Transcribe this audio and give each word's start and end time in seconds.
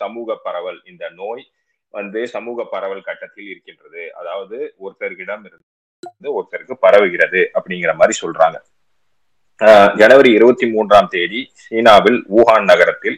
சமூக 0.00 0.38
பரவல் 0.46 0.80
இந்த 0.92 1.04
நோய் 1.20 1.44
வந்து 1.94 2.20
சமூக 2.34 2.64
பரவல் 2.74 3.06
கட்டத்தில் 3.08 3.48
இருக்கின்றது. 3.52 4.02
அதாவது 4.20 4.56
ஒருத்தருக்கிடம் 4.84 5.44
இருந்து 5.48 6.28
ஒருத்தருக்கு 6.38 6.74
பரவுகிறது 6.86 7.42
அப்படிங்கிற 7.58 7.92
மாதிரி 8.00 8.16
சொல்றாங்க. 8.22 8.58
ஜனவரி 10.00 10.30
இருபத்தி 10.38 10.66
மூன்றாம் 10.72 11.08
தேதி 11.14 11.40
சீனாவில் 11.64 12.18
ஊகான் 12.38 12.68
நகரத்தில் 12.70 13.16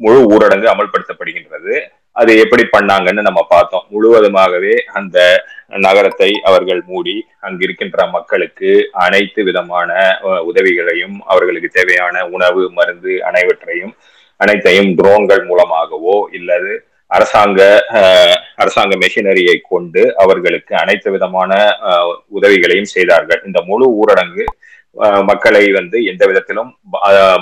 முழு 0.00 0.18
ஊரடங்கு 0.34 0.66
அமல்படுத்தப்படுகின்றது. 0.72 1.74
அது 2.20 2.32
எப்படி 2.42 2.64
பண்ணாங்கன்னு 2.72 3.22
நம்ம 3.26 3.40
பார்த்தோம். 3.52 3.86
முழுவதுமாகவே 3.94 4.74
அந்த 4.98 5.18
நகரத்தை 5.84 6.30
அவர்கள் 6.48 6.82
மூடி 6.90 7.14
அங்கிருக்கின்ற 7.46 7.98
மக்களுக்கு 8.16 8.70
அனைத்து 9.04 9.40
விதமான 9.48 9.90
உதவிகளையும் 10.50 11.16
அவர்களுக்கு 11.32 11.70
தேவையான 11.78 12.24
உணவு 12.36 12.62
மருந்து 12.78 13.14
அனைவற்றையும் 13.30 13.94
அனைத்தையும் 14.40 14.90
ட்ரோன்கள் 14.98 15.42
மூலமாகவோ 15.50 16.16
இல்லது 16.38 16.74
அரசாங்க 17.10 17.60
அரசாங்க 18.62 18.94
மெஷினரியை 19.02 19.56
கொண்டு 19.72 20.02
அவர்களுக்கு 20.22 20.72
அனைத்து 20.82 21.08
விதமான 21.14 21.50
உதவிகளையும் 22.38 22.92
செய்தார்கள். 22.94 23.40
இந்த 23.48 23.58
முழு 23.68 23.86
ஊரடங்கு 24.00 24.44
மக்களை 25.30 25.62
வந்து 25.78 25.98
எந்த 26.10 26.22
விதத்திலும் 26.28 26.70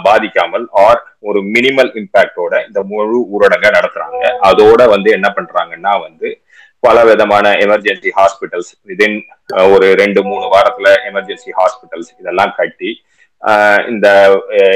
பாதிக்காமல் 0.07 0.65
ஆர் 0.85 1.01
ஒரு 1.29 1.41
மினிமல் 1.55 1.91
இம்பாக்டோட 2.01 2.53
இந்த 2.67 2.81
முழு 2.91 3.19
ஊரடங்க 3.35 3.67
நடத்துறாங்க. 3.77 4.23
அதோட 4.49 4.81
வந்து 4.95 5.11
என்ன 5.19 5.29
பண்றாங்கன்னா 5.37 5.93
வந்து 6.07 6.29
பல 6.87 7.05
விதமான 7.11 7.47
எமர்ஜென்சி 7.65 8.11
ஹாஸ்பிட்டல்ஸ் 8.19 8.73
விதின் 8.89 9.17
ஒரு 9.75 9.87
ரெண்டு 10.03 10.21
மூணு 10.31 10.47
வாரத்துல 10.55 10.89
எமர்ஜென்சி 11.11 11.51
ஹாஸ்பிட்டல்ஸ் 11.61 12.11
இதெல்லாம் 12.21 12.53
கட்டி 12.61 12.91
இந்த 13.93 14.09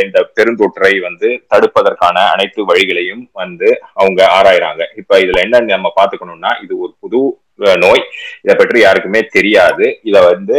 இந்த 0.04 0.18
பெருந்தொற்றை 0.36 0.92
வந்து 1.04 1.28
தடுப்பதற்கான 1.52 2.16
அனைத்து 2.32 2.60
வழிகளையும் 2.70 3.22
வந்து 3.40 3.68
அவங்க 4.00 4.20
ஆராயிறாங்க. 4.38 4.82
இப்ப 5.00 5.20
இதுல 5.24 5.40
என்ன 5.46 5.60
நம்ம 5.74 5.92
பாத்துக்கணும்னா 6.00 6.52
இது 6.64 6.74
ஒரு 6.84 6.92
புது 7.02 7.22
நோய். 7.84 8.04
இதை 8.44 8.54
பற்றி 8.56 8.78
யாருக்குமே 8.82 9.22
தெரியாது. 9.36 9.86
இதை 10.08 10.20
வந்து 10.32 10.58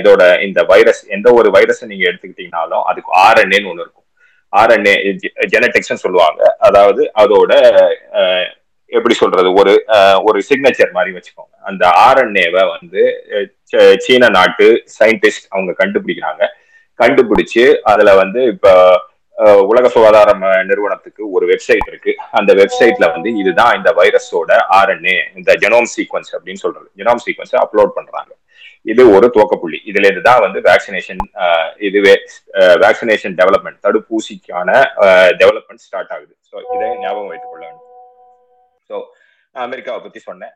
இதோட 0.00 0.22
இந்த 0.46 0.60
வைரஸ் 0.70 1.02
எந்த 1.16 1.28
ஒரு 1.38 1.48
வைரஸை 1.56 1.86
நீங்க 1.90 2.04
எடுத்துக்கிட்டீங்கனாலும் 2.10 2.86
அதுக்கு 2.90 3.10
ஆர்என்ஏன்னு 3.26 3.70
ஒண்ணு 3.72 3.84
இருக்கும். 3.84 4.06
ஆர்என்ஏ 4.52 4.94
ஜெனட்டிக்ஸ் 5.54 6.04
சொல்லுவாங்க. 6.04 6.42
அதாவது 6.68 7.02
அதோட 7.22 7.52
எப்படி 8.92 9.14
சொல்றது 9.22 9.48
ஒரு 9.60 9.72
ஒரு 10.28 10.38
சிக்னேச்சர் 10.48 10.96
மாதிரி 10.96 11.10
வச்சுக்கோங்க. 11.16 11.54
அந்த 11.70 11.84
ஆர்என்ஏவை 12.06 12.62
வந்து 12.76 13.02
சீன 14.04 14.30
நாட்டு 14.38 14.66
சயின்டிஸ்ட் 14.98 15.46
அவங்க 15.54 15.72
கண்டுபிடிக்கிறாங்க. 15.82 16.42
கண்டுபிடிச்சு 17.00 17.64
அதுல 17.92 18.10
வந்து 18.22 18.42
இப்ப 18.54 18.68
உலக 19.72 19.86
சுகாதார 19.92 20.30
நிறுவனத்துக்கு 20.70 21.22
ஒரு 21.36 21.44
வெப்சைட் 21.50 21.86
இருக்கு. 21.90 22.12
அந்த 22.38 22.50
வெப்சைட்ல 22.58 23.06
வந்து 23.14 23.28
இதுதான் 23.42 23.76
இந்த 23.78 23.90
வைரஸோட 23.98 24.50
ஆர்என்ஏ 24.78 25.16
இந்த 25.38 25.50
ஜெனோம் 25.62 25.88
சீக்வன்ஸ் 25.94 26.32
அப்படின்னு 26.36 26.62
சொல்றது. 26.64 26.86
ஜெனோம் 27.00 27.22
சீக்வன்ஸ் 27.26 27.54
அப்லோட் 27.64 27.96
பண்றாங்க. 27.98 28.32
இது 28.92 29.02
ஒரு 29.16 29.26
துவக்கப்புள்ளி. 29.34 29.78
இதுல 29.90 30.06
இருந்து 30.08 30.26
தான் 30.28 30.42
வந்து 30.46 30.58
வேக்சினேஷன் 30.68 31.22
இதுவே 31.88 32.14
வேக்சினேஷன் 32.84 33.34
டெவலப்மெண்ட் 33.40 33.80
தடுப்பூசிக்கான 33.86 34.70
டெவலப்மெண்ட் 35.40 35.84
ஸ்டார்ட் 35.86 36.12
ஆகுது. 36.16 36.34
ஸோ 36.50 36.56
இதை 36.74 36.86
ஞாபகம் 37.04 37.30
வைத்துக் 37.32 37.52
கொள்ள 37.52 37.64
வேண்டும். 37.68 37.88
ஸோ 38.90 38.96
அமெரிக்காவை 39.66 40.00
பத்தி 40.06 40.22
சொன்னேன். 40.30 40.54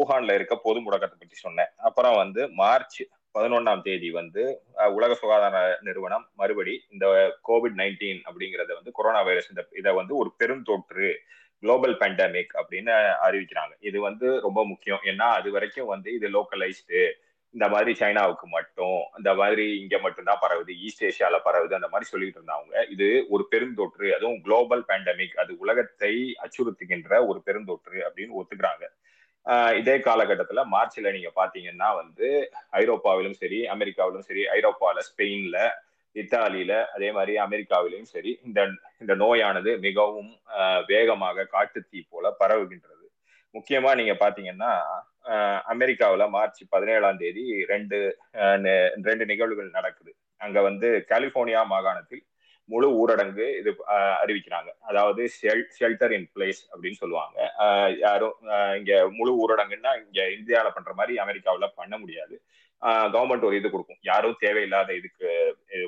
ஊஹான்ல 0.00 0.34
இருக்க 0.38 0.54
பொது 0.66 0.78
முடக்கத்தை 0.86 1.16
பத்தி 1.18 1.36
சொன்னேன். 1.46 1.70
அப்புறம் 1.88 2.16
வந்து 2.22 2.42
மார்ச் 2.62 3.00
பதினொன்னாம் 3.34 3.82
தேதி 3.82 4.08
வந்து 4.10 4.42
உலக 4.96 5.14
சுகாதார 5.14 5.56
நிறுவனம் 5.80 6.24
மறுபடி 6.40 6.74
இந்த 6.90 7.06
கோவிட் 7.48 7.76
நைன்டீன் 7.80 8.20
அப்படிங்கறத 8.28 8.70
வந்து 8.78 8.92
கொரோனா 8.98 9.22
வைரஸ் 9.22 9.50
இந்த 9.52 9.62
இதை 9.80 9.92
வந்து 10.00 10.14
ஒரு 10.16 10.30
பெருந்தொற்று 10.40 11.10
குளோபல் 11.62 11.96
பேண்டமிக் 12.02 12.52
அப்படின்னு 12.60 12.92
அறிவிக்கிறாங்க. 13.26 13.72
இது 13.80 13.98
வந்து 14.00 14.26
ரொம்ப 14.40 14.60
முக்கியம். 14.66 15.02
ஏன்னா 15.04 15.26
அது 15.38 15.48
வரைக்கும் 15.50 15.90
வந்து 15.94 16.08
இது 16.18 16.28
லோக்கலைஸ்டு 16.36 17.00
இந்த 17.54 17.66
மாதிரி 17.68 17.92
சைனாவுக்கு 18.00 18.46
மட்டும் 18.56 18.98
இந்த 19.18 19.30
மாதிரி 19.34 19.64
இங்க 19.80 19.96
மட்டும்தான் 19.98 20.42
பரவுது 20.42 20.72
ஈஸ்ட் 20.86 21.04
ஏஷியால 21.04 21.38
பரவுது 21.46 21.72
அந்த 21.78 21.88
மாதிரி 21.92 22.10
சொல்லிட்டு 22.10 22.38
இருந்தாங்க 22.40 22.82
இது 22.94 23.08
ஒரு 23.28 23.44
பெருந்தொற்று 23.52 24.08
அதுவும் 24.16 24.40
குளோபல் 24.46 24.84
பேண்டமிக் 24.90 25.34
அது 25.44 25.52
உலகத்தை 25.58 26.12
அச்சுறுத்துகின்ற 26.44 27.12
ஒரு 27.26 27.40
பெருந்தொற்று 27.46 27.98
அப்படின்னு 28.08 28.38
ஒத்துக்கிறாங்க. 28.40 28.84
இதே 29.78 29.94
காலகட்டத்துல 29.98 30.62
மார்ச்ல 30.72 31.12
நீங்க 31.16 31.30
பாத்தீங்கன்னா 31.36 31.88
வந்து 32.00 32.28
ஐரோப்பாவிலும் 32.80 33.38
சரி 33.42 33.60
அமெரிக்காவிலும் 33.74 34.26
சரி 34.28 34.42
ஐரோப்பால 34.56 34.98
ஸ்பெயின்ல 35.08 35.58
இத்தாலியில 36.16 36.72
அதே 36.94 37.08
மாதிரி 37.16 37.34
அமெரிக்காவிலையும் 37.46 38.10
சரி 38.14 38.32
இந்த 38.46 38.60
இந்த 39.02 39.12
நோயானது 39.14 39.70
மிகவும் 39.86 40.30
வேகமாக 40.86 41.46
காட்டுத்தீ 41.54 42.00
போல 42.12 42.32
பரவுகின்றது. 42.40 43.06
முக்கியமா 43.54 43.90
நீங்க 44.00 44.14
பாத்தீங்கன்னா 44.24 44.72
அமெரிக்காவில 45.72 46.24
மார்ச் 46.36 46.60
பதினேழாம் 46.74 47.20
தேதி 47.22 47.44
ரெண்டு 47.72 47.98
ரெண்டு 49.08 49.24
நிகழ்வுகள் 49.32 49.76
நடக்குது. 49.78 50.12
அங்க 50.40 50.58
வந்து 50.68 50.88
கலிபோர்னியா 51.12 51.62
மாகாணத்தில் 51.74 52.22
முழு 52.72 52.88
ஊரடங்கு 53.00 53.46
இது 53.60 53.70
அறிவிக்கிறாங்க. 54.22 54.70
அதாவது 54.90 55.22
ஷெல்டர் 55.78 56.14
இன் 56.16 56.28
பிளேஸ் 56.34 56.60
அப்படின்னு 56.72 57.00
சொல்லுவாங்க. 57.02 57.36
யாரும் 58.06 58.36
இங்க 58.80 58.92
முழு 59.18 59.32
ஊரடங்குன்னா 59.42 59.92
இங்க 60.04 60.20
இந்தியாவில் 60.38 60.76
பண்ற 60.76 60.92
மாதிரி 61.00 61.16
அமெரிக்காவில் 61.24 61.76
பண்ண 61.80 61.96
முடியாது. 62.04 62.36
கவர்மெண்ட் 63.14 63.46
ஒரு 63.48 63.56
இது 63.60 63.68
கொடுக்கும். 63.70 64.00
யாரும் 64.10 64.38
தேவையில்லாத 64.44 64.90
இதுக்கு 65.00 65.28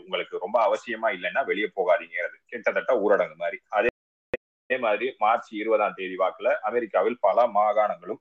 உங்களுக்கு 0.02 0.44
ரொம்ப 0.44 0.58
அவசியமா 0.68 1.10
இல்லைன்னா 1.16 1.44
வெளியே 1.50 1.70
போகாதீங்கிறது. 1.78 2.36
கிட்டத்தட்ட 2.52 2.94
ஊரடங்கு 3.04 3.38
மாதிரி. 3.44 3.60
அதே 3.78 3.90
அதே 4.70 4.76
மாதிரி 4.84 5.06
மார்ச் 5.22 5.48
இருபதாம் 5.62 5.96
தேதி 5.96 6.16
வாக்குல 6.20 6.50
அமெரிக்காவில் 6.68 7.16
பல 7.26 7.46
மாகாணங்களும் 7.56 8.20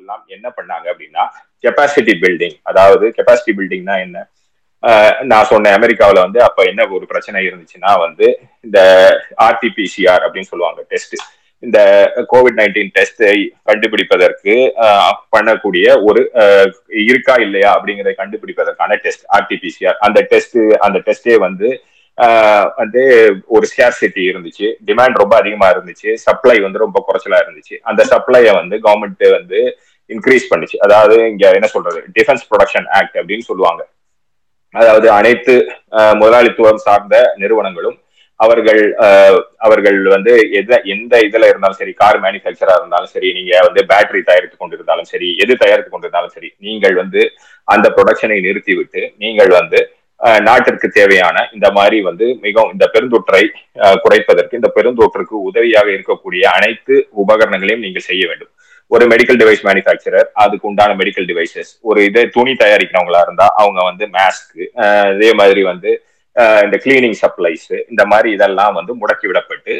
எல்லாம் 0.00 0.22
என்ன 0.36 0.46
பண்ணாங்க 0.58 0.86
அப்படின்னா 0.92 1.24
கெப்பாசிட்டி 1.64 2.14
பில்டிங் 2.22 2.56
அதாவது 2.70 3.06
கெப்பாசிட்டி 3.16 3.54
பில்டிங்னா 3.58 3.96
என்ன? 4.06 4.18
நான் 5.30 5.48
சொன்னேன் 5.50 5.76
அமெரிக்காவில் 5.78 6.24
வந்து 6.24 6.40
அப்ப 6.46 6.60
என்ன 6.70 6.86
ஒரு 6.96 7.04
பிரச்சனை 7.10 7.40
இருந்துச்சுன்னா 7.48 7.90
வந்து 8.04 8.26
இந்த 8.64 8.78
ஆர்டிபிசிஆர் 9.48 10.24
அப்படின்னு 10.26 10.50
சொல்லுவாங்க 10.52 10.82
டெஸ்ட் 10.92 11.16
இந்த 11.62 11.78
கோவிட் 12.30 12.58
நைன்டீன் 12.60 12.92
டெஸ்டை 12.94 13.32
கண்டுபிடிப்பதற்கு 13.68 14.54
பண்ணக்கூடிய 15.34 15.86
ஒரு 16.08 16.20
இருக்கா 17.04 17.34
இல்லையா 17.46 17.70
அப்படிங்கிறத 17.74 18.14
கண்டுபிடிப்பதற்கான 18.22 18.96
டெஸ்ட் 19.04 19.26
ஆர்டிபிசிஆர் 19.36 19.98
அந்த 20.06 20.20
டெஸ்ட் 20.32 20.58
அந்த 20.86 21.00
டெஸ்டே 21.08 21.36
வந்து 21.38 21.70
வந்து 22.78 23.02
ஒரு 23.48 23.66
ஸ்கேர்சிட்டி 23.66 24.22
இருந்துச்சு 24.30 24.66
டிமாண்ட் 24.88 25.20
ரொம்ப 25.22 25.34
அதிகமா 25.36 25.66
இருந்துச்சு 25.74 26.10
சப்ளை 26.24 26.56
வந்து 26.60 26.78
ரொம்ப 26.78 26.98
குறைச்சலா 27.06 27.38
இருந்துச்சு. 27.44 27.76
அந்த 27.82 28.02
சப்ளையை 28.12 28.52
வந்து 28.56 28.76
கவர்மெண்ட் 28.86 29.24
வந்து 29.38 29.60
இன்க்ரீஸ் 30.14 30.50
பண்ணுச்சு. 30.52 30.76
அதாவது 30.86 31.16
இங்க 31.32 31.46
என்ன 31.58 31.68
சொல்றது? 31.76 32.00
டிஃபென்ஸ் 32.18 32.46
ப்ரொடக்ஷன் 32.50 32.86
ஆக்ட் 32.98 33.16
அப்படின்னு 33.20 33.46
சொல்லுவாங்க. 33.50 33.82
அதாவது 34.74 35.06
அனைத்து 35.18 35.54
முதலாளித்துவம் 36.20 36.84
சார்ந்த 36.86 37.16
நிறுவனங்களும் 37.42 37.98
அவர்கள் 38.40 38.82
அவர்கள் 39.66 39.98
வந்து 40.14 40.32
எத 40.58 40.76
எந்த 40.92 41.14
இதுல 41.28 41.48
இருந்தாலும் 41.50 41.78
சரி 41.80 41.92
கார் 42.02 42.18
மேனுஃபேக்சரா 42.24 42.74
இருந்தாலும் 42.80 43.10
சரி 43.14 43.28
நீங்க 43.38 43.58
வந்து 43.66 43.80
பேட்டரி 43.90 44.20
தயாரித்து 44.28 44.56
கொண்டிருந்தாலும் 44.60 45.08
சரி 45.12 45.28
எது 45.44 45.54
தயாரித்து 45.62 45.90
கொண்டிருந்தாலும் 45.94 46.34
சரி 46.36 46.48
நீங்கள் 46.66 46.94
வந்து 47.00 47.22
அந்த 47.74 47.86
ப்ரொடக்ஷனை 47.96 48.38
நிறுத்திவிட்டு 48.46 49.02
நீங்கள் 49.24 49.52
வந்து 49.58 49.80
நாட்டிற்கு 50.46 50.88
தேவையான 50.96 51.36
இந்த 51.56 51.66
மாதிரி 51.76 51.98
வந்து 52.08 52.26
மிகவும் 52.46 52.72
இந்த 52.76 52.86
பெருந்தொற்றை 52.94 53.42
குறைப்பதற்கு 54.04 54.58
இந்த 54.60 54.70
பெருந்தொற்றுக்கு 54.78 55.36
உதவியாக 55.50 55.88
இருக்கக்கூடிய 55.96 56.42
அனைத்து 56.56 56.96
உபகரணங்களையும் 57.24 57.84
நீங்கள் 57.86 58.08
செய்ய 58.10 58.22
வேண்டும். 58.30 58.52
ஒரு 58.90 59.04
மெடிக்கல் 59.12 59.38
டிவைஸ் 59.40 59.64
மேனுஃபேக்சரர் 59.68 60.28
அதுக்கு 60.44 60.68
உண்டான 60.70 60.94
மெடிக்கல் 61.00 61.26
டிவைசஸ் 61.30 61.72
ஒரு 61.88 62.00
இது 62.08 62.22
துணி 62.36 62.52
தயாரிக்கிறவங்களா 62.62 63.20
இருந்தா 63.26 63.46
அவங்க 63.62 63.80
வந்து 63.90 64.06
மாஸ்க் 64.16 64.62
இதே 65.16 65.32
மாதிரி 65.40 65.62
வந்து 65.72 65.90
இந்த 66.64 66.76
கிளீனிங் 66.84 67.18
சப்ளைஸ் 67.22 67.68
இந்த 67.90 68.02
மாதிரி 68.12 68.28
இதெல்லாம் 68.36 68.76
வந்து 68.78 68.92
முடக்கி 69.00 69.26
விடப்பட்டு 69.30 69.74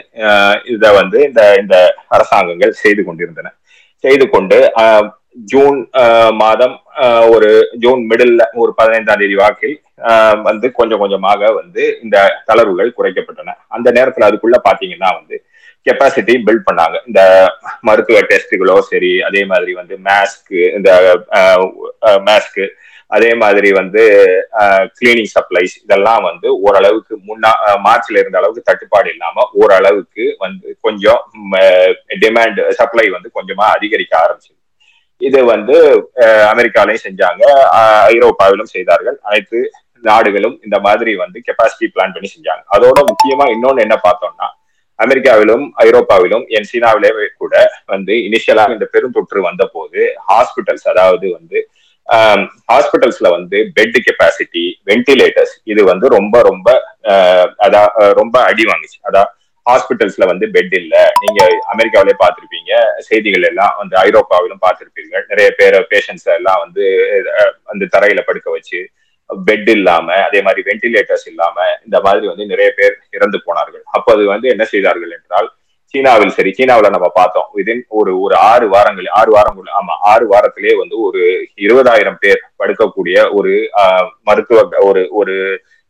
இதை 0.74 0.90
வந்து 1.00 1.18
இந்த 1.28 1.42
இந்த 1.62 1.76
அரசாங்கங்கள் 2.16 2.72
செய்து 2.82 3.02
கொண்டிருந்தன. 3.08 3.48
செய்து 4.04 4.24
கொண்டு 4.34 4.58
ஜூன் 5.52 5.78
மாதம் 6.42 6.76
ஒரு 7.34 7.48
ஜூன் 7.82 8.00
மிடில் 8.10 8.34
ஒரு 8.62 8.72
பதினைந்தாம் 8.78 9.20
தேதி 9.22 9.36
வாக்கில் 9.42 9.76
வந்து 10.48 10.66
கொஞ்சம் 10.78 11.02
கொஞ்சமாக 11.02 11.50
வந்து 11.58 11.82
இந்த 12.04 12.16
தளர்வுகள் 12.48 12.96
குறைக்கப்பட்டன. 12.98 13.54
அந்த 13.76 13.88
நேரத்தில் 13.98 14.28
அதுக்குள்ள 14.28 14.58
பாத்தீங்கன்னா 14.68 15.10
வந்து 15.18 15.36
கெப்பாசிட்டி 15.86 16.34
பில்ட் 16.46 16.68
பண்ணாங்க. 16.68 16.96
இந்த 17.08 17.20
மருத்துவ 17.88 18.20
டெஸ்ட்டுகளோ 18.30 18.76
சரி 18.90 19.12
அதே 19.28 19.42
மாதிரி 19.52 19.72
வந்து 19.80 19.94
மேஸ்க்கு 20.06 20.60
இந்த 20.78 20.90
மேஸ்க்கு 22.28 22.66
அதே 23.16 23.30
மாதிரி 23.42 23.68
வந்து 23.78 24.02
கிளீனிங் 24.98 25.30
சப்ளைஸ் 25.36 25.72
இதெல்லாம் 25.84 26.22
வந்து 26.28 26.48
ஓரளவுக்கு 26.66 27.14
முன்னா 27.28 27.50
மார்ச்ல 27.86 28.20
இருந்த 28.22 28.38
அளவுக்கு 28.40 28.68
தட்டுப்பாடு 28.68 29.08
இல்லாம 29.14 29.46
ஓரளவுக்கு 29.62 30.24
வந்து 30.44 30.68
கொஞ்சம் 30.86 31.20
டிமாண்ட் 32.24 32.60
சப்ளை 32.80 33.06
வந்து 33.16 33.30
கொஞ்சமா 33.38 33.66
அதிகரிக்க 33.76 34.14
ஆரம்பிச்சது. 34.24 34.58
இது 35.20 35.38
வந்து 35.54 35.76
அமெரிக்காலையும் 36.52 37.04
செஞ்சாங்க 37.06 37.42
ஐரோப்பாவிலும் 38.12 38.72
செய்தார்கள். 38.74 39.18
அனைத்து 39.28 39.58
நாடுகளும் 40.08 40.56
இந்த 40.66 40.76
மாதிரி 40.86 41.12
வந்து 41.24 41.38
கெப்பாசிட்டி 41.48 41.86
பிளான் 41.94 42.14
பண்ணி 42.14 42.28
செஞ்சாங்க. 42.36 42.62
அதோட 42.76 42.98
முக்கியமா 43.10 43.46
இன்னொன்னு 43.56 43.84
என்ன 43.86 43.98
பார்த்தோம்னா 44.06 44.48
அமெரிக்காவிலும் 45.04 45.64
ஐரோப்பாவிலும் 45.84 46.44
என் 46.56 46.68
சீனாவிலே 46.70 47.10
கூட 47.42 47.54
வந்து 47.94 48.14
இனிஷியலாக 48.28 48.76
இந்த 48.76 48.86
பெருந்தொற்று 48.94 49.40
வந்த 49.48 49.64
போது 49.74 50.00
ஹாஸ்பிட்டல்ஸ் 50.30 50.88
அதாவது 50.92 51.26
வந்து 51.38 51.58
ஹாஸ்பிட்டல்ஸ்ல 52.70 53.28
வந்து 53.36 53.58
பெட் 53.76 53.98
கெப்பாசிட்டி 54.06 54.64
வென்டிலேட்டர்ஸ் 54.90 55.52
இது 55.72 55.82
வந்து 55.90 56.06
ரொம்ப 56.16 56.36
ரொம்ப 56.48 56.68
அதா 57.66 57.82
ரொம்ப 58.20 58.36
அடி 58.48 58.64
வாங்குச்சு. 58.70 58.98
அதான் 59.08 59.28
ஹாஸ்பிட்டல்ஸ்ல 59.66 60.24
வந்து 60.30 60.46
பெட் 60.54 60.74
இல்ல. 60.80 60.94
நீங்க 61.22 61.40
அமெரிக்காவிலே 61.72 62.14
பார்த்திருப்பீங்க. 62.22 62.72
செய்திகள் 63.08 63.44
எல்லாம் 63.50 63.74
வந்து 63.80 63.94
ஐரோப்பாவிலும் 64.06 64.62
பார்த்திருப்பீர்கள். 64.64 65.24
நிறைய 65.30 65.48
பேர் 65.58 65.76
பேஷண்ட்ஸ் 65.92 66.28
எல்லாம் 66.38 66.60
வந்து 66.64 66.84
அந்த 67.72 67.88
தரையில 67.94 68.22
படுக்க 68.28 68.48
வச்சு 68.56 68.80
பெட் 69.48 69.70
இல்லாம 69.76 70.16
அதே 70.26 70.40
மாதிரி 70.46 70.62
வென்டிலேட்டர்ஸ் 70.68 71.26
இல்லாம 71.32 71.56
இந்த 71.86 71.96
மாதிரி 72.06 72.26
வந்து 72.32 72.44
நிறைய 72.52 72.68
பேர் 72.78 72.94
இறந்து 73.16 73.38
போனார்கள். 73.46 73.82
அப்போ 73.96 74.10
அது 74.16 74.24
வந்து 74.34 74.46
என்ன 74.54 74.64
செய்தார்கள் 74.72 75.16
என்றால் 75.18 75.48
சீனாவில் 75.94 76.34
சரி 76.36 76.50
சீனாவில் 76.56 76.94
நம்ம 76.94 77.08
பார்த்தோம் 77.16 77.48
விதின் 77.58 77.80
ஒரு 77.98 78.12
ஒரு 78.24 78.34
ஆறு 78.50 78.66
வாரங்கள் 78.74 79.08
ஆறு 79.20 79.30
வாரங்கள் 79.36 79.70
ஆமா 79.78 79.94
ஆறு 80.12 80.26
வாரத்திலே 80.32 80.74
வந்து 80.82 80.96
ஒரு 81.06 81.22
இருபதாயிரம் 81.66 82.20
பேர் 82.24 82.44
படுக்கக்கூடிய 82.60 83.16
ஒரு 83.38 83.52
மருத்துவ 84.28 84.62
ஒரு 84.88 85.02
ஒரு 85.20 85.34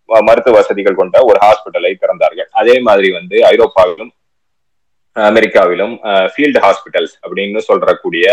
மருத்துவ 0.08 0.54
வசதிகள் 0.58 1.00
கொண்ட 1.00 1.16
ஒரு 1.30 1.38
ஹாஸ்பிட்டலை 1.44 1.92
திறந்தார்கள். 2.02 2.48
அதே 2.60 2.76
மாதிரி 2.86 3.10
வந்து 3.18 3.36
ஐரோப்பாவிலும் 3.52 4.12
அமெரிக்காவிலும் 5.16 5.94
ஃபீல்டு 6.32 6.60
ஹாஸ்பிட்டல்ஸ் 6.64 7.14
அப்படின்னு 7.22 7.60
சொல்றக்கூடிய 7.68 8.26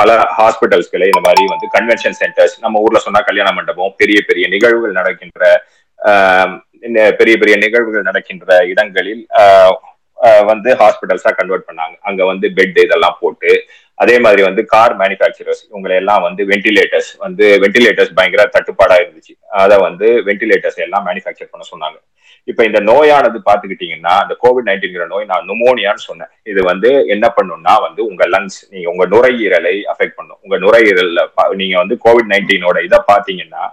பல 0.00 0.12
ஹாஸ்பிட்டல்ஸ்களை 0.38 1.06
இந்த 1.12 1.22
மாதிரி 1.26 1.44
வந்து 1.52 1.68
கன்வென்ஷன் 1.76 2.18
சென்டர்ஸ் 2.22 2.56
நம்ம 2.64 2.82
ஊர்ல 2.86 3.00
சொன்னா 3.06 3.22
கல்யாண 3.28 3.50
மண்டபம் 3.58 3.94
பெரிய 4.02 4.18
பெரிய 4.30 4.46
நிகழ்வுகள் 4.54 4.98
நடக்கின்ற 5.00 5.42
பெரிய 7.20 7.34
பெரிய 7.40 7.54
நிகழ்வுகள் 7.64 8.06
நடக்கின்ற 8.08 8.58
இடங்களில் 8.72 9.22
வந்து 10.50 10.70
ஹாஸ்பிட்டல்ஸா 10.80 11.30
கன்வெர்ட் 11.38 11.66
பண்ணாங்க. 11.68 11.94
அங்க 12.08 12.22
வந்து 12.30 12.46
பெட் 12.56 12.78
இதெல்லாம் 12.84 13.16
போட்டு 13.20 13.50
அதே 14.02 14.16
மாதிரி 14.24 14.42
வந்து 14.46 14.62
கார் 14.72 14.94
மேனுஃபேக்சரர்ஸ் 15.00 15.62
இவங்களை 15.68 15.94
எல்லாம் 16.02 16.22
வந்து 16.26 16.42
வென்டிலேட்டர்ஸ் 16.50 17.10
வந்து 17.24 17.46
வென்டிலேட்டர்ஸ் 17.64 18.12
பயங்கர 18.18 18.44
தட்டுப்பாடா 18.56 18.96
இருந்துச்சு. 19.02 19.34
அதை 19.62 19.76
வந்து 19.86 20.08
வென்டிலேட்டர்ஸ் 20.28 20.78
எல்லாம் 20.86 21.06
மேனுஃபேக்சர் 21.08 21.50
பண்ண 21.52 21.66
சொன்னாங்க. 21.72 21.98
இப்ப 22.50 22.64
இந்த 22.68 22.80
நோயானது 22.88 23.38
பாத்துக்கிட்டீங்கன்னா 23.48 24.14
இந்த 24.24 24.34
கோவிட் 24.44 24.68
நைன்டீன்கிற 24.68 25.06
நோய் 25.12 25.30
நான் 25.32 25.48
நுமோனியான்னு 25.50 26.06
சொன்னேன். 26.08 26.30
இது 26.52 26.60
வந்து 26.70 26.90
என்ன 27.14 27.26
பண்ணும்னா 27.36 27.74
வந்து 27.86 28.00
உங்க 28.10 28.26
லங்ஸ் 28.34 28.58
நீங்க 28.72 28.88
உங்க 28.94 29.06
நுரையீரலை 29.14 29.74
அஃபெக்ட் 29.92 30.18
பண்ணும். 30.18 30.40
உங்க 30.44 30.56
நுரையீரல்ல 30.64 31.22
நீங்க 31.62 31.76
வந்து 31.82 31.96
கோவிட் 32.06 32.30
நைன்டீனோட 32.34 32.78
இதை 32.88 33.00
பாத்தீங்கன்னா 33.12 33.64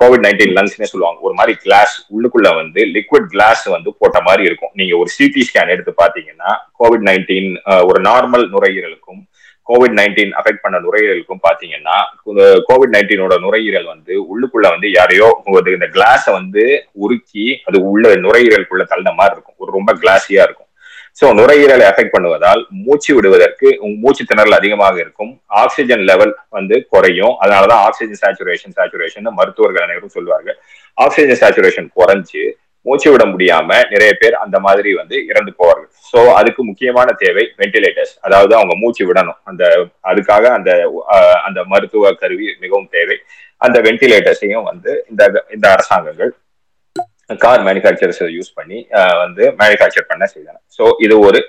கோவிட் 0.00 0.22
நைன்டீன் 0.24 0.54
லங்ஸ்னே 0.58 0.86
சொல்லுவாங்க. 0.90 1.18
ஒரு 1.26 1.34
மாதிரி 1.38 1.54
கிளாஸ் 1.64 1.94
உள்ளுக்குள்ள 2.14 2.50
வந்து 2.60 2.80
லிக்விட் 2.96 3.26
கிளாஸ் 3.32 3.64
வந்து 3.74 3.90
போட்ட 4.00 4.18
மாதிரி 4.28 4.42
இருக்கும். 4.48 4.72
நீங்க 4.80 4.94
ஒரு 5.00 5.10
சிடி 5.16 5.42
ஸ்கேன் 5.48 5.72
எடுத்து 5.74 5.92
பாத்தீங்கன்னா 6.02 6.50
கோவிட் 6.80 7.04
நைன்டீன் 7.08 7.50
ஒரு 7.88 8.00
நார்மல் 8.08 8.46
நுரையீரலுக்கும் 8.54 9.20
கோவிட் 9.68 9.96
நைன்டீன் 9.98 10.32
அஃபெக்ட் 10.40 10.62
பண்ண 10.64 10.76
நுரையீரலுக்கும் 10.84 11.42
பாத்தீங்கன்னா 11.48 11.96
கோவிட் 12.68 12.94
நைன்டீனோட 12.96 13.34
நுரையீரல் 13.44 13.90
வந்து 13.94 14.14
உள்ளுக்குள்ள 14.30 14.66
வந்து 14.74 14.88
யாரையோ 14.98 15.28
இந்த 15.78 15.88
கிளாஸை 15.96 16.32
வந்து 16.38 16.64
உருக்கி 17.04 17.46
அது 17.68 17.78
உள்ள 17.90 18.14
நுரையீரலுக்குள்ள 18.24 18.86
தள்ள 18.94 19.08
மாதிரி 19.18 19.36
இருக்கும். 19.36 19.58
ஒரு 19.62 19.70
ரொம்ப 19.78 19.92
கிளாஸியா 20.02 20.42
இருக்கும். 20.46 20.64
ஸோ 21.20 21.26
நுரையீரலை 21.38 21.84
அஃபெக்ட் 21.90 22.14
பண்ணுவதால் 22.14 22.60
மூச்சு 22.86 23.10
விடுவதற்கு 23.14 23.68
மூச்சு 24.02 24.24
திணறல் 24.30 24.58
அதிகமாக 24.58 24.96
இருக்கும். 25.04 25.32
ஆக்சிஜன் 25.62 26.04
லெவல் 26.10 26.32
வந்து 26.56 26.76
குறையும். 26.92 27.34
அதனாலதான் 27.42 27.82
ஆக்சிஜன் 27.86 28.20
சேச்சுரேஷன் 28.22 28.76
சேச்சுரேஷன் 28.78 29.28
மருத்துவர்கள் 29.40 29.86
அனைவரும் 29.86 30.14
சொல்லுவாங்க 30.16 30.50
ஆக்சிஜன் 31.04 31.40
சேச்சுரேஷன் 31.42 31.88
குறைஞ்சு 31.98 32.44
மூச்சு 32.88 33.08
விட 33.12 33.24
முடியாம 33.32 33.70
நிறைய 33.92 34.12
பேர் 34.20 34.34
அந்த 34.44 34.56
மாதிரி 34.66 34.90
வந்து 35.00 35.16
இறந்து 35.30 35.52
போவார்கள். 35.60 35.90
ஸோ 36.10 36.18
அதுக்கு 36.40 36.62
முக்கியமான 36.70 37.08
தேவை 37.22 37.44
வென்டிலேட்டர்ஸ் 37.60 38.14
அதாவது 38.26 38.52
அவங்க 38.58 38.74
மூச்சு 38.82 39.04
விடணும். 39.08 39.38
அந்த 39.50 39.64
அதுக்காக 40.10 40.44
அந்த 40.58 40.70
அந்த 41.48 41.60
மருத்துவ 41.72 42.12
கருவி 42.22 42.46
மிகவும் 42.64 42.90
தேவை. 42.96 43.16
அந்த 43.66 43.78
வென்டிலேட்டர்ஸையும் 43.86 44.68
வந்து 44.70 44.90
இந்த 45.10 45.22
இந்த 45.56 45.66
அரசாங்கங்கள் 45.76 46.32
கார் 47.42 47.64
மேனுஃபேக்சரர்ஸ் 47.66 48.20
யூஸ் 48.36 48.50
பண்ணி 48.58 48.78
வந்து 49.22 49.44
மேனுஃபேக்சர் 49.60 50.06
பண்ண 50.10 50.24
செய்தன. 50.34 50.56
ஸோ 50.76 50.84
இது 51.06 51.14
ஒரு 51.28 51.40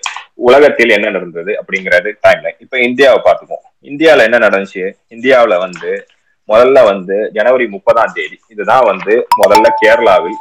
உலகத்தில் 0.48 0.96
என்ன 0.98 1.08
நடந்தது 1.17 1.51
அப்படிங்கிறது 1.62 2.10
டைம்லைன் 2.25 2.58
இப்போ 2.63 2.77
இந்தியாவை 2.88 3.19
பார்த்துக்குவோம். 3.27 3.65
இந்தியாவில் 3.91 4.25
என்ன 4.27 4.39
நடந்துச்சு? 4.48 4.84
இந்தியாவில் 5.15 5.62
வந்து 5.65 5.91
முதல்ல 6.50 6.84
வந்து 6.91 7.15
ஜனவரி 7.38 7.65
முப்பதாம் 7.75 8.13
தேதி 8.17 8.38
இதுதான் 8.53 8.86
வந்து 8.91 9.15
முதல்ல 9.41 9.67
கேரளாவில் 9.81 10.38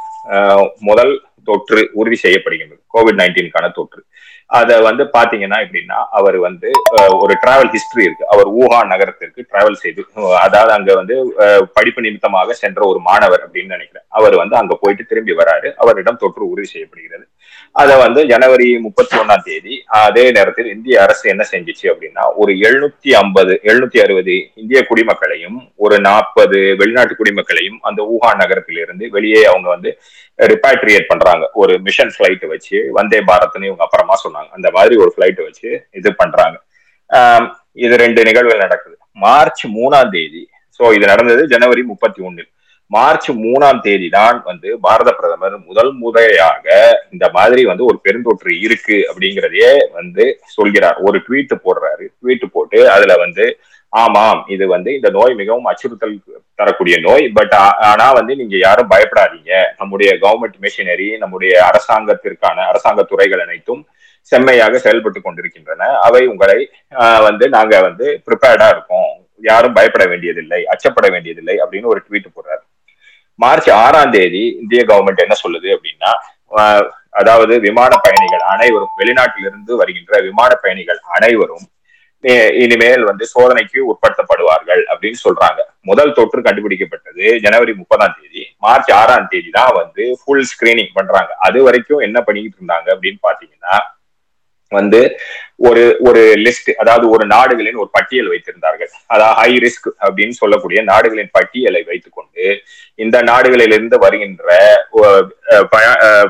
முதல் 0.79 1.13
தொற்று 1.43 1.89
உறுதி 1.93 2.17
செய்யப்படுகின்றது. 2.23 2.81
கோவிட் 2.93 3.19
நைன்டீனுக்கான 3.21 3.71
தொற்று. 3.71 4.05
அதை 4.57 4.75
வந்து 4.87 5.03
பாத்தீங்கன்னா 5.15 5.57
எப்படின்னா 5.63 5.97
அவர் 6.19 6.37
வந்து 6.45 6.69
ஒரு 7.23 7.33
டிராவல் 7.41 7.71
ஹிஸ்டரி 7.73 8.03
இருக்கு. 8.05 8.29
அவர் 8.33 8.47
ஊகான் 8.61 8.89
நகரத்திற்கு 8.93 9.41
டிராவல் 9.49 9.81
செய்து 9.81 10.01
அதாவது 10.45 10.71
அங்க 10.77 10.91
வந்து 10.99 11.15
படிப்பு 11.77 12.03
நிமித்தமாக 12.05 12.55
சென்ற 12.61 12.81
ஒரு 12.91 12.99
மாணவர் 13.09 13.43
அப்படின்னு 13.45 13.75
நினைக்கிறேன். 13.75 14.05
அவர் 14.19 14.35
வந்து 14.41 14.55
அங்க 14.61 14.75
போயிட்டு 14.83 15.03
திரும்பி 15.11 15.35
வராரு. 15.41 15.69
அவரிடம் 15.83 16.21
தொற்று 16.23 16.43
உறுதி 16.51 16.69
செய்யப்படுகிறது. 16.73 17.25
அதை 17.81 17.95
வந்து 18.03 18.21
ஜனவரி 18.31 18.67
முப்பத்தி 18.85 19.15
ஒன்னாம் 19.21 19.43
தேதி 19.47 19.73
அதே 20.03 20.23
நேரத்தில் 20.37 20.69
இந்திய 20.75 20.95
அரசு 21.05 21.25
என்ன 21.33 21.43
செஞ்சிச்சு 21.51 21.85
அப்படின்னா 21.91 22.23
ஒரு 22.41 22.51
எழுநூத்தி 22.67 23.09
ஐம்பது 23.21 23.53
எழுநூத்தி 23.69 23.99
அறுபது 24.05 24.35
இந்திய 24.61 24.79
குடிமக்களையும் 24.89 25.59
ஒரு 25.85 25.97
நாற்பது 26.07 26.59
வெளிநாட்டு 26.79 27.15
குடிமக்களையும் 27.19 27.79
அந்த 27.89 28.01
ஊகான் 28.13 28.41
நகரத்திலிருந்து 28.43 29.07
வெளியே 29.17 29.43
அவங்க 29.51 29.69
வந்து 29.75 29.91
ரிப்பாட்ரியேட் 30.39 31.09
பண்றாங்க. 31.11 31.45
ஒரு 31.61 31.73
மிஷன் 31.87 32.11
ஃபிளைட் 32.15 32.45
வச்சு 32.53 32.77
வந்தே 32.97 33.19
பாரத்னு 33.29 33.69
இவங்க 33.69 33.83
அப்புறமா 33.87 34.15
சொன்னாங்க. 34.25 34.49
அந்த 34.57 34.67
மாதிரி 34.77 34.95
ஒரு 35.03 35.11
ஃபிளைட் 35.15 35.41
வச்சு 35.47 35.69
இது 35.99 36.11
பண்றாங்க. 36.21 36.57
இது 37.85 37.93
ரெண்டு 38.03 38.21
நிகழ்வுகள் 38.29 38.65
நடக்குது. 38.65 38.95
மார்ச் 39.25 39.63
மூணாம் 39.77 40.13
தேதி 40.15 40.43
ஸோ 40.79 40.93
இது 40.97 41.05
நடந்தது 41.11 41.41
ஜனவரி 41.53 41.81
முப்பத்தி 41.91 42.19
ஒன்னில் 42.27 42.49
மார்ச் 42.91 43.27
மூணாம் 43.45 43.81
தேதி 43.85 44.07
தான் 44.17 44.37
வந்து 44.49 44.69
பாரத 44.85 45.09
பிரதமர் 45.17 45.55
முதல் 45.69 45.91
முறையாக 46.03 46.67
இந்த 47.13 47.25
மாதிரி 47.37 47.61
வந்து 47.71 47.83
ஒரு 47.89 47.97
பெருந்தொற்று 48.05 48.53
இருக்கு 48.65 48.97
அப்படிங்கிறதையே 49.09 49.73
வந்து 49.97 50.25
சொல்கிறார். 50.55 50.97
ஒரு 51.07 51.17
ட்வீட் 51.25 51.53
போடுறாரு. 51.65 52.05
ட்வீட் 52.21 52.45
போட்டு 52.55 52.79
அதுல 52.95 53.15
வந்து 53.25 53.45
ஆமாம் 53.93 54.41
இது 54.55 54.65
வந்து 54.73 54.89
இந்த 54.97 55.09
நோய் 55.15 55.33
மிகவும் 55.39 55.67
அச்சுறுத்தல் 55.69 56.15
தரக்கூடிய 56.59 56.95
நோய். 57.05 57.25
பட் 57.37 57.53
ஆனா 57.91 58.07
வந்து 58.17 58.33
நீங்க 58.41 58.55
யாரும் 58.65 58.91
பயப்படாதீங்க. 58.91 59.51
நம்முடைய 59.79 60.09
கவர்மெண்ட் 60.23 60.57
மிஷினரி 60.65 61.07
நம்முடைய 61.23 61.53
அரசாங்கத்திற்கான 61.69 62.65
அரசாங்க 62.71 63.03
துறைகள் 63.11 63.43
அனைத்தும் 63.45 63.81
செம்மையாக 64.31 64.79
செயல்பட்டு 64.85 65.19
கொண்டிருக்கின்றன. 65.21 65.83
அவை 66.07 66.21
உங்களை 66.33 66.59
வந்து 67.27 67.45
நாங்க 67.57 67.75
வந்து 67.87 68.07
ப்ரிப்பேர்டா 68.27 68.67
இருக்கோம். 68.75 69.11
யாரும் 69.49 69.75
பயப்பட 69.77 70.05
வேண்டியதில்லை 70.11 70.61
அச்சப்பட 70.73 71.07
வேண்டியதில்லை 71.15 71.55
அப்படின்னு 71.63 71.91
ஒரு 71.93 72.01
ட்வீட் 72.07 72.33
போடுறாரு. 72.35 72.63
மார்ச் 73.39 73.69
ஆறாம் 73.83 74.13
தேதி 74.15 74.43
இந்திய 74.61 74.81
கவர்மெண்ட் 74.89 75.25
என்ன 75.25 75.35
சொல்லுது 75.43 75.69
அப்படின்னா 75.75 76.11
அதாவது 77.19 77.53
விமான 77.65 77.93
பயணிகள் 78.05 78.43
அனைவரும் 78.53 78.95
வெளிநாட்டிலிருந்து 79.01 79.73
வருகின்ற 79.81 80.21
விமான 80.27 80.51
பயணிகள் 80.63 80.99
அனைவரும் 81.17 81.65
இனிமேல் 82.63 83.03
வந்து 83.09 83.25
சோதனைக்கு 83.33 83.79
உட்படுத்தப்படுவார்கள் 83.91 84.81
அப்படின்னு 84.91 85.19
சொல்றாங்க. 85.25 85.59
முதல் 85.89 86.15
தொற்று 86.17 86.39
கண்டுபிடிக்கப்பட்டது 86.47 87.25
ஜனவரி 87.45 87.73
முப்பதாம் 87.81 88.15
தேதி. 88.17 88.43
மார்ச் 88.65 88.91
ஆறாம் 89.01 89.29
தேதி 89.33 89.49
தான் 89.59 89.73
வந்து 89.81 90.03
ஃபுல் 90.21 90.47
ஸ்கிரீனிங் 90.51 90.91
பண்றாங்க. 90.97 91.31
அது 91.47 91.61
வரைக்கும் 91.67 92.03
என்ன 92.07 92.19
பண்ணிட்டு 92.27 92.59
இருந்தாங்க 92.59 92.87
அப்படின்னு 92.95 93.21
பாத்தீங்கன்னா 93.29 93.77
வந்து 94.71 94.99
ஒரு 95.67 95.83
ஒரு 96.07 96.23
லிஸ்ட் 96.45 96.69
அதாவது 96.81 97.05
ஒரு 97.13 97.23
நாடுகளின் 97.35 97.79
ஒரு 97.83 97.89
பட்டியல் 97.95 98.29
வைத்திருந்தார்கள். 98.33 98.91
அதாவது 99.13 99.37
ஹை 99.39 99.51
ரிஸ்க் 99.63 99.87
அப்படின்னு 100.05 100.35
சொல்லக்கூடிய 100.41 100.79
நாடுகளின் 100.91 101.31
பட்டியலை 101.37 101.81
வைத்துக்கொண்டு 101.89 102.45
இந்த 103.03 103.17
நாடுகளிலிருந்து 103.31 103.97
வருகின்ற 104.05 104.47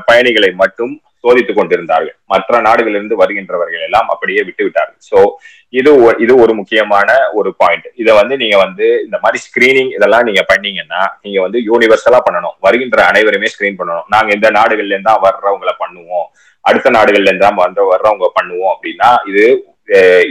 பயணிகளை 0.08 0.50
மட்டும் 0.62 0.94
சோதித்துக் 1.24 1.58
கொண்டிருந்தார்கள். 1.58 2.16
மற்ற 2.32 2.60
நாடுகளிலிருந்து 2.66 3.20
வருகின்றவர்கள் 3.22 3.86
எல்லாம் 3.88 4.08
அப்படியே 4.14 4.42
விட்டு 4.48 4.62
விட்டார்கள் 4.66 5.00
சோ 5.10 5.20
இது 5.78 5.90
இது 6.24 6.32
ஒரு 6.44 6.52
முக்கியமான 6.60 7.08
ஒரு 7.38 7.50
பாயிண்ட் 7.60 7.88
இதை 8.02 8.12
வந்து 8.20 8.34
நீங்க 8.42 8.56
வந்து 8.64 8.86
இந்த 9.06 9.16
மாதிரி 9.24 9.38
ஸ்கிரீனிங் 9.46 9.90
இதெல்லாம் 9.96 10.26
நீங்க 10.28 10.42
பண்ணீங்கன்னா 10.52 11.02
நீங்க 11.24 11.38
வந்து 11.46 11.58
யூனிவர்சலா 11.70 12.20
பண்ணணும். 12.28 12.56
வருகின்ற 12.66 12.98
அனைவருமே 13.10 13.50
ஸ்கிரீன் 13.54 13.78
பண்ணணும். 13.80 14.08
நாங்க 14.14 14.30
இந்த 14.38 14.48
நாடுகள்ல 14.58 14.96
இருந்தா 14.96 15.14
வர்றவங்களை 15.26 15.74
பண்ணுவோம். 15.82 16.26
அடுத்த 16.64 16.90
நாடுகள்ல 16.96 17.30
இருந்தா 17.32 17.50
வந்து 17.66 17.84
வர்றவங்க 17.92 18.28
பண்ணுவோம் 18.38 18.72
அப்படின்னா 18.74 19.10
இது 19.32 19.44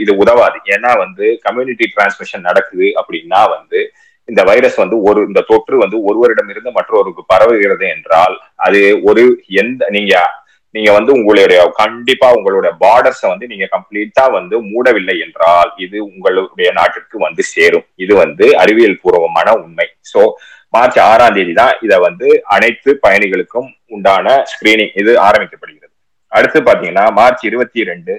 இது 0.02 0.12
உதவாது. 0.22 0.58
ஏன்னா 0.74 0.90
வந்து 1.04 1.24
கம்யூனிட்டி 1.46 1.86
டிரான்ஸ்மிஷன் 1.94 2.46
நடக்குது 2.48 2.86
அப்படின்னா 3.00 3.40
வந்து 3.56 3.80
இந்த 4.28 4.42
வைரஸ் 4.50 4.76
வந்து 4.82 4.96
ஒரு 5.08 5.20
இந்த 5.28 5.40
தொற்று 5.50 5.76
வந்து 5.82 5.96
ஒருவரிடமிருந்து 6.08 6.70
மற்றொருக்கு 6.76 7.22
பரவுகிறது 7.32 7.84
என்றால் 7.94 8.34
அது 8.66 8.80
ஒரு 9.10 9.22
எந்த 9.62 9.88
நீங்க 9.96 10.14
நீங்க 10.74 10.90
வந்து 10.96 11.10
உங்களுடைய 11.18 11.60
கண்டிப்பா 11.80 12.28
உங்களுடைய 12.38 12.72
பார்டர்ஸை 12.82 13.26
வந்து 13.32 13.46
நீங்க 13.52 13.66
கம்ப்ளீட்டா 13.74 14.24
வந்து 14.38 14.56
மூடவில்லை 14.70 15.16
என்றால் 15.26 15.70
இது 15.84 15.98
உங்களுடைய 16.10 16.68
நாட்டிற்கு 16.78 17.16
வந்து 17.26 17.42
சேரும். 17.54 17.86
இது 18.04 18.12
வந்து 18.22 18.46
அறிவியல் 18.62 19.00
பூர்வமான 19.02 19.48
உண்மை. 19.62 19.88
சோ 20.12 20.22
மார்ச் 20.74 20.98
ஆறாம் 21.10 21.36
தேதி 21.36 21.54
தான் 21.60 21.74
இதை 21.86 21.96
வந்து 22.08 22.28
அனைத்து 22.56 22.90
பயணிகளுக்கும் 23.04 23.68
உண்டான 23.94 24.26
ஸ்கிரீனிங் 24.50 24.92
இது 25.02 25.12
ஆரம்பிக்கப்படுகிறது. 25.28 25.94
அடுத்து 26.32 26.58
பாத்தீங்கன்னா 26.68 27.06
மார்ச் 27.20 27.44
இருபத்தி 27.50 27.82
ரெண்டு 27.90 28.14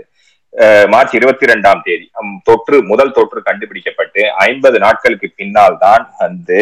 மார்ச் 0.94 1.14
இருபத்தி 1.18 1.46
ரெண்டாம் 1.50 1.82
தேதி 1.86 2.06
தொற்று 2.48 2.78
முதல் 2.90 3.14
தொற்று 3.18 3.40
கண்டுபிடிக்கப்பட்டு 3.50 4.22
ஐம்பது 4.48 4.78
நாட்களுக்கு 4.86 5.28
பின்னால் 5.40 5.78
தான் 5.86 6.04
வந்து 6.24 6.60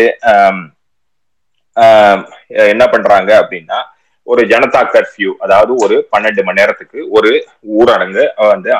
என்ன 2.74 2.84
பண்றாங்க 2.94 3.32
அப்படின்னா 3.42 3.80
ஒரு 4.32 4.42
ஜனதா 4.52 4.82
கர்ஃபியூ 4.94 5.32
அதாவது 5.46 5.72
ஒரு 5.84 5.96
பன்னெண்டு 6.14 6.42
மணி 6.48 6.60
நேரத்துக்கு 6.62 7.00
ஒரு 7.18 7.32
ஊரடங்கு 7.78 8.24
வந்து 8.54 8.72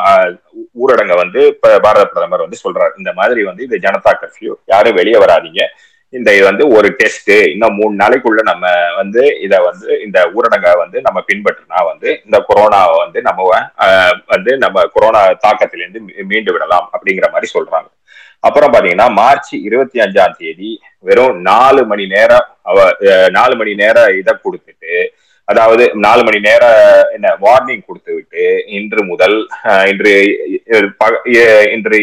ஊரடங்க 0.84 1.14
வந்து 1.24 1.42
பாரத 1.86 2.04
பிரதமர் 2.14 2.46
வந்து 2.46 2.64
சொல்றாரு. 2.64 2.94
இந்த 3.02 3.12
மாதிரி 3.20 3.44
வந்து 3.50 3.64
இது 3.68 3.86
ஜனதா 3.86 4.12
கர்ஃபியூ. 4.22 4.52
யாரும் 4.74 4.98
வெளியே 5.00 5.20
வராதிங்க. 5.26 5.62
இந்த 6.14 6.30
இது 6.36 6.46
வந்து 6.50 6.66
ஒரு 6.76 6.90
டெஸ்ட் 7.00 7.32
இன்னும் 7.54 7.76
மூணு 7.80 7.94
நாளைக்குள்ள 8.02 8.42
நம்ம 8.50 8.68
வந்து 9.00 9.24
இத 9.46 9.56
வந்து 9.68 9.90
இந்த 10.06 10.20
ஊரடங்கை 10.36 10.72
வந்து 10.84 10.98
நம்ம 11.08 11.20
பின்பற்றினா 11.28 11.82
வந்து 11.90 12.10
இந்த 12.26 12.38
கொரோனாவை 12.48 12.96
வந்து 13.04 13.20
நம்ம 13.28 13.46
வந்து 14.34 14.52
நம்ம 14.64 14.86
கொரோனா 14.96 15.22
தாக்கத்திலிருந்து 15.46 16.02
மீண்டு 16.32 16.54
விடலாம் 16.56 16.88
அப்படிங்கிற 16.94 17.30
மாதிரி 17.36 17.50
சொல்றாங்க. 17.56 17.90
அப்புறம் 18.48 18.74
பாத்தீங்கன்னா 18.74 19.08
மார்ச் 19.22 19.54
இருபத்தி 19.68 19.98
அஞ்சாம் 20.06 20.36
தேதி 20.42 20.72
வெறும் 21.08 21.38
நாலு 21.50 21.82
மணி 21.92 22.06
நேரம் 22.16 22.48
அவ 22.70 22.78
நாலு 23.38 23.54
மணி 23.62 23.74
நேரம் 23.82 24.12
இதை 24.20 24.34
கொடுத்துட்டு 24.46 24.94
அதாவது 25.52 25.84
நாலு 26.06 26.22
மணி 26.28 26.40
நேர 26.48 26.64
என்ன 27.16 27.28
வார்னிங் 27.44 27.86
கொடுத்து 27.88 28.12
விட்டு 28.16 28.44
இன்று 28.78 29.02
முதல் 29.12 29.38
இன்று 29.92 30.14
இன்று 31.76 32.00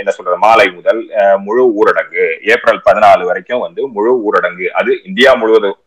என்ன 0.00 0.10
சொல்ற 0.16 0.36
மாலை 0.46 0.66
முதல் 0.78 1.00
முழு 1.46 1.64
ஊரடங்கு. 1.80 2.26
ஏப்ரல் 2.54 2.80
பதினாலு 2.88 3.22
வரைக்கும் 3.30 3.64
வந்து 3.66 3.82
முழு 3.96 4.14
ஊரடங்கு. 4.28 4.66
அது 4.80 4.90
இந்தியா 5.10 5.32
முழுவதும் 5.42 5.78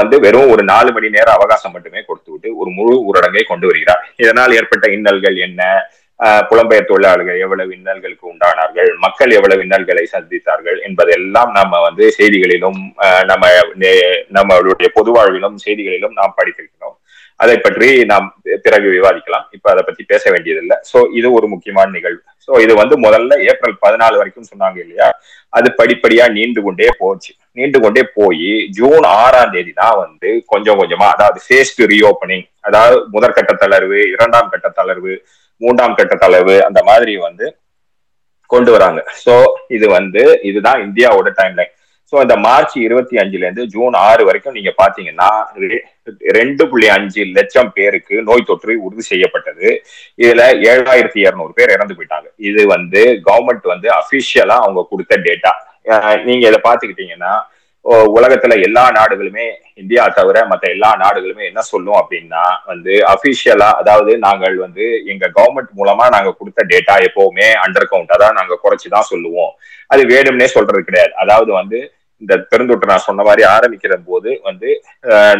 வந்து 0.00 0.16
வெறும் 0.24 0.50
ஒரு 0.52 0.62
நாலு 0.72 0.90
மணி 0.96 1.08
நேரம் 1.16 1.36
அவகாசம் 1.38 1.74
மட்டுமே 1.76 2.00
கொடுத்து 2.04 2.30
விட்டு 2.32 2.48
ஒரு 2.60 2.70
முழு 2.78 2.94
ஊரடங்கை 3.08 3.42
கொண்டு 3.48 3.66
வருகிறார். 3.70 4.04
இதனால் 4.22 4.56
ஏற்பட்ட 4.58 4.86
இன்னல்கள் 4.96 5.38
என்ன? 5.46 5.62
புலம்பெயர் 6.50 6.90
தொழிலாளர்கள் 6.90 7.40
எவ்வளவு 7.44 7.70
இன்னல்களுக்கு 7.78 8.24
உண்டானார்கள் 8.32 8.90
மக்கள் 9.04 9.32
எவ்வளவு 9.38 9.64
இன்னல்களை 9.66 10.04
சந்தித்தார்கள் 10.14 10.78
என்பதெல்லாம் 10.88 11.50
நம்ம 11.58 11.80
வந்து 11.86 12.04
செய்திகளிலும் 12.18 12.80
நம்ம 13.30 13.50
நம்மளுடைய 14.38 14.88
பொது 14.98 15.12
வாழ்விலும் 15.16 15.58
செய்திகளிலும் 15.66 16.16
நாம் 16.20 16.36
படித்திருக்கிறோம். 16.38 16.96
அதை 17.40 17.56
பற்றி 17.64 17.88
நாம் 18.10 18.26
பிறகு 18.66 18.86
விவாதிக்கலாம். 18.96 19.46
இப்ப 19.56 19.66
அதை 19.72 19.82
பத்தி 19.88 20.02
பேச 20.12 20.24
வேண்டியதில்லை. 20.34 20.76
சோ 20.90 20.98
இது 21.18 21.28
ஒரு 21.38 21.46
முக்கியமான 21.54 21.88
நிகழ்வு. 21.96 22.22
சோ 22.46 22.60
இது 22.64 22.72
வந்து 22.80 22.94
முதல்ல 23.06 23.36
ஏப்ரல் 23.50 23.76
பதினாலு 23.84 24.16
வரைக்கும் 24.20 24.50
சொன்னாங்க 24.52 24.78
இல்லையா? 24.84 25.08
அது 25.56 25.68
படிப்படியா 25.80 26.24
நீண்டு 26.36 26.60
கொண்டே 26.66 26.88
போச்சு. 27.02 27.32
நீண்டு 27.58 27.78
கொண்டே 27.84 28.02
போய் 28.18 28.50
ஜூன் 28.78 29.04
ஆறாம் 29.20 29.52
தேதி 29.54 29.72
தான் 29.82 29.98
வந்து 30.04 30.30
கொஞ்சம் 30.52 30.78
கொஞ்சமா 30.80 31.08
அதாவது 31.16 31.40
ஃபேஸ்ட் 31.46 31.82
ரீஓப்பனிங் 31.92 32.46
அதாவது 32.68 32.96
முதற்கட்ட 33.14 33.52
தளர்வு 33.64 34.00
இரண்டாம் 34.14 34.52
கட்ட 34.54 34.68
தளர்வு 34.80 35.14
மூன்றாம் 35.62 35.96
கட்ட 36.00 36.14
தளவு 36.24 36.56
அந்த 36.68 36.80
மாதிரி 36.90 37.14
வந்து 37.28 37.46
கொண்டு 38.50 38.70
வராங்க. 38.74 39.00
சோ 39.24 39.34
இது 39.76 39.86
வந்து 39.98 40.22
இதுதான் 40.50 40.80
இந்தியாவோட 40.86 41.30
டைம் 41.40 41.56
லைன் 41.60 41.72
சோ 42.12 42.16
இந்த 42.24 42.34
மார்ச் 42.44 42.74
இருபத்தி 42.86 43.14
அஞ்சுல 43.20 43.44
இருந்து 43.46 43.64
ஜூன் 43.72 43.94
ஆறு 44.08 44.22
வரைக்கும் 44.26 44.56
நீங்க 44.58 44.72
பாத்தீங்கன்னா 44.80 45.30
ரெண்டு 46.38 46.64
புள்ளி 46.70 46.88
அஞ்சு 46.96 47.22
லட்சம் 47.38 47.70
பேருக்கு 47.78 48.16
நோய் 48.28 48.46
தொற்று 48.50 48.74
உறுதி 48.86 49.04
செய்யப்பட்டது. 49.12 49.68
இதுல 50.22 50.44
ஏழாயிரத்தி 50.72 51.20
இருநூறு 51.26 51.52
பேர் 51.58 51.74
இறந்து 51.76 51.96
போயிட்டாங்க. 51.96 52.28
இது 52.50 52.62
வந்து 52.74 53.02
கவர்மெண்ட் 53.28 53.66
வந்து 53.72 53.90
அபிஷியலா 54.00 54.58
அவங்க 54.66 54.86
கொடுத்த 54.92 55.18
டேட்டா 55.26 55.52
நீங்க 56.28 56.44
இதை 56.50 56.60
பாத்துக்கிட்டீங்கன்னா 56.68 57.32
உலகத்துல 57.86 58.62
எல்லா 58.62 58.90
நாடுகளுமே 58.90 59.44
இந்தியா 59.74 60.08
தவிர 60.08 60.44
மற்ற 60.46 60.70
எல்லா 60.70 60.96
நாடுகளுமே 60.96 61.44
என்ன 61.46 61.60
சொல்லும் 61.60 61.94
அப்படின்னா 61.94 62.64
வந்து 62.64 62.90
அபிஷியலா 62.90 63.70
அதாவது 63.70 64.18
நாங்கள் 64.18 64.56
வந்து 64.56 65.04
எங்க 65.06 65.30
கவர்மெண்ட் 65.36 65.70
மூலமா 65.76 66.10
நாங்க 66.10 66.34
கொடுத்த 66.38 66.64
டேட்டா 66.68 66.96
எப்பவுமே 66.98 67.48
அண்டர் 67.64 67.90
கவுண்ட் 67.90 68.14
அதான் 68.16 68.32
நாங்க 68.32 68.58
குறைச்சுதான் 68.62 69.00
சொல்லுவோம். 69.00 69.52
அது 69.86 70.02
வேணும்னே 70.06 70.44
சொல்றது 70.44 70.84
கிடையாது. 70.84 71.14
அதாவது 71.14 71.52
வந்து 71.52 71.95
இந்த 72.22 72.34
பெருந்தொற்று 72.50 72.90
நான் 72.90 73.06
சொன்ன 73.06 73.24
மாதிரி 73.28 73.42
ஆரம்பிக்கிற 73.54 73.94
போது 74.08 74.30
வந்து 74.48 74.68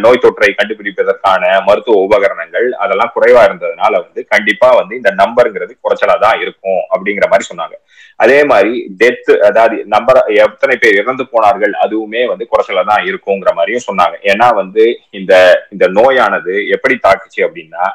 நோய் 0.03 0.21
தொற்றை 0.23 0.49
கண்டுபிடிப்பதற்கான 0.57 1.43
மருத்துவ 1.67 2.01
உபகரணங்கள் 2.07 2.67
அதெல்லாம் 2.83 3.13
குறைவா 3.15 3.41
இருந்ததுனால 3.47 3.93
வந்து 4.05 4.21
கண்டிப்பா 4.33 4.69
வந்து 4.81 4.93
இந்த 4.99 5.11
நம்பருங்கிறது 5.21 5.73
குறைச்சலா 5.85 6.17
தான் 6.25 6.39
இருக்கும் 6.43 6.81
அப்படிங்கிற 6.93 7.27
மாதிரி 7.31 7.49
சொன்னாங்க. 7.51 7.75
அதே 8.23 8.37
மாதிரி 8.51 8.73
டெத் 9.01 9.31
அதாவது 9.49 9.75
நம்பர் 9.95 10.19
எத்தனை 10.45 10.75
பேர் 10.83 10.99
இறந்து 11.01 11.23
போனார்கள் 11.33 11.73
அதுவுமே 11.85 12.21
வந்து 12.31 12.45
குறைச்சலா 12.51 12.83
தான் 12.91 13.03
இருக்குங்கிற 13.09 13.51
மாதிரியும் 13.57 13.87
சொன்னாங்க. 13.89 14.15
ஏன்னா 14.31 14.47
வந்து 14.61 14.85
இந்த 15.19 15.33
இந்த 15.75 15.87
நோயானது 15.99 16.55
எப்படி 16.77 16.97
தாக்குச்சு 17.07 17.41
அப்படின்னா 17.47 17.85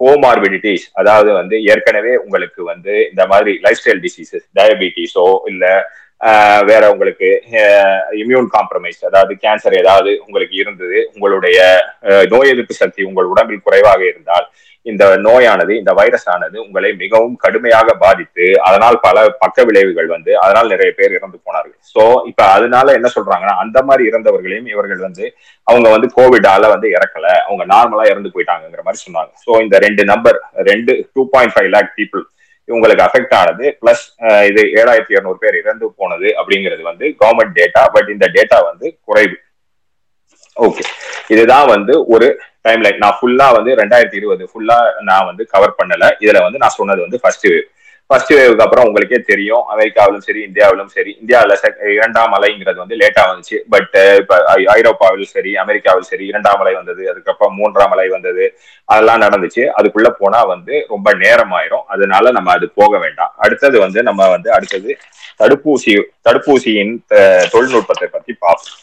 கோமார்பிடிட்டிஸ் 0.00 0.86
அதாவது 1.00 1.30
வந்து 1.40 1.56
ஏற்கனவே 1.72 2.14
உங்களுக்கு 2.24 2.62
வந்து 2.72 2.94
இந்த 3.12 3.22
மாதிரி 3.30 3.52
லைஃப் 3.66 3.80
ஸ்டைல் 3.80 4.02
டிசீசஸ் 4.06 4.44
டயபிட்டிஸோ 4.58 5.28
இல்லை 5.52 5.72
வேற 6.70 6.82
உங்களுக்கு 6.92 7.28
இம்யூன் 8.22 8.48
காம்ப்ரமைஸ் 8.54 9.00
அதாவது 9.08 9.32
கேன்சர் 9.42 9.80
ஏதாவது 9.80 10.12
உங்களுக்கு 10.26 10.54
இருந்தது 10.62 10.98
உங்களுடைய 11.14 11.58
நோய் 12.34 12.52
எதிர்ப்பு 12.52 12.76
சக்தி 12.82 13.02
உங்கள் 13.10 13.32
உடம்பில் 13.32 13.66
குறைவாக 13.66 14.02
இருந்தால் 14.12 14.46
இந்த 14.86 15.04
நோயானது 15.26 15.72
இந்த 15.78 15.92
வைரஸ் 15.98 16.26
ஆனது 16.32 16.56
உங்களை 16.64 16.90
மிகவும் 17.00 17.36
கடுமையாக 17.44 17.94
பாதித்து 18.02 18.46
அதனால் 18.68 18.96
பல 19.06 19.24
பக்க 19.42 19.64
விளைவுகள் 19.68 20.08
வந்து 20.12 20.32
அதனால் 20.42 20.70
நிறைய 20.72 20.90
பேர் 20.98 21.16
இறந்து 21.18 21.38
போனார்கள். 21.46 21.78
சோ 21.92 22.02
இப்ப 22.30 22.42
அதனால 22.56 22.92
என்ன 22.98 23.08
சொல்றாங்கன்னா 23.16 23.54
அந்த 23.62 23.78
மாதிரி 23.88 24.04
இறந்தவர்களையும் 24.10 24.70
இவர்கள் 24.74 25.00
வந்து 25.06 25.24
அவங்க 25.66 25.88
வந்து 25.94 26.08
கோவிடால 26.18 26.70
வந்து 26.74 26.88
இறக்கல 26.96 27.26
அவங்க 27.48 27.66
நார்மலா 27.74 28.06
இறந்து 28.12 28.32
போயிட்டாங்கிற 28.34 28.84
மாதிரி 28.86 29.02
சொன்னாங்க. 29.06 29.32
சோ 29.44 29.60
இந்த 29.64 29.78
ரெண்டு 29.86 30.04
நம்பர் 30.12 30.38
ரெண்டு 30.70 30.94
two 31.16 31.24
point 31.34 31.54
five 31.56 31.70
lakh 31.76 31.90
people 31.98 32.24
இவங்களுக்கு 32.68 33.04
அஃபெக்ட் 33.06 33.34
ஆனது. 33.40 33.64
பிளஸ் 33.80 34.04
இது 34.50 34.62
ஏழாயிரத்தி 34.80 35.14
இருநூறு 35.16 35.38
பேர் 35.42 35.60
இறந்து 35.62 35.86
போனது 36.00 36.28
அப்படிங்கிறது 36.40 36.82
வந்து 36.90 37.06
கவர்மெண்ட் 37.22 37.54
டேட்டா 37.60 37.82
பட் 37.96 38.10
இந்த 38.14 38.28
டேட்டா 38.36 38.58
வந்து 38.70 38.86
குறைவு. 39.08 39.36
ஓகே 40.56 40.84
இதுதான் 41.34 41.66
வந்து 41.74 41.94
ஒரு 42.14 42.26
டைம் 42.66 42.82
லைன் 42.84 43.02
நான் 43.04 43.16
ஃபுல்லா 43.18 43.46
வந்து 43.56 43.72
ரெண்டாயிரத்தி 43.80 44.18
இருபது 44.20 44.44
ஃபுல்லா 44.52 44.76
நான் 45.08 45.26
வந்து 45.30 45.42
கவர் 45.54 45.78
பண்ணல. 45.80 46.04
இதுல 46.24 46.40
வந்து 46.46 46.60
நான் 46.62 46.76
சொன்னது 46.78 47.00
வந்து 47.06 47.20
ஃபர்ஸ்ட் 47.22 47.46
வேவ் 47.52 47.66
ஃபர்ஸ்ட் 48.10 48.32
வேவுக்கு 48.38 48.64
அப்புறம் 48.64 48.86
உங்களுக்கே 48.88 49.18
தெரியும். 49.28 49.62
அமெரிக்காவிலும் 49.74 50.24
சரி 50.26 50.40
இந்தியாவிலும் 50.48 50.90
சரி. 50.96 51.12
இந்தியாவில் 51.22 51.54
இரண்டாம் 51.96 52.34
அலைங்கிறது 52.36 52.78
வந்து 52.82 52.98
லேட்டா 53.00 53.22
வந்துச்சு. 53.30 53.56
பட் 53.72 53.96
இப்போ 54.20 54.36
ஐரோப்பாவிலும் 54.76 55.32
சரி 55.34 55.52
அமெரிக்காவிலும் 55.64 56.10
சரி 56.10 56.24
இரண்டாம் 56.32 56.60
அலை 56.64 56.74
வந்தது. 56.74 57.02
அதுக்கப்புறம் 57.12 57.56
மூன்றாம் 57.60 57.94
அலை 57.96 58.06
வந்தது. 58.16 58.46
அதெல்லாம் 58.88 59.22
நடந்துச்சு. 59.24 59.64
அதுக்குள்ள 59.78 60.10
போனா 60.20 60.42
வந்து 60.54 60.74
ரொம்ப 60.94 61.14
நேரம் 61.24 61.54
ஆயிரும் 61.58 61.84
அதனால 61.96 62.30
நம்ம 62.30 62.52
அது 62.52 62.68
போக 62.80 62.92
வேண்டாம். 63.04 63.32
அடுத்தது 63.36 63.76
வந்து 63.86 64.02
நம்ம 64.02 64.28
வந்து 64.36 64.50
அடுத்தது 64.58 64.90
தடுப்பூசி 65.40 65.94
தடுப்பூசியின் 66.28 66.94
தொழில்நுட்பத்தை 67.54 68.08
பத்தி 68.16 68.32
பார்ப்போம். 68.44 68.74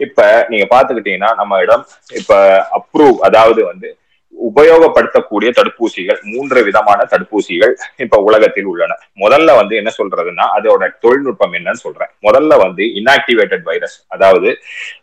இப்ப 0.00 0.24
நீங்க 0.48 0.66
பாத்துக்கிட்டீங்கன்னா 0.74 1.30
நம்ம 1.34 1.58
இடம் 1.64 1.84
இப்ப 2.20 2.32
அப்ரூவ் 2.78 3.16
அதாவது 3.28 3.60
வந்து 3.64 3.88
உபயோகப்படுத்தக்கூடிய 4.48 5.48
தடுப்பூசிகள் 5.58 6.18
மூன்று 6.32 6.60
விதமான 6.68 7.00
தடுப்பூசிகள் 7.12 7.72
இப்ப 7.96 8.18
உலகத்தில் 8.28 8.64
உள்ளன. 8.64 8.92
முதல்ல 9.22 9.54
வந்து 9.60 9.74
என்ன 9.76 9.90
சொல்றதுன்னா 9.98 10.44
அதோட 10.56 10.82
தொழில்நுட்பம் 11.04 11.54
என்னன்னு 11.58 11.82
சொல்றேன். 11.86 12.10
முதல்ல 12.26 12.58
வந்து 12.64 12.84
இன்ஆக்டிவேட்டட் 13.00 13.64
வைரஸ் 13.70 13.96
அதாவது 14.08 14.50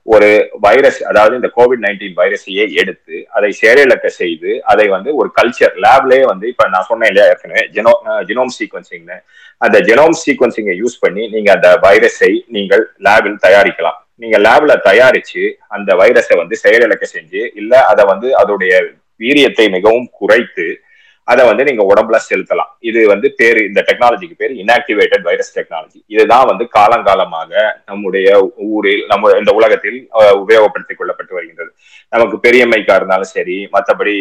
ஒரு 0.04 0.30
வைரஸ் 0.68 1.00
அதாவது 1.04 1.36
இந்த 1.36 1.52
கோவிட் 1.58 1.84
நைன்டீன் 1.86 2.18
வைரஸையே 2.22 2.66
எடுத்து 2.84 3.18
அதை 3.30 3.52
செயலிழக்க 3.62 4.08
செய்து 4.22 4.52
அதை 4.64 4.88
வந்து 4.88 5.16
ஒரு 5.16 5.32
கல்ச்சர் 5.40 5.76
லேப்லயே 5.86 6.26
வந்து 6.32 6.48
இப்ப 6.48 6.68
நான் 6.68 6.90
சொன்னேன் 6.92 7.12
இல்லையா 7.12 7.28
ஏற்கனவே 7.34 7.64
ஜெனோ 7.78 7.94
ஜெனோம் 8.30 8.56
சீக்வன்சிங்னு 8.60 9.18
அந்த 9.62 9.78
ஜெனோம் 9.80 10.18
சீக்வன்சிங்கை 10.24 10.76
யூஸ் 10.84 10.98
பண்ணி 11.00 11.24
நீங்க 11.28 11.52
அந்த 11.52 11.70
வைரஸை 11.86 12.34
நீங்கள் 12.48 12.84
லேபில் 13.00 13.38
தயாரிக்கலாம். 13.46 14.00
நீங்க 14.18 14.38
லேப்ல 14.40 14.74
தயாரிச்சு 14.90 15.44
அந்த 15.68 15.90
வைரஸை 15.96 16.36
வந்து 16.38 16.56
செயலிழக்க 16.64 17.06
செஞ்சு 17.16 17.42
இல்ல 17.56 17.86
அதை 17.86 18.04
வந்து 18.06 18.28
அதோடைய 18.42 18.74
வீரியத்தை 19.24 19.68
மிகவும் 19.78 20.10
குறைத்து 20.22 20.68
அதை 21.28 21.44
வந்து 21.50 21.64
நீங்க 21.68 21.84
உடம்புல 21.92 22.18
செலுத்தலாம். 22.30 22.72
இது 22.90 23.00
வந்து 23.12 23.28
பேரு 23.38 23.62
இந்த 23.70 23.80
டெக்னாலஜிக்கு 23.88 24.36
பேர் 24.42 24.52
இன்ஆக்டிவேட்டட் 24.64 25.24
வைரஸ் 25.28 25.50
டெக்னாலஜி 25.56 26.00
இதுதான் 26.14 26.46
வந்து 26.50 26.66
காலங்காலமாக 26.76 27.52
நம்முடைய 27.90 28.28
ஊரில் 28.68 29.02
நம்ம 29.12 29.32
இந்த 29.42 29.54
உலகத்தில் 29.60 29.98
உபயோகப்படுத்திக் 30.44 31.00
கொள்ளப்பட்டு 31.00 31.38
வருகின்றது. 31.38 31.72
நமக்கு 32.14 32.38
பெரியம்மைக்கா 32.46 32.98
இருந்தாலும் 33.00 33.34
சரி 33.36 33.58
மற்றபடி 33.76 34.16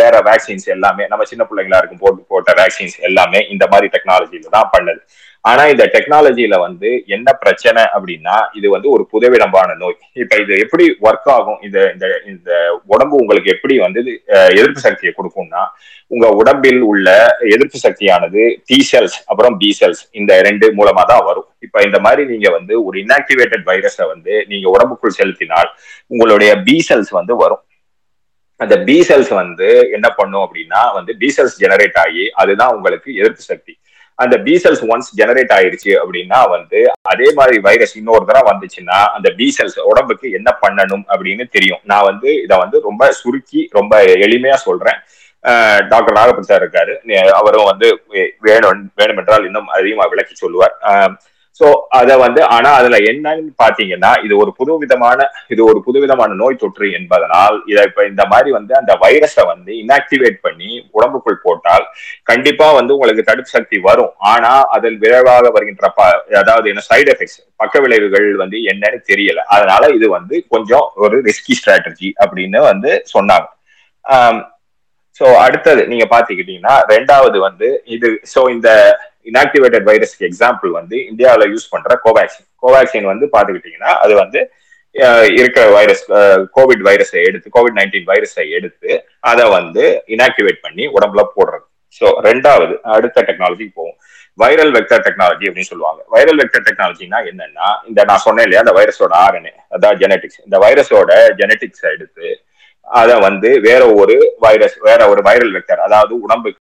வேற 0.00 0.14
வேக்சின்ஸ் 0.30 0.68
எல்லாமே 0.76 1.06
நம்ம 1.12 1.26
சின்ன 1.32 1.44
பிள்ளைங்களா 1.50 1.80
இருக்கும் 1.80 2.02
போட்டு 2.04 2.22
போட்ட 2.34 2.52
வேக்சின்ஸ் 2.62 2.96
எல்லாமே 3.10 3.42
இந்த 3.54 3.66
மாதிரி 3.72 3.88
டெக்னாலஜியில 3.96 4.54
தான் 4.56 4.72
பண்ணது. 4.76 5.02
ஆனா 5.50 5.62
இந்த 5.72 5.84
டெக்னாலஜியில 5.94 6.54
வந்து 6.64 6.88
என்ன 7.16 7.28
பிரச்சனை 7.42 7.82
அப்படின்னா 7.96 8.36
இது 8.58 8.66
வந்து 8.74 8.88
ஒரு 8.94 9.02
புதவிடம்பான 9.12 9.76
நோய். 9.82 9.96
இப்ப 10.22 10.36
இது 10.44 10.54
எப்படி 10.64 10.84
ஒர்க் 11.06 11.28
ஆகும்? 11.34 11.58
இந்த 11.66 11.78
இந்த 11.94 12.06
இந்த 12.32 12.50
உடம்பு 12.94 13.14
உங்களுக்கு 13.22 13.52
எப்படி 13.56 13.74
வந்து 13.84 14.00
எதிர்ப்பு 14.58 14.80
சக்தியை 14.86 15.12
கொடுக்கும்னா 15.18 15.62
உங்க 16.14 16.26
உடம்பில் 16.40 16.80
உள்ள 16.90 17.08
எதிர்ப்பு 17.54 17.78
சக்தியானது 17.84 18.42
டி 18.70 18.78
செல்ஸ் 18.90 19.16
அப்புறம் 19.30 19.54
பி 19.62 19.70
செல்ஸ் 19.80 20.02
இந்த 20.20 20.32
ரெண்டு 20.48 20.66
மூலமா 20.78 21.04
தான் 21.12 21.24
வரும். 21.28 21.48
இப்ப 21.66 21.82
இந்த 21.88 21.98
மாதிரி 22.06 22.24
நீங்க 22.32 22.50
வந்து 22.58 22.74
ஒரு 22.86 22.96
இன்ஆக்டிவேட்டட் 23.04 23.64
வைரஸை 23.70 24.06
வந்து 24.14 24.34
நீங்க 24.52 24.66
உடம்புக்குள் 24.74 25.18
செலுத்தினால் 25.20 25.70
உங்களுடைய 26.12 26.50
பி 26.68 26.76
செல்ஸ் 26.90 27.12
வந்து 27.20 27.34
வரும். 27.44 27.62
அந்த 28.60 28.74
பி 28.88 28.98
செல்ஸ் 29.08 29.32
வந்து 29.42 29.68
என்ன 29.96 30.08
பண்ணும் 30.18 30.44
அப்படின்னா 30.46 30.82
வந்து 30.98 31.12
பி 31.22 31.28
செல்ஸ் 31.36 31.58
ஜெனரேட் 31.62 31.98
ஆகி 32.04 32.24
அதுதான் 32.42 32.74
உங்களுக்கு 32.76 33.08
எதிர்ப்பு 33.20 33.42
சக்தி. 33.50 33.74
அந்த 34.24 34.34
பீசல்ஸ் 34.44 34.82
ஒன்ஸ் 34.92 35.10
ஜெனரேட் 35.18 35.52
ஆயிடுச்சு 35.56 35.90
அப்படின்னா 36.02 36.38
வந்து 36.54 36.78
அதே 37.12 37.28
மாதிரி 37.38 37.56
வைரஸ் 37.66 37.94
இன்னொரு 38.00 38.24
தடவை 38.28 38.46
வந்துச்சுன்னா 38.52 38.98
அந்த 39.16 39.28
பீசல்ஸ் 39.38 39.78
உடம்புக்கு 39.90 40.26
என்ன 40.38 40.50
பண்ணணும் 40.62 41.04
அப்படின்னு 41.14 41.44
தெரியும். 41.56 41.82
நான் 41.90 42.08
வந்து 42.10 42.30
இதை 42.44 42.56
வந்து 42.64 42.80
ரொம்ப 42.88 43.10
சுருக்கி 43.20 43.62
ரொம்ப 43.78 44.02
எளிமையா 44.26 44.58
சொல்றேன். 44.66 44.98
டாக்டர் 45.92 46.16
நாகப்பன் 46.18 46.50
சார் 46.50 46.62
இருக்காரு. 46.64 46.94
அவரும் 47.40 47.70
வந்து 47.70 47.88
வேணும் 48.46 48.84
வேணும் 49.00 49.20
என்றால் 49.22 49.46
இன்னும் 49.48 49.68
அதிகமா 49.78 50.06
விளக்கி 50.12 50.34
சொல்லுவார். 50.42 50.74
சோ 51.60 51.66
அத 51.98 52.10
வந்து 52.22 52.40
ஆனா 52.54 52.70
அதுல 52.78 52.96
என்னன்னு 53.10 53.52
பாத்தீங்கன்னா 53.62 54.10
இது 54.24 54.34
ஒரு 54.42 54.50
புதுவிதமான 54.58 55.18
இது 55.52 55.60
ஒரு 55.70 55.78
புதுவிதமான 55.86 56.36
நோய் 56.40 56.58
தொற்று 56.62 56.88
என்பதனால் 56.98 57.56
இதை 57.70 57.82
இப்ப 57.88 58.04
இந்த 58.10 58.22
மாதிரி 58.32 58.50
வந்து 58.56 58.72
அந்த 58.80 58.94
வைரஸை 59.04 59.44
வந்து 59.52 59.70
இன்ஆக்டிவேட் 59.82 60.38
பண்ணி 60.46 60.70
உடம்புக்குள் 60.96 61.42
போட்டால் 61.46 61.86
கண்டிப்பா 62.30 62.66
வந்து 62.78 62.94
உங்களுக்கு 62.96 63.24
தடுப்பு 63.30 63.54
சக்தி 63.56 63.78
வரும். 63.88 64.12
ஆனா 64.32 64.52
அதில் 64.76 64.98
விரைவாக 65.04 65.50
வருகின்ற 65.56 65.92
அதாவது 66.42 66.66
என்ன 66.72 66.84
சைடு 66.90 67.10
எஃபெக்ட்ஸ் 67.14 67.40
பக்க 67.62 67.80
விளைவுகள் 67.84 68.28
வந்து 68.42 68.58
என்னன்னு 68.72 69.00
தெரியல. 69.10 69.40
அதனால 69.56 69.82
இது 69.98 70.06
வந்து 70.18 70.36
கொஞ்சம் 70.54 70.86
ஒரு 71.04 71.18
ரிஸ்கி 71.28 71.56
ஸ்ட்ராட்டஜி 71.60 72.10
அப்படின்னு 72.24 72.60
வந்து 72.70 72.92
சொன்னாங்க. 73.14 73.46
ஸோ 75.20 75.26
அடுத்தது 75.44 75.82
நீங்க 75.90 76.04
பாத்துக்கிட்டீங்கன்னா 76.10 76.74
ரெண்டாவது 76.94 77.38
வந்து 77.48 77.68
இது 77.94 78.08
ஸோ 78.32 78.40
இந்த 78.54 78.70
இன்ஆக்டிவேட்டட் 79.26 79.86
வைரஸ்க்கு 79.90 80.28
எக்ஸாம்பிள் 80.30 80.70
வந்து 80.78 80.96
இந்தியாவில் 81.10 81.50
யூஸ் 81.54 81.72
பண்ற 81.74 81.94
கோவேக்சின் 82.04 82.48
கோவேக்சின் 82.62 83.10
வந்து 83.12 83.26
பாத்துக்கிட்டீங்கன்னா 83.34 83.92
அது 84.04 84.14
வந்து 84.22 84.40
இருக்கிற 85.38 85.64
வைரஸ் 85.76 86.02
கோவிட் 86.56 86.82
வைரஸை 86.88 87.22
எடுத்து 87.28 87.48
கோவிட் 87.56 87.78
நைன்டீன் 87.78 88.06
வைரஸை 88.10 88.44
எடுத்து 88.58 88.90
அதை 89.30 89.44
வந்து 89.56 89.84
இன்ஆக்டிவேட் 90.14 90.60
பண்ணி 90.66 90.84
உடம்புல 90.96 91.22
போடுறது. 91.36 91.64
ஸோ 91.98 92.06
ரெண்டாவது 92.28 92.74
அடுத்த 92.94 93.24
டெக்னாலஜி 93.28 93.66
போகும் 93.78 93.96
வைரல் 94.38 94.72
வெக்டர் 94.76 95.04
டெக்னாலஜி 95.06 95.44
அப்படின்னு 95.48 95.70
சொல்லுவாங்க. 95.72 96.00
வைரல் 96.14 96.40
வெக்டர் 96.42 96.64
டெக்னாலஜினா 96.66 97.18
என்னன்னா 97.30 97.68
இந்த 97.90 98.00
நான் 98.10 98.24
சொன்னேன் 98.26 98.46
இல்லையா 98.46 98.64
அந்த 98.64 98.74
வைரஸோட 98.78 99.14
ஆர்என்ஏ 99.26 99.54
அதாவது 99.76 100.00
ஜெனட்டிக்ஸ் 100.02 100.40
இந்த 100.46 100.58
வைரஸோட 100.64 101.12
ஜெனட்டிக்ஸ் 101.40 101.86
எடுத்து 101.94 102.28
அதை 102.86 103.14
வந்து 103.28 103.50
வேற 103.68 103.82
ஒரு 104.00 104.16
வைரஸ் 104.44 104.76
வேற 104.88 105.00
ஒரு 105.12 105.20
வைரல் 105.28 105.54
வெக்டர் 105.56 105.80
அதாவது 105.86 106.12
உடம்புக்கு 106.24 106.60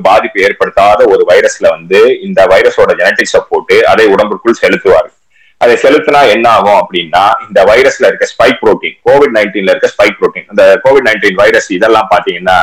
பாதிப்பு 0.00 0.40
ஏற்படுத்தாத 0.46 1.04
ஒரு 1.12 1.22
வைரஸ்ல 1.30 1.66
வந்து 1.76 1.98
இந்த 2.26 2.40
வைரஸோட 2.52 2.90
ஜெனட்டிக்ஸை 3.00 3.40
போட்டு 3.48 3.76
அதை 3.92 4.06
உடம்புக்குள் 4.14 4.60
செலுத்துவார். 4.62 5.10
அதை 5.60 5.74
செலுத்தினா 5.82 6.20
என்ன 6.34 6.46
ஆகும் 6.56 6.78
அப்படின்னா 6.82 7.24
இந்த 7.46 7.60
வைரஸ்ல 7.70 8.08
இருக்க 8.10 8.26
ஸ்பைக் 8.32 8.60
புரோட்டீன் 8.62 8.96
கோவிட் 9.08 9.34
நைன்டீன்ல 9.36 9.72
இருக்க 9.74 9.88
ஸ்பைக் 9.94 10.16
புரோட்டீன் 10.20 10.46
இந்த 10.52 10.64
கோவிட் 10.84 11.06
நைன்டீன் 11.08 11.38
வைரஸ் 11.42 11.68
இதெல்லாம் 11.76 12.08
பாத்தீங்கன்னா 12.14 12.56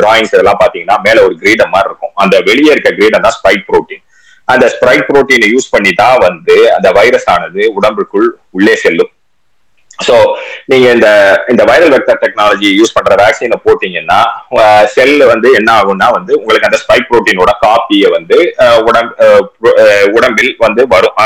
டிராயிங்ஸ் 0.00 0.34
இதெல்லாம் 0.34 0.60
பாத்தீங்கன்னா 0.62 0.96
மேல 1.06 1.24
ஒரு 1.26 1.34
கிரீடம் 1.42 1.72
மாதிரி 1.74 1.90
இருக்கும். 1.90 2.14
அந்த 2.14 2.36
வெளியே 2.48 2.70
இருக்க 2.74 2.92
கிரீடம் 2.98 3.24
தான் 3.26 3.36
ஸ்பைக் 3.38 3.66
புரோட்டீன் 3.68 4.04
அந்த 4.52 4.66
ஸ்ப்ரைக் 4.74 5.06
புரோட்டீனை 5.08 5.48
யூஸ் 5.54 5.72
பண்ணி 5.74 5.92
தான் 6.02 6.18
வந்து 6.26 6.54
அந்த 6.76 6.90
வைரஸ் 6.98 7.28
ஆனது 7.34 7.62
உடம்புக்குள் 7.78 8.28
உள்ளே 8.50 8.74
செல்லும். 8.84 9.12
ஸோ 9.98 10.16
நீங்க 10.66 10.92
இந்த 10.92 11.08
இந்த 11.48 11.62
வைரல் 11.64 11.94
வெக்டர் 11.94 12.20
டெக்னாலஜி 12.24 12.68
யூஸ் 12.78 12.94
பண்ற 12.94 13.14
வேக்சினை 13.14 13.56
போட்டீங்கன்னா 13.64 14.18
செல் 14.94 15.24
வந்து 15.26 15.48
என்ன 15.52 15.70
ஆகும்னா 15.72 16.08
வந்து 16.12 16.32
உங்களுக்கு 16.38 16.68
அந்த 16.68 16.78
ஸ்பைக் 16.78 17.08
புரோட்டீனோட 17.08 17.52
காப்பியை 17.64 18.10
வந்து 18.10 18.38
உடம்பு 18.84 19.30
உடம்பில் 20.12 20.56
வந்து 20.58 20.86
வரும். 20.86 21.18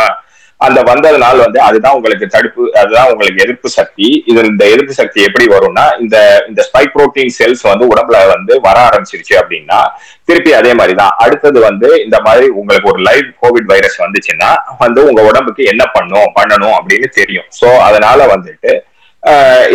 அந்த 0.67 0.81
வந்ததுனால 0.89 1.37
வந்து 1.45 1.61
அதுதான் 1.67 1.97
உங்களுக்கு 1.99 2.27
தடுப்பு 2.35 2.63
அதுதான் 2.81 3.11
உங்களுக்கு 3.13 3.43
எதிர்ப்பு 3.45 3.69
சக்தி. 3.77 4.09
இது 4.31 4.45
இந்த 4.53 4.65
எதிர்ப்பு 4.67 4.95
சக்தி 5.01 5.21
எப்படி 5.29 5.47
வரும்னா 5.55 5.85
இந்த 6.03 6.17
இந்த 6.49 6.61
ஸ்பைக் 6.69 6.95
புரோட்டீன் 6.95 7.35
செல்ஸ் 7.39 7.65
வந்து 7.71 7.87
உடம்புல 7.93 8.21
வந்து 8.35 8.55
வர 8.67 8.77
ஆரம்பிச்சிருச்சு 8.89 9.35
அப்படின்னா 9.43 9.81
திருப்பி 10.25 10.53
அதே 10.61 10.73
மாதிரி 10.81 10.95
தான் 10.95 11.15
அடுத்தது 11.25 11.59
வந்து 11.61 11.89
இந்த 12.05 12.19
மாதிரி 12.27 12.47
உங்களுக்கு 12.61 12.91
ஒரு 12.93 13.03
லைவ் 13.09 13.29
கோவிட் 13.43 13.71
வைரஸ் 13.73 13.99
வந்துச்சுன்னா 14.05 14.51
வந்து 14.79 15.01
உங்க 15.09 15.23
உடம்புக்கு 15.31 15.65
என்ன 15.73 15.85
பண்ணும் 15.97 16.31
பண்ணணும் 16.39 16.77
அப்படின்னு 16.79 17.11
தெரியும். 17.21 17.49
சோ 17.61 17.69
அதனால 17.89 18.27
வந்துட்டு 18.35 18.73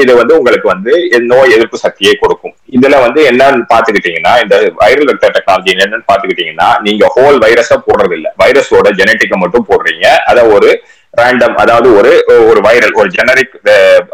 இது 0.01 0.11
வந்து 0.19 0.33
உங்களுக்கு 0.37 0.67
வந்து 0.73 0.93
நோய் 1.31 1.53
எதிர்ப்பு 1.55 1.77
சக்தியை 1.83 2.13
கொடுக்கும். 2.21 2.53
இதுல 2.77 2.95
வந்து 3.03 3.19
என்னன்னு 3.29 3.63
பாத்துக்கிட்டீங்கன்னா 3.73 4.33
இந்த 4.43 4.55
வைரல் 4.81 5.09
வெக்டர் 5.11 5.35
டெக்னாலஜி 5.37 5.71
என்னன்னு 5.75 6.07
பாத்துக்கிட்டீங்கன்னா 6.09 6.69
நீங்க 6.87 7.05
ஹோல் 7.15 7.37
வைரஸை 7.45 7.77
போடுறது 7.87 8.15
இல்ல 8.17 8.29
வைரஸோட 8.41 8.89
ஜெனட்டிக்கை 8.99 9.37
மட்டும் 9.43 9.67
போடுறீங்க. 9.69 10.07
அதை 10.31 10.43
ஒரு 10.55 10.69
ரேண்டம் 11.19 11.55
அதாவது 11.63 11.89
ஒரு 11.99 12.11
ஒரு 12.49 12.59
வைரல் 12.65 12.97
ஒரு 13.01 13.09
ஜெனரிக் 13.17 13.53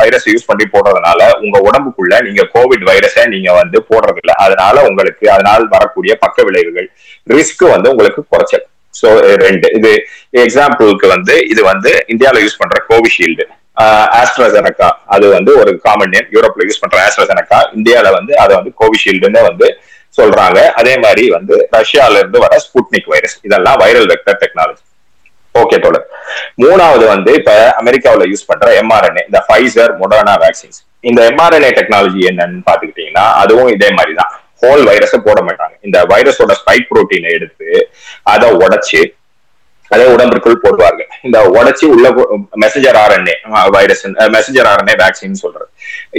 வைரஸ் 0.02 0.28
யூஸ் 0.32 0.48
பண்ணி 0.50 0.66
போடுறதுனால 0.74 1.22
உங்க 1.46 1.58
உடம்புக்குள்ள 1.70 2.20
நீங்க 2.28 2.44
கோவிட் 2.56 2.86
வைரஸை 2.90 3.24
நீங்க 3.34 3.50
வந்து 3.62 3.80
போடுறது 3.90 4.22
இல்ல 4.24 4.36
அதனால 4.46 4.86
உங்களுக்கு 4.90 5.26
அதனால் 5.36 5.66
வரக்கூடிய 5.76 6.16
பக்க 6.26 6.44
விளைவுகள் 6.50 6.88
ரிஸ்க் 7.38 7.66
வந்து 7.74 7.92
உங்களுக்கு 7.94 8.24
குறைச்சல். 8.34 8.66
சோ 8.94 9.10
ரெண்டு 9.46 9.68
இது 9.78 9.92
எக்ஸாம்பிளுக்கு 10.46 11.08
வந்து 11.16 11.36
இது 11.54 11.62
வந்து 11.72 11.92
இந்தியாவில 12.14 12.44
யூஸ் 12.46 12.62
பண்ற 12.62 12.80
கோவிஷீல்டு 12.92 13.46
ஆஸ்ட்ராசெனக்கா 14.20 14.90
அது 15.16 15.26
வந்து 15.36 15.52
ஒரு 15.62 15.72
காமன் 15.86 16.14
நேம் 16.16 16.30
யூரோப்ல 16.36 16.66
யூஸ் 16.70 16.82
பண்ற 16.84 16.98
ஆஸ்ட்ராசெனக்கா 17.08 17.60
இந்தியாவில 17.78 18.12
வந்து 18.18 18.34
அதை 18.44 18.54
வந்து 18.60 18.74
கோவிஷீல்டுன்னு 18.82 19.42
வந்து 19.50 19.68
சொல்றாங்க. 20.18 20.60
அதே 20.80 20.94
மாதிரி 21.04 21.24
வந்து 21.36 21.56
ரஷ்யால 21.76 22.20
இருந்து 22.22 22.40
வர 22.46 22.56
ஸ்புட்னிக் 22.66 23.08
வைரஸ். 23.14 23.38
இதெல்லாம் 23.48 23.80
வைரல் 23.84 24.10
வெக்டர் 24.12 24.38
டெக்னாலஜி 24.44 24.84
ஓகே 25.56 25.78
தோழர். 25.86 26.06
மூணாவது 26.64 27.06
வந்து 27.14 27.32
இப்ப 27.40 27.52
அமெரிக்காவில 27.82 28.28
யூஸ் 28.32 28.48
பண்ற 28.52 28.68
எம்ஆர்என்ஏ 28.84 29.24
இந்த 29.30 29.40
ஃபைசர் 29.48 29.92
மொடர்னா 30.02 30.36
வேக்சின்ஸ் 30.46 30.80
இந்த 31.10 31.22
எம்ஆர்என்ஏ 31.32 31.72
டெக்னாலஜி 31.80 32.22
என்னன்னு 32.32 32.64
பாத்துக்கிட்டீங்கன்னா 32.70 33.26
அதுவும் 33.42 33.72
இதே 33.76 33.90
மாதிரி 33.98 34.14
தான் 34.22 34.32
ஹோல் 34.64 34.84
வைரஸை 34.90 35.20
போட 35.26 35.40
மாட்டாங்க. 35.48 35.76
இந்த 35.88 35.98
வைரஸோட 36.12 36.52
ஸ்பைக் 36.62 36.88
புரோட்டீனை 36.92 37.32
எடுத்து 37.38 37.70
அதை 38.34 38.50
உடைச்சு 38.64 39.02
அதே 39.92 40.06
உடம்பிற்குள் 40.14 40.62
போடுவார்கள். 40.64 41.10
இந்த 41.28 41.38
உடைச்சி 41.58 41.86
உள்ள 41.94 42.08
messenger 42.64 42.98
RNA 43.04 43.36
virus 43.76 44.04
messenger 44.36 44.70
RNA 44.72 44.96
vaccine 45.04 45.42
சொல்றது. 45.44 45.68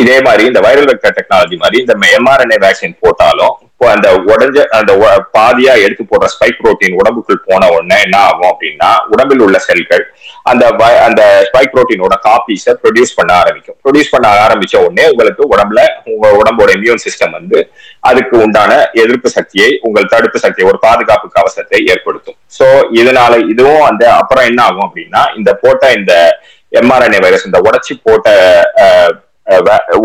இதே 0.03 0.17
மாதிரி 0.27 0.45
இந்த 0.51 0.61
வைரல் 0.67 0.89
வெக்டர் 0.91 1.17
டெக்னாலஜி 1.19 1.57
மாதிரி 1.63 1.79
இந்த 1.85 1.95
எம்ஆர்என்ஏ 2.19 2.59
வேக்சின் 2.67 2.97
போட்டாலும் 3.05 3.55
அந்த 3.89 4.09
உடஞ்ச 4.27 4.59
அந்த 4.71 4.93
பாதியா 5.39 5.83
எடுத்து 5.83 6.05
போடுற 6.05 6.27
ஸ்பைக் 6.27 6.61
புரோட்டீன் 6.61 6.97
உடம்புக்குள் 6.97 7.45
போன 7.45 7.71
உடனே 7.71 8.01
என்ன 8.03 8.19
ஆகும் 8.21 8.51
அப்படின்னா 8.51 8.91
உடம்பில் 9.09 9.41
உள்ள 9.41 9.59
செல்கள் 9.59 10.05
அந்த 10.43 10.69
வை- 10.71 10.99
அந்த 10.99 11.47
ஸ்பைக் 11.49 11.73
புரோட்டீனோட 11.73 12.15
காப்பீஸை 12.25 12.73
ப்ரொடியூஸ் 12.83 13.15
பண்ண 13.15 13.33
ஆரம்பிக்கும். 13.35 13.77
ப்ரொடியூஸ் 13.85 14.11
பண்ண 14.11 14.29
ஆரம்பிச்ச 14.47 14.77
உடனே 14.85 15.09
உங்களுக்கு 15.09 15.43
உடம்புல 15.49 15.81
உங்க 16.05 16.29
உடம்போட 16.33 16.71
இம்யூன் 16.77 17.05
சிஸ்டம் 17.05 17.31
வந்து 17.31 17.59
அதுக்கு 18.01 18.39
உண்டான 18.39 18.73
எதிர்ப்பு 18.93 19.31
சக்தியை 19.31 19.79
உங்கள் 19.83 20.05
தடுப்பு 20.05 20.39
சக்தியை 20.39 20.71
ஒரு 20.71 20.79
பாதுகாப்பு 20.79 21.29
கவசத்தை 21.29 21.85
ஏற்படுத்தும். 21.87 22.37
சோ 22.59 22.67
இதனால 22.95 23.51
இதுவும் 23.51 23.83
அந்த 23.83 24.13
அப்புறம் 24.15 24.45
என்ன 24.45 24.63
ஆகும் 24.63 24.87
அப்படின்னா 24.89 25.37
இந்த 25.37 25.55
போட்ட 25.55 25.93
இந்த 25.93 26.13
எம்ஆர்என்ஏ 26.73 27.21
வைரஸ் 27.21 27.47
இந்த 27.47 27.61
உடச்சி 27.61 28.01
போட்ட 28.03 28.29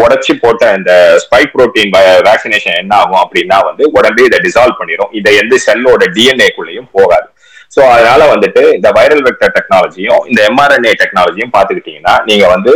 உடச்சி 0.02 0.34
போட்ட 0.43 0.71
இந்த 0.78 0.91
ஸ்பைக் 1.23 1.52
புரோட்டீன் 1.54 1.91
வேக்சினேஷன் 2.28 2.80
என்ன 2.82 2.93
ஆகும் 3.02 3.21
அப்படின்னா 3.23 3.58
வந்து 3.69 3.84
உடம்பே 3.97 4.25
இதை 4.30 4.39
டிசால்வ் 4.45 4.80
பண்ணிடும் 4.80 5.13
இதை 5.19 5.34
எந்த 5.41 5.58
செல்லோட 5.67 6.06
டிஎன்ஏக்குள்ளேயும் 6.15 6.89
போகாது. 6.97 7.28
ஸோ 7.75 7.82
அதனால 7.93 8.21
வந்துட்டு 8.34 8.62
இந்த 8.78 8.89
வைரல் 8.97 9.25
வெக்டர் 9.28 9.54
டெக்னாலஜியும் 9.58 10.21
இந்த 10.30 10.39
எம்ஆர்என்ஏ 10.52 10.93
டெக்னாலஜியும் 11.02 11.54
பாத்துக்கிட்டீங்கன்னா 11.56 12.15
நீங்க 12.30 12.45
வந்து 12.56 12.71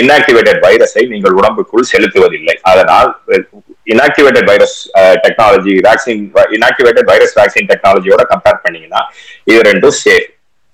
இன்ஆக்டிவேட்டட் 0.00 0.60
வைரஸை 0.66 1.02
நீங்கள் 1.12 1.36
உடம்புக்குள் 1.40 1.90
செலுத்துவதில்லை. 1.92 2.56
அதனால் 2.70 3.10
inactivated 3.92 4.48
virus 4.52 4.76
technology 5.24 5.74
vaccine 5.88 6.24
inactivated 6.56 7.08
virus 7.12 7.36
vaccine 7.40 7.70
டெக்னாலஜியோட 7.72 8.24
compare 8.32 8.62
பண்ணீங்கன்னா 8.64 9.02
இது 9.50 9.60
ரெண்டும் 9.70 9.96
சேஃப் 10.02 10.28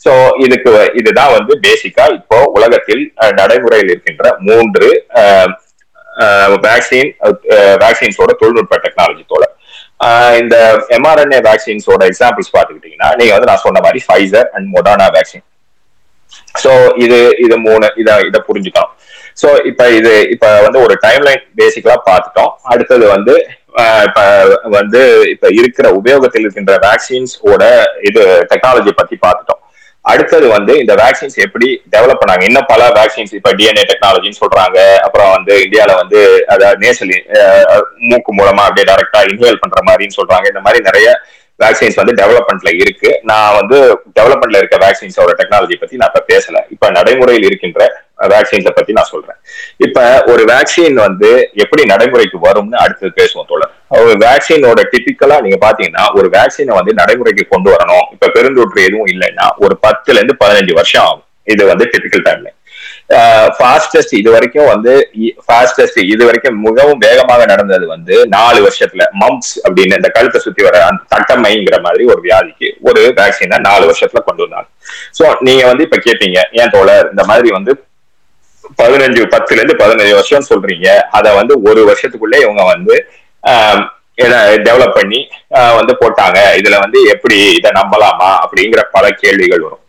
சோ 0.07 0.13
இதுக்கு 0.45 0.71
வ- 0.73 0.91
இதுதான் 0.95 1.33
வந்து 1.33 1.53
பேசிக்கா 1.63 2.05
இப்போ 2.17 2.39
உலகத்தில் 2.57 3.03
நடைமுறையில் 3.33 3.91
இருக்கின்ற 3.91 4.27
மூன்று 4.41 4.89
வேக்சின் 6.67 7.11
வேக்சின்ஸோட 7.83 8.33
தொழில்நுட்ப 8.41 8.77
டெக்னாலஜித்தோட 8.85 9.45
இந்த 10.41 10.57
எம்ஆர்என்ஏ 10.97 11.39
வேக்சின்ஸோட 11.49 12.03
எக்ஸாம்பிள்ஸ் 12.11 12.55
பாத்துக்கிட்டீங்கன்னா 12.55 13.11
நீங்க 13.17 13.33
வந்து 13.33 13.51
நான் 13.51 13.65
சொன்ன 13.65 13.81
மாதிரி 13.81 14.01
Pfizer 14.07 14.49
and 14.53 14.69
Moderna 14.75 15.07
vaccine 15.17 15.45
so 16.63 16.73
இது 16.97 17.19
இது 17.45 17.57
மூணு 17.59 17.87
இத 17.97 18.11
இத 18.29 18.39
புரிஞ்சுக்கலாம். 18.49 18.91
சோ 19.43 19.49
இப்ப 19.67 19.91
இது 19.91 20.13
இப்ப 20.35 20.47
வந்து 20.63 20.79
ஒரு 20.81 20.95
டைம்லைன் 21.03 21.43
பேசிக்கலா 21.57 21.97
பார்த்துட்டோம். 22.09 22.53
அடுத்தது 22.65 23.05
வந்து 23.09 23.35
இப்ப 24.07 24.21
வந்து 24.77 25.01
இப்ப 25.35 25.49
இருக்கிற 25.53 25.87
உபயோகத்தில் 25.93 26.45
இருக்கின்ற 26.45 26.75
வேக்சின்ஸ் 26.87 27.35
ஓட 27.51 27.63
இது 28.01 28.23
டெக்னாலஜி 28.53 28.93
பத்தி 28.93 29.17
பார்த்துட்டோம். 29.27 29.61
அடுத்தது 30.13 30.47
வந்து 30.55 30.73
இந்த 30.83 30.95
வேக்சின்ஸ் 31.01 31.37
எப்படி 31.45 31.69
டெவலப் 31.95 32.21
பண்ணாங்க? 32.21 32.45
இன்னும் 32.49 32.69
பல 32.73 32.83
வேக்சின்ஸ் 32.99 33.33
இப்ப 33.39 33.53
டிஎன்ஏ 33.59 33.85
டெக்னாலஜின்னு 33.91 34.41
சொல்றாங்க. 34.43 34.79
அப்புறம் 35.07 35.33
வந்து 35.37 35.55
இந்தியால 35.65 35.95
வந்து 36.03 36.21
அதாவது 36.55 36.79
நேசல் 36.85 37.15
மூக்கு 38.11 38.33
மூலமா 38.41 38.65
அப்படியே 38.69 38.87
டைரக்டா 38.91 39.23
இன்ஹேல் 39.31 39.63
பண்ற 39.65 39.81
மாதிரின்னு 39.89 40.19
சொல்றாங்க. 40.21 40.47
இந்த 40.53 40.63
மாதிரி 40.67 40.83
நிறைய 40.89 41.09
வேக்சின்ஸ் 41.65 41.99
வந்து 42.01 42.15
டெவலப்மெண்ட்ல 42.21 42.71
இருக்கு. 42.83 43.11
நான் 43.31 43.57
வந்து 43.59 43.77
டெவலப்மெண்ட்ல 44.19 44.61
இருக்க 44.63 44.79
வேக்சின்ஸோட 44.87 45.31
டெக்னாலஜி 45.41 45.77
பத்தி 45.83 46.01
நான் 46.01 46.13
இப்ப 46.13 46.25
பேசல. 46.33 46.61
இப்ப 46.75 46.91
நடைமுறையில் 46.99 47.49
இருக்கின்ற 47.51 47.89
வேக்சின்ஸை 48.35 48.73
பத்தி 48.79 48.93
நான் 48.99 49.13
சொல்றேன். 49.15 49.39
இப்ப 49.87 50.05
ஒரு 50.33 50.45
வேக்சின் 50.53 50.99
வந்து 51.07 51.31
எப்படி 51.65 51.85
நடைமுறைக்கு 51.93 52.41
வரும்னு 52.47 52.83
அடுத்து 52.85 53.13
பேசுவோம் 53.21 53.51
தோழர். 53.53 53.75
வேக்சினோட 54.25 54.81
டிபிக்கலா 54.93 55.37
நீங்க 55.45 55.59
பாத்தீங்கன்னா 55.67 56.05
ஒரு 56.19 56.29
வேக்சினை 56.37 56.75
வந்து 56.79 56.93
நடைமுறைக்கு 57.01 57.45
கொண்டு 57.53 57.69
வரணும். 57.75 58.07
இப்ப 58.15 58.31
பெருந்தொற்று 58.37 58.87
எதுவும் 58.89 59.11
இல்லைன்னா 59.15 59.47
ஒரு 59.65 59.75
பத்துல 59.87 60.19
இருந்து 60.21 60.37
பதினஞ்சு 60.45 60.73
வருஷம் 60.79 61.05
ஆகும். 61.09 61.25
இது 61.55 61.63
வந்து 61.73 61.85
டிபிக்கல் 61.95 62.27
டைம்ல 62.29 62.51
ஃபாஸ்டஸ்ட் 63.59 64.15
இது 64.21 64.31
வரைக்கும் 64.35 64.69
வந்து 64.71 64.93
ஃபாஸ்டஸ்ட் 65.45 65.99
இது 66.13 66.23
வரைக்கும் 66.29 66.57
மிகவும் 66.65 67.03
வேகமாக 67.05 67.43
நடந்தது 67.51 67.85
வந்து 67.93 68.15
நாலு 68.35 68.59
வருஷத்துல. 68.65 69.03
மம்ஸ் 69.23 69.53
அப்படின்னு 69.67 69.99
இந்த 70.01 70.09
கழுத்தை 70.17 70.39
சுத்தி 70.47 70.63
வர 70.69 70.77
அந்த 70.87 71.03
தட்டமைங்கிற 71.15 71.77
மாதிரி 71.85 72.05
ஒரு 72.13 72.21
வியாதிக்கு 72.27 72.71
ஒரு 72.89 73.03
வேக்சினை 73.19 73.59
நாலு 73.69 73.85
வருஷத்துல 73.91 74.23
கொண்டு 74.29 74.45
வந்தாங்க. 74.45 74.69
சோ 75.19 75.27
நீங்க 75.49 75.65
வந்து 75.71 75.87
இப்ப 75.89 75.99
கேட்பீங்க 76.07 76.41
ஏன் 76.61 76.73
தோழர்? 76.75 77.07
இந்த 77.13 77.25
மாதிரி 77.31 77.51
வந்து 77.59 77.75
பதினஞ்சு 78.81 79.23
பத்துல 79.35 79.61
இருந்து 79.61 79.77
பதினஞ்சு 79.85 80.15
வருஷம் 80.19 80.49
சொல்றீங்க. 80.51 80.89
அத 81.19 81.35
வந்து 81.41 81.57
ஒரு 81.71 81.83
வருஷத்துக்குள்ளே 81.91 82.41
இவங்க 82.47 82.65
வந்து 82.75 82.97
டெவலப் 84.67 84.95
பண்ணி 84.95 85.29
ஆஹ் 85.51 85.75
வந்து 85.75 85.97
போட்டாங்க. 86.01 86.39
இதுல 86.59 86.79
வந்து 86.79 87.03
எப்படி 87.09 87.55
இதை 87.55 87.71
நம்பலாமா 87.71 88.39
அப்படிங்கிற 88.45 88.83
பல 88.93 89.11
கேள்விகள் 89.11 89.61
வரும். 89.61 89.83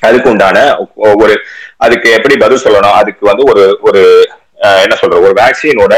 அதுக்கு 0.00 0.30
உண்டான 0.30 0.76
ஒரு 0.94 1.34
அதுக்கு 1.76 2.10
எப்படி 2.10 2.36
பதில் 2.36 2.64
சொல்லணும்? 2.64 2.98
அதுக்கு 3.00 3.26
வந்து 3.26 3.44
ஒரு 3.44 3.78
ஒரு 3.82 4.02
என்ன 4.84 4.94
சொல்ற 5.00 5.16
ஒரு 5.26 5.34
வேக்சினோட 5.40 5.94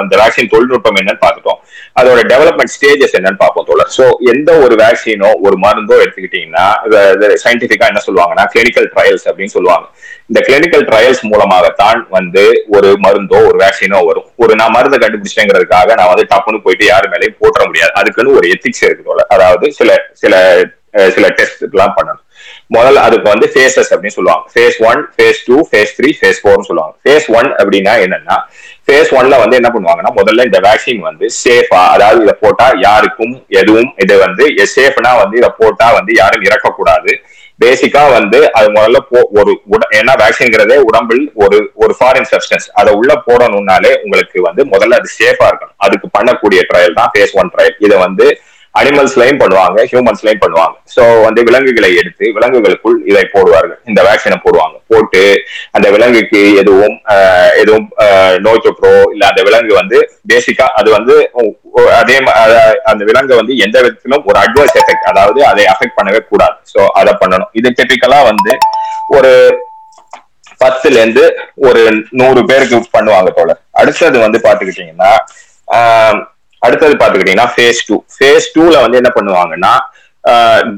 அந்த 0.00 0.14
வேக்சின் 0.20 0.50
தொழில்நுட்பம் 0.52 0.98
என்னன்னு 1.00 1.22
பார்த்துட்டோம். 1.24 1.58
அதோட 2.00 2.20
டெவலப்மெண்ட் 2.32 2.72
ஸ்டேஜஸ் 2.74 3.16
என்னன்னு 3.18 3.40
பார்ப்போம் 3.42 3.66
தோழர். 3.70 3.90
ஸோ 3.96 4.04
எந்த 4.32 4.50
ஒரு 4.64 4.74
வேக்சினோ 4.82 5.30
ஒரு 5.46 5.56
மருந்தோ 5.64 5.96
எடுத்துக்கிட்டீங்கன்னா 6.04 6.66
சயின்டிபிக்கா 7.44 7.90
என்ன 7.92 8.02
சொல்லுவாங்கன்னா 8.06 8.44
கிளினிக்கல் 8.54 8.88
ட்ரையல்ஸ் 8.94 9.26
அப்படின்னு 9.30 9.54
சொல்லுவாங்க. 9.56 9.86
இந்த 10.30 10.40
கிளினிக்கல் 10.48 10.86
ட்ரையல்ஸ் 10.90 11.22
மூலமாகத்தான் 11.32 12.00
வந்து 12.16 12.44
ஒரு 12.78 12.90
மருந்தோ 13.06 13.40
ஒரு 13.50 13.58
வேக்சினோ 13.64 14.00
வரும். 14.10 14.28
ஒரு 14.44 14.54
நான் 14.62 14.74
மருந்தை 14.78 15.00
கண்டுபிடிச்சிட்டேங்கிறதுக்காக 15.04 15.94
நான் 16.00 16.12
வந்து 16.14 16.26
டப்புன்னு 16.32 16.64
போயிட்டு 16.66 16.86
யாரு 16.92 17.08
மேலேயும் 17.14 17.38
போட்டுற 17.42 17.64
முடியாது. 17.70 17.94
அதுக்குன்னு 18.02 18.36
ஒரு 18.40 18.48
எத்திக்ஸ் 18.56 18.84
இருக்கு 18.88 19.08
தோழர். 19.10 19.30
அதாவது 19.36 19.66
சில 19.80 19.92
சில 20.24 20.34
சில 21.16 21.26
டெஸ்ட் 21.38 21.60
எல்லாம் 21.74 21.96
பண்ணணும். 21.96 22.24
முதல்ல 22.70 22.94
அதுக்கு 22.94 23.28
வந்து 23.28 23.50
ஃபேசஸ் 23.54 23.90
அப்படின்னு 23.94 24.16
சொல்லுவாங்க. 24.18 24.44
Phase 24.54 24.76
one 24.84 25.08
phase 25.16 25.40
two 25.46 25.68
phase 25.70 25.94
three 25.98 26.10
phase 26.20 26.40
ஃபோர்னு 26.42 26.68
சொல்லுவாங்க. 26.68 26.94
ஃபேஸ் 27.04 27.26
ஒன் 27.28 27.48
அப்படின்னா 27.52 27.94
என்னன்னா 28.04 28.36
ஃபேஸ் 28.86 29.10
ஒன்ல 29.10 29.38
வந்து 29.38 29.56
என்ன 29.56 29.70
பண்ணுவாங்கன்னா 29.74 30.12
முதல்ல 30.16 30.44
இந்த 30.44 30.60
வேக்சின் 30.60 30.98
வந்து 30.98 31.26
சேஃபா 31.44 31.88
அதாவது 31.88 32.22
இதை 32.22 32.34
போட்டா 32.40 32.72
யாருக்கும் 32.80 33.44
எதுவும் 33.48 33.92
இது 33.96 34.18
வந்து 34.18 34.44
சேஃப்னா 34.76 35.16
வந்து 35.16 35.36
இதை 35.36 35.50
போட்டா 35.58 35.92
வந்து 35.92 36.12
யாரும் 36.14 36.42
இறக்கக்கூடாது. 36.42 37.12
பேசிக்கா 37.64 38.12
வந்து 38.12 38.52
அது 38.52 38.68
முதல்ல 38.72 38.96
போ 39.08 39.28
ஒரு 39.32 39.60
உட- 39.70 39.88
ஏன்னா 39.90 40.12
வேக்சின்ங்கிறதே 40.16 40.76
உடம்பில் 40.76 41.30
ஒரு 41.34 41.70
ஒரு 41.74 41.96
ஃபாரின் 41.98 42.28
சப்ஸ்டன்ஸ் 42.30 42.68
அதை 42.72 42.94
உள்ள 42.94 43.22
போடணும்னாலே 43.26 43.96
உங்களுக்கு 44.02 44.42
வந்து 44.42 44.64
முதல்ல 44.64 44.92
அது 44.92 45.08
சேஃபா 45.18 45.48
இருக்கணும். 45.50 45.76
அதுக்கு 45.76 46.08
பண்ணக்கூடிய 46.18 46.60
ட்ரையல் 46.72 46.92
தான் 46.92 47.10
ஃபேஸ் 47.14 47.32
ஒன் 47.32 47.50
ட்ரையல் 47.56 47.76
இதை 47.78 47.98
வந்து 47.98 48.40
அனிமல்ஸ்லயும் 48.74 49.40
பண்ணுவாங்க 49.40 49.78
ஹியூமன்ஸ்லயும் 49.88 50.42
பண்ணுவாங்க. 50.42 50.74
சோ 50.94 51.02
வந்து 51.24 51.40
விலங்குகளை 51.46 51.90
எடுத்து 52.00 52.26
விலங்குகளுக்குள் 52.36 52.98
இதை 53.10 53.24
போடுவார்கள். 53.32 53.80
இந்த 53.88 54.00
வேக்சினை 54.06 54.38
போடுவாங்க. 54.42 54.76
போட்டு 54.90 55.22
அந்த 55.76 55.86
விலங்குக்கு 55.94 56.40
எதுவும் 56.60 56.96
ஆஹ், 57.14 57.52
எதுவும் 57.62 57.86
நோய் 58.46 58.64
தொற்றோ 58.66 58.92
இல்ல 59.14 59.24
அந்த 59.30 59.42
விலங்கு 59.48 59.74
வந்து 59.80 59.98
பேசிக்கா 60.30 60.68
அது 60.78 60.88
வந்து 60.96 61.16
அதே 61.98 62.16
அந்த 62.90 63.02
விலங்கு 63.08 63.40
வந்து 63.40 63.54
எந்த 63.64 63.76
விதத்திலும் 63.82 64.26
ஒரு 64.30 64.38
அட்வர்ஸ் 64.40 64.78
எஃபெக்ட் 64.80 65.08
அதாவது 65.10 65.40
அதை 65.50 65.64
அஃபெக்ட் 65.72 65.98
பண்ணவே 65.98 66.22
கூடாது. 66.30 66.56
சோ 66.72 66.80
அதை 67.00 67.14
பண்ணணும். 67.22 67.50
இது 67.54 67.68
டிபிக்கலா 67.78 68.20
வந்து 68.30 68.54
ஒரு 69.16 69.32
பத்துல 70.60 70.98
இருந்து 70.98 71.24
ஒரு 71.66 71.82
நூறு 72.20 72.40
பேருக்கு 72.48 72.78
பண்ணுவாங்க 72.94 73.30
தோழர். 73.36 73.60
அடுத்தது 73.74 74.18
வந்து 74.24 74.38
பாத்துக்கிட்டீங்கன்னா 74.46 75.12
ஆஹ், 75.68 76.18
அடுத்தது 76.66 76.94
பாத்துக்கிட்டீங்கன்னா 77.02 77.50
ஃபேஸ் 77.54 77.86
டூ 77.88 77.96
ஃபேஸ் 78.16 78.50
டூல 78.56 78.74
வந்து 78.84 79.00
என்ன 79.02 79.12
பண்ணுவாங்கன்னா 79.18 79.72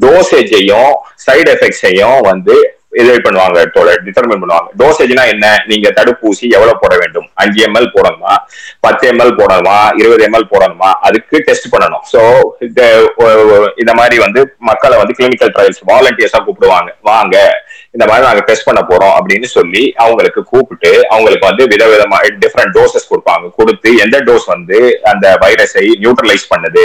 டோசேஜையும் 0.05 0.93
சைடு 1.27 1.49
எஃபெக்ட்ஸையும் 1.57 2.21
வந்து 2.31 2.57
இது 3.01 3.13
பண்ணுவாங்க 3.25 3.59
டிட்டர்மின் 4.07 4.41
பண்ணுவாங்க. 4.43 4.69
டோசேஜ்னா 4.81 5.23
என்ன? 5.35 5.47
நீங்க 5.71 5.89
தடுப்பூசி 5.99 6.45
எவ்வளவு 6.57 6.81
போட 6.83 6.95
வேண்டும்? 7.03 7.29
அஞ்சு 7.43 7.61
எம்எல் 7.67 7.89
போடணுமா? 7.95 8.33
பத்து 8.87 9.05
எம்எல் 9.13 9.33
போடணுமா? 9.39 9.77
இருபது 10.01 10.23
எம்எல் 10.27 10.51
போடணுமா? 10.53 10.91
அதுக்கு 11.09 11.37
டெஸ்ட் 11.47 11.69
பண்ணணும். 11.75 12.05
சோ 12.13 12.21
இந்த 12.67 12.83
இந்த 13.83 13.93
மாதிரி 14.01 14.19
வந்து 14.25 14.41
மக்களை 14.71 14.99
வந்து 15.03 15.17
கிளினிக்கல் 15.21 15.55
ட்ரையல்ஸ் 15.57 15.83
வாலண்டியர்ஸா 15.93 16.41
கூப்பிடுவாங்க. 16.49 16.91
வாங்க. 17.11 17.37
இந்த 17.95 18.05
மாதிரி 18.09 18.25
நாங்க 18.27 18.43
டெஸ்ட் 18.49 18.67
பண்ண 18.67 18.81
போறோம் 18.91 19.15
அப்படின்னு 19.19 19.49
சொல்லி 19.57 19.83
அவங்களுக்கு 20.05 20.41
கூப்பிட்டு 20.53 20.93
அவங்களுக்கு 21.15 21.49
வந்து 21.51 21.65
விதவிதமா 21.73 22.19
டிஃப்ரெண்ட் 22.45 22.75
டோசஸ் 22.77 23.11
கொடுப்பாங்க. 23.11 23.45
கொடுத்து 23.59 23.91
எந்த 24.05 24.19
டோஸ் 24.29 24.47
வந்து 24.55 24.79
அந்த 25.13 25.27
வைரஸை 25.45 25.85
நியூட்ரலைஸ் 26.05 26.47
பண்ணுது 26.55 26.85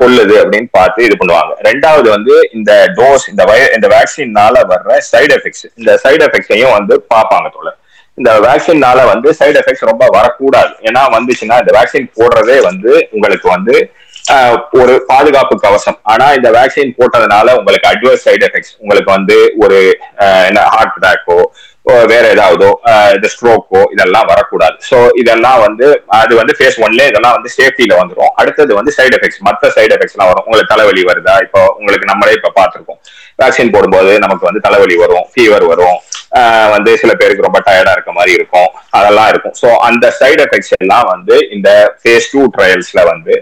கொல்லுது 0.00 0.34
அப்படின்னு 0.40 0.68
பார்த்து 0.78 1.06
இது 1.06 1.14
பண்ணுவாங்க. 1.20 1.52
ரெண்டாவது 1.68 2.08
வந்து 2.16 2.34
இந்த 2.56 2.72
டோஸ் 2.98 3.24
இந்த 3.30 3.42
வை 3.50 3.56
இந்த 3.76 3.86
வேக்சின்னால 3.94 4.60
வர்ற 4.72 4.98
சைடு 5.12 5.32
எஃபெக்ட்ஸ் 5.36 5.64
இந்த 5.80 5.90
சைடு 6.04 6.22
எஃபெக்ட்ஸையும் 6.26 6.74
வந்து 6.76 6.94
பார்ப்பாங்க 7.14 7.48
தோழர். 7.54 7.78
இந்த 8.20 8.32
வேக்சின்னால 8.46 8.98
வந்து 9.12 9.28
சைடு 9.40 9.56
எஃபெக்ட்ஸ் 9.60 9.88
ரொம்ப 9.90 10.04
வரக்கூடாது. 10.16 10.72
ஏன்னா 10.88 11.02
வந்துச்சுன்னா 11.16 11.56
இந்த 11.62 11.72
வேக்சின் 11.78 12.08
போடுறதே 12.18 12.58
வந்து 12.68 12.92
உங்களுக்கு 13.14 13.48
வந்து 13.56 13.74
ஒரு 14.80 14.94
பாதுகாப்பு 15.10 15.54
கவசம். 15.64 15.98
ஆனா 16.12 16.26
இந்த 16.38 16.48
வேக்சின் 16.56 16.94
போட்டதுனால 16.98 17.56
உங்களுக்கு 17.58 17.88
அட்வர்ஸ் 17.90 18.24
சைடு 18.26 18.44
எஃபெக்ட்ஸ் 18.48 18.74
உங்களுக்கு 18.82 19.10
வந்து 19.16 19.36
ஒரு 19.64 19.78
என்ன 20.48 20.60
ஹார்ட் 20.74 20.96
அட்டாக்கோ 20.96 21.38
வேற 22.10 22.24
ஏதாவதோ 22.34 22.68
இந்த 23.16 23.28
ஸ்ட்ரோக்கோ 23.32 23.80
இதெல்லாம் 23.94 24.28
வரக்கூடாது. 24.30 24.76
ஸோ 24.90 24.98
இதெல்லாம் 25.22 25.58
வந்து 25.64 25.86
அது 26.20 26.32
வந்து 26.38 26.52
ஃபேஸ் 26.58 26.78
ஒன்ல 26.84 27.08
இதெல்லாம் 27.10 27.34
வந்து 27.36 27.50
சேஃப்டியில 27.56 27.98
வந்துடும் 28.00 28.32
அடுத்தது 28.42 28.72
வந்து 28.78 28.94
சைடு 28.98 29.14
எஃபெக்ட்ஸ் 29.16 29.42
மற்ற 29.48 29.70
சைடு 29.76 29.92
எஃபெக்ட்ஸ் 29.96 30.16
எல்லாம் 30.16 30.30
வரும். 30.30 30.46
உங்களுக்கு 30.46 30.72
தலைவலி 30.72 31.02
வருதா? 31.10 31.34
இப்போ 31.46 31.60
உங்களுக்கு 31.78 32.08
நம்மளே 32.12 32.36
இப்போ 32.38 32.50
பார்த்துருக்கோம். 32.60 33.00
வேக்சின் 33.42 33.72
போடும்போது 33.74 34.12
நமக்கு 34.24 34.48
வந்து 34.48 34.64
தலைவலி 34.68 34.96
வரும் 35.02 35.26
ஃபீவர் 35.34 35.66
வரும். 35.72 35.98
வந்து 36.74 36.90
சில 37.02 37.12
பேருக்கு 37.18 37.46
ரொம்ப 37.46 37.60
டயர்டா 37.66 37.92
இருக்க 37.96 38.12
மாதிரி 38.18 38.32
இருக்கும். 38.38 38.70
அதெல்லாம் 39.00 39.28
இருக்கும். 39.32 39.56
ஸோ 39.62 39.68
அந்த 39.88 40.06
சைடு 40.20 40.40
எஃபெக்ட்ஸ் 40.46 40.74
எல்லாம் 40.80 41.06
வந்து 41.12 41.36
இந்த 41.56 41.68
ஃபேஸ் 42.00 42.30
டூ 42.32 42.42
ட்ரையல்ஸ்ல 42.56 43.02
வந்து 43.12 43.34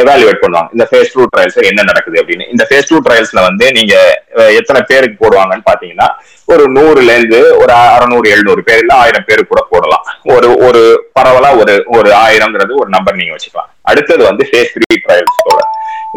எவாலுவேட் 0.00 0.40
பண்ணுவாங்க. 0.42 0.68
இந்த 0.76 0.84
ஃபேஸ் 0.90 1.12
டூ 1.14 1.24
ட்ரையல்ஸ் 1.32 1.58
என்ன 1.70 1.82
நடக்குது 1.90 2.16
அப்படின்னு. 2.22 2.46
இந்த 2.54 2.64
ஃபேஸ் 2.68 2.88
டூ 2.90 2.98
ட்ரையல்ஸ்ல 3.06 3.40
வந்து 3.48 3.66
நீங்க 3.78 3.94
எத்தனை 4.60 4.80
பேருக்கு 4.90 5.16
போடுவாங்கன்னு 5.24 5.68
பாத்தீங்கன்னா 5.70 6.08
ஒரு 6.52 6.64
நூறுல 6.76 7.12
இருந்து 7.18 7.40
ஒரு 7.62 7.72
அறுநூறு 7.96 8.26
எழுநூறு 8.34 8.62
பேர் 8.68 8.82
இல்ல 8.84 8.94
ஆயிரம் 9.02 9.26
பேர் 9.28 9.50
கூட 9.52 9.60
போடலாம். 9.72 10.06
ஒரு 10.34 10.48
ஒரு 10.68 10.82
பரவலா 11.18 11.50
ஒரு 11.60 11.76
ஒரு 11.98 12.10
ஆயிரம்ங்கிறது 12.24 12.74
ஒரு 12.82 12.90
நம்பர் 12.96 13.20
நீங்க 13.20 13.34
வச்சுக்கலாம். 13.36 13.70
அடுத்தது 13.92 14.22
வந்து 14.30 14.46
ஃபேஸ் 14.50 14.74
த்ரீ 14.76 14.90
ட்ரையல்ஸோட 15.06 15.60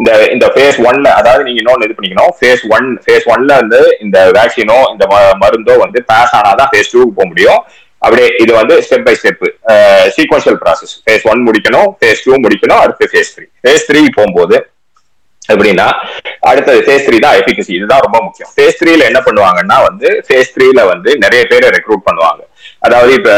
இந்த 0.00 0.10
இந்த 0.34 0.46
ஃபேஸ் 0.54 0.78
ஒன்ல 0.88 1.08
அதாவது 1.18 1.42
நீங்க 1.46 1.60
இன்னொன்னு 1.62 1.86
இது 1.86 1.94
பண்ணிக்கணும். 1.98 2.32
ஃபேஸ் 2.38 2.64
ஒன் 2.76 2.88
ஃபேஸ் 3.04 3.28
ஒன்ல 3.34 3.54
இருந்து 3.58 3.80
இந்த 4.04 4.18
வேக்சினோ 4.38 4.78
இந்த 4.94 5.04
மருந்தோ 5.42 5.76
வந்து 5.84 5.98
பாஸ் 6.10 6.34
ஆனாதான் 6.38 6.70
ஃபேஸ் 6.72 6.92
டூக்கு 6.94 7.18
போக 7.18 7.28
முடியும். 7.32 7.62
அப்படியே 8.02 8.28
இது 8.42 8.52
வந்து 8.60 8.74
step 8.86 9.06
by 9.06 9.14
step 9.20 9.44
sequential 10.16 10.58
process 10.62 10.94
phase 11.04 11.26
one 11.32 11.42
முடிக்கணும் 11.48 11.90
ஃபேஸ் 12.00 12.24
டூ 12.24 12.34
முடிக்கணும் 12.44 12.80
அடுத்து 12.84 13.10
ஃபேஸ் 13.12 13.32
த்ரீ 13.36 13.46
ஃபேஸ் 13.64 13.86
த்ரீ 13.90 14.02
போகும்போது 14.18 14.56
எப்படின்னா 15.54 15.86
அடுத்தது 16.50 16.78
ஃபேஸ் 16.86 17.04
த்ரீ 17.06 17.16
தான் 17.24 17.36
எஃபிகசி 17.40 17.72
இதுதான் 17.76 18.02
ரொம்ப 18.06 18.18
முக்கியம். 18.24 18.50
ஃபேஸ் 18.54 18.78
த்ரீல 18.80 19.02
என்ன 19.10 19.20
பண்ணுவாங்கன்னா 19.26 19.76
வந்து 19.88 20.08
ஃபேஸ் 20.26 20.52
த்ரீல 20.54 20.80
வந்து 20.92 21.10
நிறைய 21.24 21.42
பேரை 21.52 21.68
ரெக்ரூட் 21.76 22.06
பண்ணுவாங்க. 22.08 22.42
அதாவது 22.86 23.12
இப்ப 23.18 23.30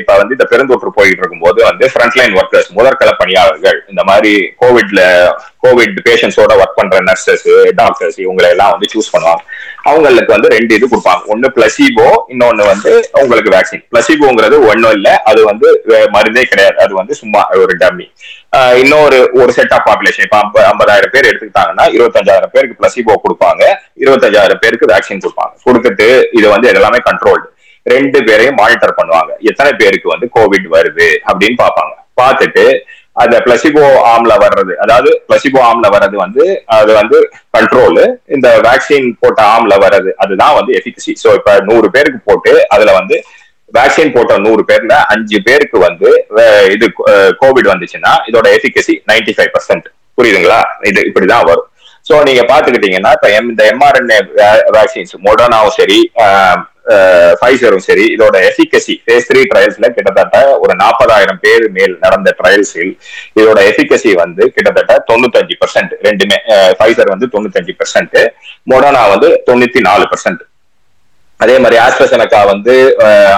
இப்ப 0.00 0.16
வந்து 0.20 0.36
இந்த 0.36 0.46
பெருந்தொற்று 0.52 0.90
போயிட்டு 0.98 1.22
இருக்கும்போது 1.22 1.60
வந்து 1.68 1.84
ஃப்ரண்ட்லைன் 1.92 2.34
ஒர்க்கர்ஸ் 2.40 2.70
முதற்கள 2.78 3.10
பணியாளர்கள் 3.20 3.78
இந்த 3.92 4.02
மாதிரி 4.10 4.32
கோவிட்ல 4.62 5.02
கோவிட் 5.64 5.96
பேஷண்ட்ஸோட 6.08 6.52
ஒர்க் 6.62 6.78
பண்ற 6.80 6.96
நர்சஸ் 7.08 7.46
டாக்டர்ஸ் 7.80 8.18
இவங்களை 8.24 8.48
எல்லாம் 8.54 8.72
வந்து 8.74 8.88
சூஸ் 8.94 9.12
பண்ணுவாங்க. 9.14 9.42
அவங்களுக்கு 9.90 10.34
வந்து 10.34 10.48
ரெண்டு 10.54 10.72
இது 10.78 10.86
கொடுப்பாங்க. 10.92 11.22
ஒன்னு 11.32 11.48
பிளசிபோ 11.56 12.06
இன்னொன்னு 12.32 12.64
வந்து 12.72 12.92
உங்களுக்கு 13.22 13.50
வேக்சின் 13.56 13.84
பிளசிபோங்கிறது 13.94 14.56
ஒன்றும் 14.70 14.94
இல்ல 14.98 15.08
அது 15.30 15.40
வந்து 15.50 15.68
மருந்தே 16.16 16.44
கிடையாது. 16.52 16.76
அது 16.84 16.94
வந்து 17.00 17.14
சும்மா 17.22 17.42
ஒரு 17.62 17.74
டம்மி 17.82 18.06
இன்னொரு 18.82 19.18
ஒரு 19.42 19.50
செட் 19.56 19.74
ஆஃப் 19.76 19.86
பாப்புலேஷன் 19.88 20.26
இப்ப 20.26 20.60
ஐம்பதாயிரம் 20.72 21.12
பேர் 21.14 21.28
எடுத்துக்கிட்டாங்கன்னா 21.30 21.86
இருபத்தஞ்சாயிரம் 21.96 22.52
பேருக்கு 22.54 22.78
பிளசிபோ 22.82 23.16
கொடுப்பாங்க. 23.24 23.62
இருபத்தஞ்சாயிரம் 24.02 24.62
பேருக்கு 24.64 24.92
வேக்சின் 24.94 25.24
கொடுப்பாங்க. 25.24 25.54
கொடுத்துட்டு 25.66 26.08
இது 26.38 26.46
வந்து 26.54 26.68
எல்லாமே 26.74 27.00
கண்ட்ரோல்டு 27.10 27.46
ரெண்டு 27.86 28.18
பேரையும் 28.26 28.58
மானிட்டர் 28.60 28.98
பண்ணுவாங்க. 28.98 29.32
எத்தனை 29.50 29.70
பேருக்கு 29.80 30.08
வந்து 30.14 30.26
கோவிட் 30.36 30.68
வருது 30.76 31.08
அப்படின்னு 31.30 31.58
பார்ப்பாங்க. 31.62 31.92
பார்த்துட்டு 32.20 32.64
அந்த 33.22 33.36
பிளசிபோ 33.44 33.82
ஆம்ல 34.12 34.32
வர்றது 34.44 34.72
அதாவது 34.84 35.10
பிளசிபோ 35.28 35.60
ஆம்ல 35.70 35.86
வர்றது 35.94 36.16
வந்து 36.22 36.44
அது 36.76 36.92
வந்து 37.00 37.18
கண்ட்ரோலு 37.56 38.04
இந்த 38.34 38.48
வேக்சின் 38.66 39.08
போட்ட 39.20 39.40
ஆம்ல 39.56 39.74
வர்றது 39.84 40.10
அதுதான் 40.24 40.56
வந்து 40.58 40.72
எஃபிகசி 40.78 41.12
ஸோ 41.22 41.30
இப்ப 41.38 41.52
நூறு 41.68 41.88
பேருக்கு 41.96 42.20
போட்டு 42.28 42.52
அதுல 42.76 42.92
வந்து 42.98 43.18
வேக்சின் 43.72 44.14
போட்ட 44.16 44.32
நூறு 44.46 44.62
பேர்ல 44.70 44.96
அஞ்சு 45.14 45.38
பேருக்கு 45.46 45.78
வந்து 45.86 46.08
இது 46.74 46.86
கோவிட் 47.42 47.70
வந்துச்சுன்னா 47.72 48.12
இதோட 48.30 48.48
எஃபிகசி 48.58 48.94
நைன்டி 49.10 49.34
ஃபைவ் 49.36 49.52
பர்சன்ட் 49.56 49.86
புரியுதுங்களா? 50.18 50.58
இது 50.88 51.00
இப்படிதான் 51.08 51.46
வரும். 51.50 51.68
ஸோ 52.06 52.14
நீங்க 52.28 52.42
பாத்துக்கிட்டீங்கன்னா 52.50 53.12
இப்ப 53.16 53.28
இந்த 53.40 53.62
எம்ஆர்என்ஏ 53.72 54.18
வேக்சின்ஸ் 54.76 55.14
மொடர்னாவும் 55.26 55.76
சரி 55.78 55.98
ஃபைசரும் 57.40 57.84
சரி 57.88 58.04
இதோட 58.14 58.36
எஃபிகசி 58.48 58.94
ஃபேஸ் 59.04 59.28
த்ரீ 59.28 59.42
ட்ரையல்ஸ்ல 59.50 59.88
கிட்டத்தட்ட 59.96 60.38
ஒரு 60.62 60.74
நாற்பதாயிரம் 60.82 61.42
பேர் 61.44 61.66
மேல் 61.76 61.94
நடந்த 62.04 62.32
ட்ரையல்ஸில் 62.40 62.92
இதோட 63.40 63.60
எஃபிகசி 63.70 64.10
வந்து 64.24 64.42
கிட்டத்தட்ட 64.56 64.96
தொண்ணூத்தஞ்சு 65.10 65.56
பர்சன்ட் 65.62 65.94
ரெண்டுமே 66.08 66.38
ஃபைசர் 66.80 67.12
வந்து 67.14 67.28
தொண்ணூத்தஞ்சு 67.36 67.74
பர்சன்ட் 67.82 68.18
மொடனா 68.72 69.04
வந்து 69.14 69.30
தொண்ணூத்தி 69.48 69.82
நாலு 69.88 70.06
பர்சன்ட் 70.12 70.42
அதே 71.40 71.54
மாதிரி 71.62 71.76
ஆஸ்ட்ரசெனக்கா 71.84 72.40
வந்து 72.50 72.74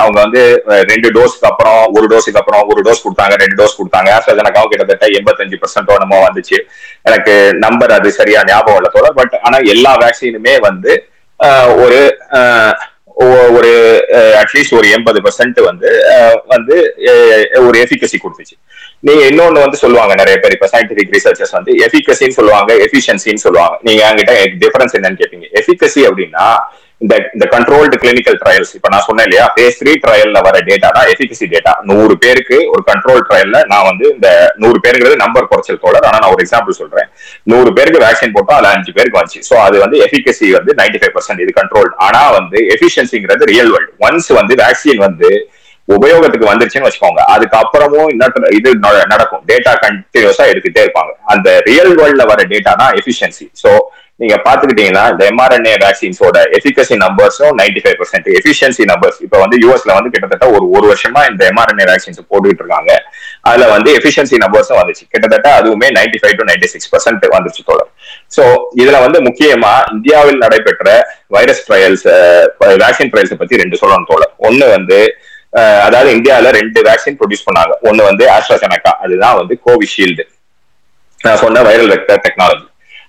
அவங்க 0.01 0.19
வந்து 0.25 0.43
ரெண்டு 0.91 1.09
டோஸ்க்கு 1.15 1.47
அப்புறம் 1.51 1.81
ஒரு 1.97 2.07
டோஸுக்கு 2.13 2.41
அப்புறம் 2.41 2.65
ஒரு 2.73 2.81
டோஸ் 2.87 3.03
கொடுத்தாங்க 3.05 3.35
ரெண்டு 3.43 3.57
டோஸ் 3.61 3.79
கொடுத்தாங்க. 3.79 4.09
ஆஸ்ட்ரசெனக்காவும் 4.17 4.73
கிட்டத்தட்ட 4.73 5.07
எண்பத்தஞ்சு 5.19 5.57
பர்சன்ட் 5.63 5.93
என்னமோ 5.95 6.19
வந்துச்சு. 6.27 6.59
எனக்கு 7.09 7.35
நம்பர் 7.65 7.95
அது 7.99 8.11
சரியா 8.19 8.43
ஞாபகம் 8.51 8.79
இல்ல 8.81 8.91
தோழர் 8.97 9.19
பட் 9.21 9.35
ஆனா 9.47 9.59
எல்லா 9.75 9.93
வேக்சினுமே 10.03 10.55
வந்து 10.69 10.93
ஒரு 11.85 12.01
ஒரு 13.57 13.71
அட்லீஸ்ட் 14.41 14.75
ஒரு 14.79 14.87
எண்பது 14.97 15.19
பர்சன்ட் 15.27 15.59
வந்து 15.67 15.91
வந்து 16.55 16.77
ஒரு 17.67 17.77
எஃபிகசி 17.85 18.17
கொடுத்துச்சு. 18.23 18.57
நீங்க 19.07 19.23
இன்னொன்னு 19.31 19.63
வந்து 19.65 19.79
சொல்லுவாங்க 19.83 20.15
நிறைய 20.15 20.37
பேர் 20.43 20.57
இப்ப 20.57 20.69
சயின்டிபிக் 20.73 21.15
ரிசர்ச்சர்ஸ் 21.17 21.55
வந்து 21.59 21.73
எஃபிகசின்னு 21.87 22.39
சொல்லுவாங்க 22.39 22.73
எஃபிஷியன்சின்னு 22.87 23.45
சொல்லுவாங்க. 23.47 23.77
நீங்க 23.89 24.03
என்கிட்ட 24.09 24.35
டிஃபரன்ஸ் 24.65 24.97
என்னன்னு 24.99 25.21
கேட்பீங்க 25.23 25.49
எஃபிகசி 25.61 26.03
அப்படின்னா 26.09 26.47
இந்த 27.01 27.15
இந்த 27.35 27.47
கண்ட்ரோல்டு 27.55 27.97
கிளினிக்கல் 28.03 28.39
ட்ரையல்ஸ் 28.43 28.71
இப்ப 28.77 28.89
நான் 28.93 29.05
சொன்னேன் 29.07 29.27
இல்லையா? 29.29 29.47
ஃபேஸ் 29.55 29.79
த்ரீ 29.81 29.93
ட்ரையல்ல 30.05 30.39
வர 30.47 30.57
டேட்டா 30.69 30.89
தான் 30.97 31.09
எஃபிகசி 31.13 31.47
டேட்டா 31.55 31.73
நூறு 31.91 32.15
பேருக்கு 32.23 32.59
ஒரு 32.73 32.83
கண்ட்ரோல் 32.91 33.21
ட்ரையல்ல 33.29 33.59
நான் 33.73 33.87
வந்து 33.91 34.05
இந்த 34.15 34.29
நூறு 34.63 34.79
பேருங்கிறது 34.85 35.17
நம்பர் 35.25 35.49
குறைச்சல் 35.51 35.83
தோழர். 35.85 36.07
ஆனா 36.09 36.21
நான் 36.23 36.33
ஒரு 36.37 36.45
எக்ஸாம்பிள் 36.45 36.79
சொல்றேன். 36.81 37.09
நூறு 37.53 37.73
பேருக்கு 37.79 38.05
வேக்சின் 38.07 38.35
போட்டோம் 38.37 38.57
அதுல 38.59 38.73
அஞ்சு 38.77 38.95
பேருக்கு 38.97 39.21
வந்துச்சு. 39.21 39.43
ஸோ 39.51 39.57
அது 39.67 39.77
வந்து 39.85 39.99
எஃபிகசி 40.07 40.49
வந்து 40.59 40.73
நைன்டி 40.81 41.01
ஃபைவ் 41.03 41.15
பர்சன்ட் 41.19 41.43
இது 41.47 41.55
கண்ட்ரோல் 41.61 41.91
ஆனா 42.07 42.23
வந்து 42.39 42.61
எஃபிஷியன்சிங்கிறது 42.77 43.51
ரியல் 43.53 43.73
வேர்ல்டு 43.75 43.95
ஒன்ஸ் 44.09 44.31
வந்து 44.41 44.57
வேக்சின் 44.65 45.03
வந்து 45.07 45.31
உபயோகத்துக்கு 45.95 46.51
வந்துருச்சுன்னு 46.53 46.89
வச்சுக்கோங்க. 46.89 47.21
அதுக்கப்புறமும் 47.35 48.09
இன்னொரு 48.15 48.55
இது 48.59 48.71
நடக்கும். 49.15 49.45
டேட்டா 49.51 49.75
கண்டினியூஸா 49.85 50.47
எடுத்துட்டே 50.53 50.83
இருப்பாங்க. 50.87 51.13
அந்த 51.35 51.49
ரியல் 51.69 51.95
வேர்ல்ட்ல 52.01 52.27
வர 52.33 52.41
டேட்டா 52.55 52.75
தான் 52.83 52.97
எஃபிஷியன்சி 53.03 53.47
ஸோ 53.63 53.73
நீங்க 54.21 54.37
பாத்துக்கிட்டீங்கன்னா 54.45 55.03
இந்த 55.13 55.23
எம்ஆர்என்ஏ 55.31 55.73
வேக்சின்ஸோட 55.83 56.37
efficacy 56.59 56.95
நம்பர்ஸும் 57.03 57.57
ninety 57.59 57.81
five 57.83 57.97
percent 57.99 58.29
efficiency 58.39 58.85
numbers 58.91 59.19
இப்போ 59.25 59.39
வந்து 59.43 59.57
யூஎஸ்ல 59.65 59.97
வந்து 59.97 60.13
கிட்டத்தட்ட 60.15 60.47
ஒரு 60.57 60.65
ஒரு 60.77 60.87
வருஷமா 60.93 61.23
இந்த 61.31 61.43
எம்ஆர்என்ஏ 61.51 61.87
வேக்சின்ஸ் 61.91 62.21
போட்டுக்கிட்டு 62.31 62.63
இருக்காங்க. 62.65 62.93
அதுல 63.49 63.67
வந்து 63.75 63.91
எஃபிஷியன்சி 63.99 64.37
நம்பர்ஸும் 64.45 64.81
வந்துச்சு. 64.81 65.05
கிட்டத்தட்ட 65.13 65.49
அதுவுமே 65.59 65.91
ninety 65.99 66.21
five 66.23 66.35
to 66.41 66.47
ninety 66.51 66.71
six 66.75 66.91
percent 66.95 67.27
வந்துச்சு 67.37 67.63
தோழர். 67.69 67.91
ஸோ 68.37 68.43
இதுல 68.83 68.97
வந்து 69.07 69.21
முக்கியமா 69.29 69.75
இந்தியாவில் 69.95 70.43
நடைபெற்ற 70.45 70.89
வைரஸ் 71.37 71.63
ட்ரையல்ஸ் 71.69 72.07
வேக்சின் 72.85 73.13
ட்ரையல்ஸ் 73.15 73.41
பத்தி 73.43 73.63
ரெண்டு 73.65 73.83
சொல்லணும் 73.83 74.11
தோழர். 74.13 74.35
ஒன்னு 74.51 74.67
வந்து 74.77 75.01
அதாவது 75.87 76.09
இந்தியாவில 76.17 76.51
ரெண்டு 76.61 76.81
வேக்சின் 76.89 77.19
ப்ரொடியூஸ் 77.21 77.47
பண்ணாங்க. 77.49 77.75
ஒன்னு 77.89 78.09
வந்து 78.11 78.25
ஆஸ்ட்ராசெனக்கா 78.37 78.93
அதுதான் 79.05 79.37
வந்து 79.41 79.55
கோவிஷீல்டு 79.67 80.25
நான் 81.21 81.43
சொன்ன 81.43 81.63
வைரல் 81.69 81.93
வெக்டர் 81.95 82.25
டெக்னாலஜி 82.25 82.67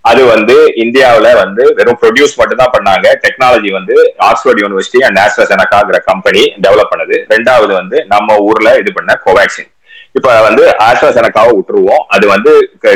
அது 0.10 0.21
வந்து 0.34 0.56
இந்தியாவில 0.84 1.30
வந்து 1.43 1.63
வெறும் 1.78 1.97
ப்ரொடியூஸ் 2.02 2.38
மட்டும் 2.39 2.60
தான் 2.62 2.73
பண்ணாங்க. 2.76 3.08
டெக்னாலஜி 3.23 3.69
வந்து 3.78 3.95
ஆக்ஸ்போர்ட் 4.28 4.62
யூனிவர்சிட்டி 4.63 5.00
அண்ட் 5.08 5.19
ஆஸ்ட்ராசெனக்காங்கிற 5.23 5.97
கம்பெனி 6.12 6.43
டெவலப் 6.65 6.91
பண்ணது. 6.91 7.15
ரெண்டாவது 7.34 7.73
வந்து 7.80 7.97
நம்ம 8.13 8.38
ஊர்ல 8.50 8.71
இது 8.82 8.91
பண்ண 8.97 9.15
கோவேக்சின் 9.26 9.71
இப்ப 10.17 10.30
வந்து 10.45 10.63
ஆஸ்ட்ராசெனக்காவை 10.86 11.52
விட்டுருவோம். 11.58 12.04
அது 12.15 12.26
வந்து 12.34 12.52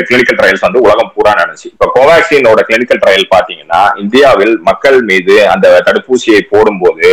கிளினிக்கல் 0.08 0.38
ட்ரையல்ஸ் 0.38 0.64
வந்து 0.66 0.82
உலகம் 0.86 1.12
பூரா 1.16 1.32
நடந்துச்சு. 1.40 1.68
இப்ப 1.74 1.88
கோவாக்சினோட 1.96 2.60
கிளினிக்கல் 2.68 3.02
ட்ரையல் 3.02 3.32
பாத்தீங்கன்னா 3.34 3.82
இந்தியாவில் 4.02 4.54
மக்கள் 4.70 4.98
மீது 5.10 5.36
அந்த 5.54 5.68
தடுப்பூசியை 5.88 6.40
போடும்போது 6.52 7.10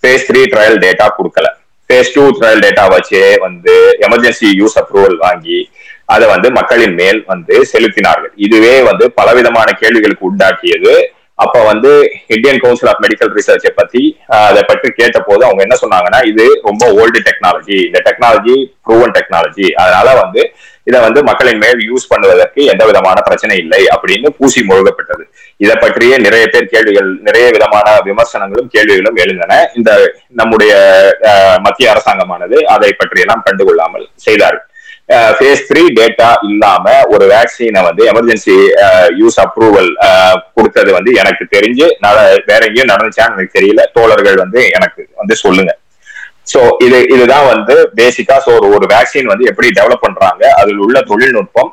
ஃபேஸ் 0.00 0.26
த்ரீ 0.28 0.42
ட்ரையல் 0.54 0.82
டேட்டா 0.86 1.08
கொடுக்கல. 1.18 1.48
ஃபேஸ் 1.92 2.12
டூ 2.16 2.22
ட்ரையல் 2.36 2.62
டேட்டா 2.64 2.84
வச்சே 2.92 3.22
வந்து 3.46 3.72
எமர்ஜென்சி 4.06 4.48
யூஸ் 4.60 4.76
அப்ரூவல் 4.80 5.16
வாங்கி 5.24 5.58
அதை 6.14 6.26
வந்து 6.34 6.48
மக்களின் 6.58 6.94
மேல் 7.00 7.18
வந்து 7.32 7.54
செலுத்தினார்கள். 7.72 8.32
இதுவே 8.46 8.72
வந்து 8.86 9.04
பலவிதமான 9.18 9.68
கேள்விகளுக்கு 9.80 10.24
உண்டாக்கியது. 10.30 10.94
அப்ப 11.42 11.58
வந்து 11.68 11.90
இந்தியன் 12.34 12.60
கவுன்சில் 12.62 12.90
ஆஃப் 12.90 13.02
மெடிக்கல் 13.04 13.30
ரிசர்ச்சை 13.38 13.70
பத்தி 13.80 14.02
அதை 14.48 14.62
பற்றி 14.70 14.88
கேட்ட 15.00 15.18
போது 15.28 15.42
அவங்க 15.46 15.62
என்ன 15.66 15.76
சொன்னாங்கன்னா 15.82 16.20
இது 16.30 16.44
ரொம்ப 16.68 16.84
ஓல்டு 17.00 17.20
டெக்னாலஜி 17.28 17.78
இந்த 17.88 18.00
டெக்னாலஜி 18.08 18.56
ப்ரூவன் 18.86 19.14
டெக்னாலஜி 19.18 19.68
அதனால 19.82 20.08
வந்து 20.22 20.42
இதை 20.86 20.98
வந்து 21.06 21.20
மக்களின் 21.28 21.60
மேல் 21.64 21.80
யூஸ் 21.90 22.08
பண்ணுவதற்கு 22.12 22.60
எந்த 22.72 22.82
விதமான 22.90 23.18
பிரச்சனை 23.28 23.56
இல்லை 23.64 23.82
அப்படின்னு 23.94 24.28
பூசி 24.38 24.60
முழுகப்பட்டது. 24.70 25.24
இதை 25.64 25.74
பற்றிய 25.84 26.12
நிறைய 26.26 26.44
பேர் 26.54 26.72
கேள்விகள் 26.74 27.10
நிறைய 27.28 27.46
விதமான 27.56 27.88
விமர்சனங்களும் 28.08 28.72
கேள்விகளும் 28.74 29.20
எழுந்தன. 29.24 29.54
இந்த 29.78 29.90
நம்முடைய 30.40 30.72
மத்திய 31.66 31.92
அரசாங்கமானது 31.94 32.58
அதை 32.74 32.90
பற்றியெல்லாம் 33.00 33.46
கண்டுகொள்ளாமல் 33.48 34.06
செய்தார்கள் 34.26 34.68
ஃபேஸ் 35.38 35.64
த்ரீ 35.68 35.82
டேட்டா 35.98 36.28
இல்லாம 36.50 36.92
ஒரு 37.14 37.24
வேக்சினை 37.32 37.80
வந்து 37.86 38.02
எமர்ஜென்சி 38.12 38.54
யூஸ் 39.20 39.38
அப்ரூவல் 39.44 39.90
கொடுத்தது 40.56 40.90
வந்து 40.96 41.10
எனக்கு 41.22 41.44
தெரிஞ்சு 41.54 41.86
வேற 42.50 42.60
எங்கேயும் 42.68 42.92
நடந்துச்சான்னு 42.92 43.36
எனக்கு 43.36 43.56
தெரியல. 43.58 43.84
தோழர்கள் 43.96 44.42
வந்து 44.44 44.60
எனக்கு 44.78 45.02
வந்து 45.20 45.36
சொல்லுங்க. 45.44 45.72
சோ 46.46 46.60
இது 46.86 46.98
இதுதான் 47.14 47.46
வந்து 47.52 47.74
பேசிக்கா 48.00 48.36
ஸோ 48.46 48.50
ஒரு 48.58 48.68
ஒரு 48.76 48.86
வேக்சின் 48.94 49.30
வந்து 49.32 49.48
எப்படி 49.50 49.68
டெவலப் 49.78 50.04
பண்றாங்க 50.06 50.42
அதில் 50.60 50.82
உள்ள 50.86 50.98
தொழில்நுட்பம். 51.10 51.70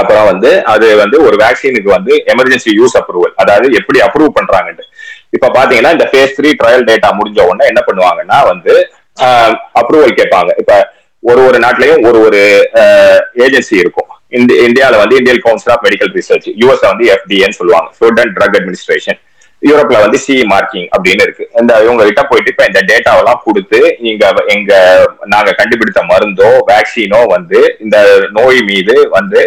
அப்புறம் 0.00 0.26
வந்து 0.30 0.50
அது 0.72 0.86
வந்து 1.02 1.16
ஒரு 1.26 1.36
வேக்சினுக்கு 1.44 1.90
வந்து 1.96 2.12
எமர்ஜென்சி 2.32 2.72
யூஸ் 2.80 2.96
அப்ரூவல் 3.00 3.32
அதாவது 3.42 3.66
எப்படி 3.80 3.98
அப்ரூவ் 4.06 4.36
பண்றாங்கன்ட்டு. 4.38 4.84
இப்ப 5.36 5.50
பாத்தீங்கன்னா 5.56 5.92
இந்த 5.96 6.06
ஃபேஸ் 6.10 6.36
த்ரீ 6.38 6.50
ட்ரையல் 6.60 6.86
டேட்டா 6.90 7.08
முடிஞ்ச 7.18 7.38
உடனே 7.50 7.66
என்ன 7.72 7.82
பண்ணுவாங்கன்னா 7.88 8.38
வந்து 8.52 8.74
அப்ரூவல் 9.80 10.18
கேட்பாங்க. 10.20 10.50
இப்ப 10.62 10.74
ஒரு 11.22 11.40
ஒரு 11.48 11.58
நாட்டிலையும் 11.64 12.04
ஒரு 12.08 12.18
ஒரு 12.26 12.40
ஏஜென்சி 13.46 13.74
இருக்கும். 13.82 14.10
இந்த 14.38 14.52
இந்தியாவில 14.68 15.00
வந்து 15.02 15.18
Indian 15.20 15.42
Council 15.46 15.72
of 15.74 15.84
Medical 15.86 16.12
Research 16.18 16.46
யூஎஸ்ல 16.62 16.86
வந்து 16.92 17.06
எஃப்டிஏன்னு 17.14 17.58
சொல்லுவாங்க. 17.60 17.88
ஃபுட் 17.98 18.20
அண்ட் 18.22 18.34
ட்ரக் 18.38 18.56
அட்மினிஸ்ட்ரேஷன் 18.58 19.18
யூரோப்ல 19.68 19.96
வந்து 20.02 20.18
சி 20.24 20.34
மார்க்கிங் 20.52 20.86
அப்படின்னு 20.94 21.24
இருக்கு. 21.26 21.44
இந்த 21.60 21.72
இவங்க 21.86 22.02
கிட்ட 22.08 22.22
போயிட்டு 22.28 22.52
இப்ப 22.52 22.66
இந்த 22.70 22.80
டேட்டாவெல்லாம் 22.90 23.42
கொடுத்து 23.46 23.80
நீங்க 24.04 24.24
எங்க 24.54 24.72
நாங்க 25.34 25.50
கண்டுபிடித்த 25.60 26.02
மருந்தோ 26.12 26.50
வேக்சினோ 26.70 27.20
வந்து 27.34 27.60
இந்த 27.86 27.98
நோய் 28.38 28.60
மீது 28.70 28.96
வந்து 29.16 29.42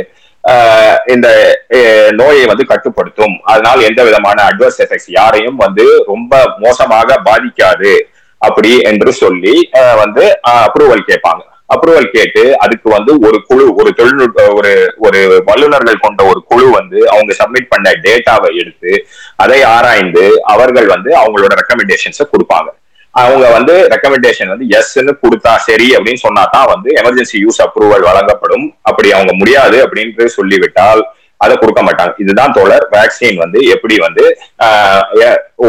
இந்த 1.13 1.28
நோயை 2.19 2.43
வந்து 2.52 2.65
கட்டுப்படுத்தும். 2.71 3.36
அதனால் 3.52 3.88
எந்த 3.89 4.02
விதமான 4.08 4.38
அட்வர்ஸ் 4.49 4.82
எஃபெக்ட்ஸ் 4.86 5.12
யாரையும் 5.19 5.62
வந்து 5.65 5.86
ரொம்ப 6.12 6.41
மோசமாக 6.65 7.17
பாதிக்காது. 7.30 7.93
அப்படி 8.41 8.71
என்று 8.91 9.12
சொல்லி 9.23 9.56
வந்து 10.02 10.23
அப்ரூவல் 10.54 11.08
கேட்பாங்க. 11.10 11.43
அப்ரூவல் 11.73 12.13
கேட்டு 12.15 12.43
அதுக்கு 12.65 12.88
வந்து 12.97 13.12
ஒரு 13.27 13.38
குழு 13.49 13.65
ஒரு 13.81 13.89
தொழில்நுட்ப 13.99 14.45
ஒரு 14.57 14.73
ஒரு 15.05 15.19
வல்லுநர்கள் 15.49 16.03
கொண்ட 16.05 16.21
ஒரு 16.31 16.39
குழு 16.51 16.67
வந்து 16.79 16.99
அவங்க 17.15 17.31
சப்மிட் 17.41 17.71
பண்ண 17.73 17.95
டேட்டாவை 18.05 18.51
எடுத்து 18.62 18.93
அதை 19.45 19.59
ஆராய்ந்து 19.75 20.25
அவர்கள் 20.53 20.88
வந்து 20.95 21.12
அவங்களோட 21.21 21.53
ரெக்கமெண்டேஷன்ஸை 21.62 22.27
கொடுப்பாங்க. 22.33 22.69
அவங்க 23.21 23.45
வந்து 23.55 23.73
ரெக்கமெண்டேஷன் 23.93 24.51
வந்து 24.53 24.67
எஸ்ன்னு 24.77 25.13
கொடுத்தா 25.23 25.51
சரி 25.65 25.88
அப்படின்னு 25.97 26.21
சொன்னா 26.27 26.43
தான் 26.55 26.69
வந்து 26.73 26.89
எமர்ஜென்சி 27.01 27.38
யூஸ் 27.43 27.59
அப்ரூவல் 27.65 28.07
வழங்கப்படும். 28.09 28.65
அப்படி 28.89 29.09
அவங்க 29.17 29.33
முடியாது 29.41 29.77
அப்படின்னு 29.86 30.29
சொல்லிவிட்டால் 30.38 31.03
அதை 31.43 31.53
கொடுக்க 31.62 31.81
மாட்டாங்க. 31.86 32.13
இதுதான் 32.23 32.55
தோழர் 32.57 32.86
வேக்சின் 32.95 33.39
வந்து 33.43 33.59
எப்படி 33.75 33.95
வந்து 34.07 34.23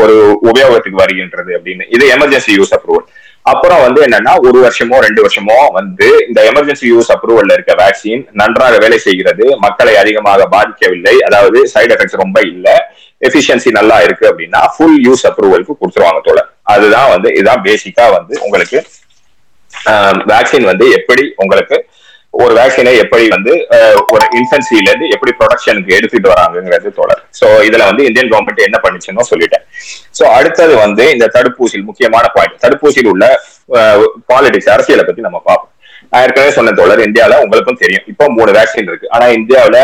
ஒரு 0.01 0.17
உபயோகத்துக்கு 0.51 1.03
வருகின்றது 1.05 1.53
அப்படின்னு. 1.59 1.85
இது 1.97 2.05
எமர்ஜென்சி 2.17 2.53
யூஸ் 2.59 2.75
அப்ரூவல் 2.77 3.07
அப்புறம் 3.47 3.81
வந்து 3.85 4.01
என்னன்னா 4.07 4.33
ஒரு 4.47 4.59
வருஷமோ 4.65 4.99
ரெண்டு 5.07 5.21
வருஷமோ 5.25 5.57
வந்து 5.79 6.07
இந்த 6.29 6.41
எமர்ஜென்சி 6.51 6.87
யூஸ் 6.93 7.11
அப்ரூவல்ல 7.15 7.57
இருக்க 7.57 7.73
வேக்சின் 7.83 8.23
நன்றாக 8.41 8.77
வேலை 8.85 8.99
செய்கிறது 9.07 9.45
மக்களை 9.65 9.95
அதிகமாக 10.03 10.47
பாதிக்கவில்லை. 10.55 11.15
அதாவது 11.29 11.59
சைடு 11.73 11.93
எஃபெக்ட்ஸ் 11.95 12.23
ரொம்ப 12.23 12.39
இல்லை. 12.53 12.77
எஃபிஷியன்சி 13.29 13.71
நல்லா 13.79 13.99
இருக்கு 14.07 14.25
அப்படின்னா 14.31 14.63
ஃபுல் 14.75 14.99
யூஸ் 15.07 15.25
அப்ரூவலுக்கு 15.31 15.75
கொடுத்துருவாங்க 15.81 16.23
தோல 16.29 16.41
அதுதான் 16.75 17.11
வந்து 17.15 17.29
இதுதான் 17.39 17.65
பேசிக்கா 17.69 18.07
வந்து 18.17 18.35
உங்களுக்கு 18.47 18.79
வேக்சின் 20.33 20.67
வந்து 20.71 20.87
எப்படி 20.99 21.25
உங்களுக்கு 21.45 21.77
ஒரு 22.43 22.53
வேக்சினை 22.59 22.93
எப்படி 23.03 23.25
வந்து 23.35 23.53
ஒரு 24.15 24.25
இன்ஃபென்சில 24.39 24.87
இருந்து 24.89 25.07
எப்படி 25.15 25.33
ப்ரொடக்ஷனுக்கு 25.41 25.93
எடுத்துட்டு 25.99 26.29
வராங்கிறது 26.33 26.89
தொடர். 27.01 27.21
சோ 27.39 27.47
இதுல 27.69 27.83
வந்து 27.91 28.07
இந்தியன் 28.09 28.31
கவர்மெண்ட் 28.33 28.67
என்ன 28.69 28.79
பண்ணுச்சுன்னு 28.85 29.27
சொல்லிட்டேன். 29.33 29.65
சோ 30.19 30.25
அடுத்தது 30.39 30.75
வந்து 30.85 31.05
இந்த 31.15 31.29
தடுப்பூசியில் 31.37 31.87
முக்கியமான 31.91 32.25
பாயிண்ட் 32.37 32.59
தடுப்பூசியில் 32.65 33.11
உள்ள 33.13 33.27
பாலிடிக்ஸ் 34.33 34.73
அரசியலை 34.75 35.05
பத்தி 35.11 35.25
நம்ம 35.29 35.41
பார்ப்போம். 35.49 35.71
நான் 36.11 36.25
ஏற்கனவே 36.25 36.51
சொன்ன 36.59 36.75
தொடர் 36.81 37.07
இந்தியாவில 37.09 37.39
உங்களுக்கும் 37.45 37.81
தெரியும். 37.83 38.05
இப்போ 38.13 38.25
மூணு 38.39 38.51
வேக்சின் 38.59 38.89
இருக்கு. 38.91 39.07
ஆனா 39.15 39.27
இந்தியாவில 39.39 39.79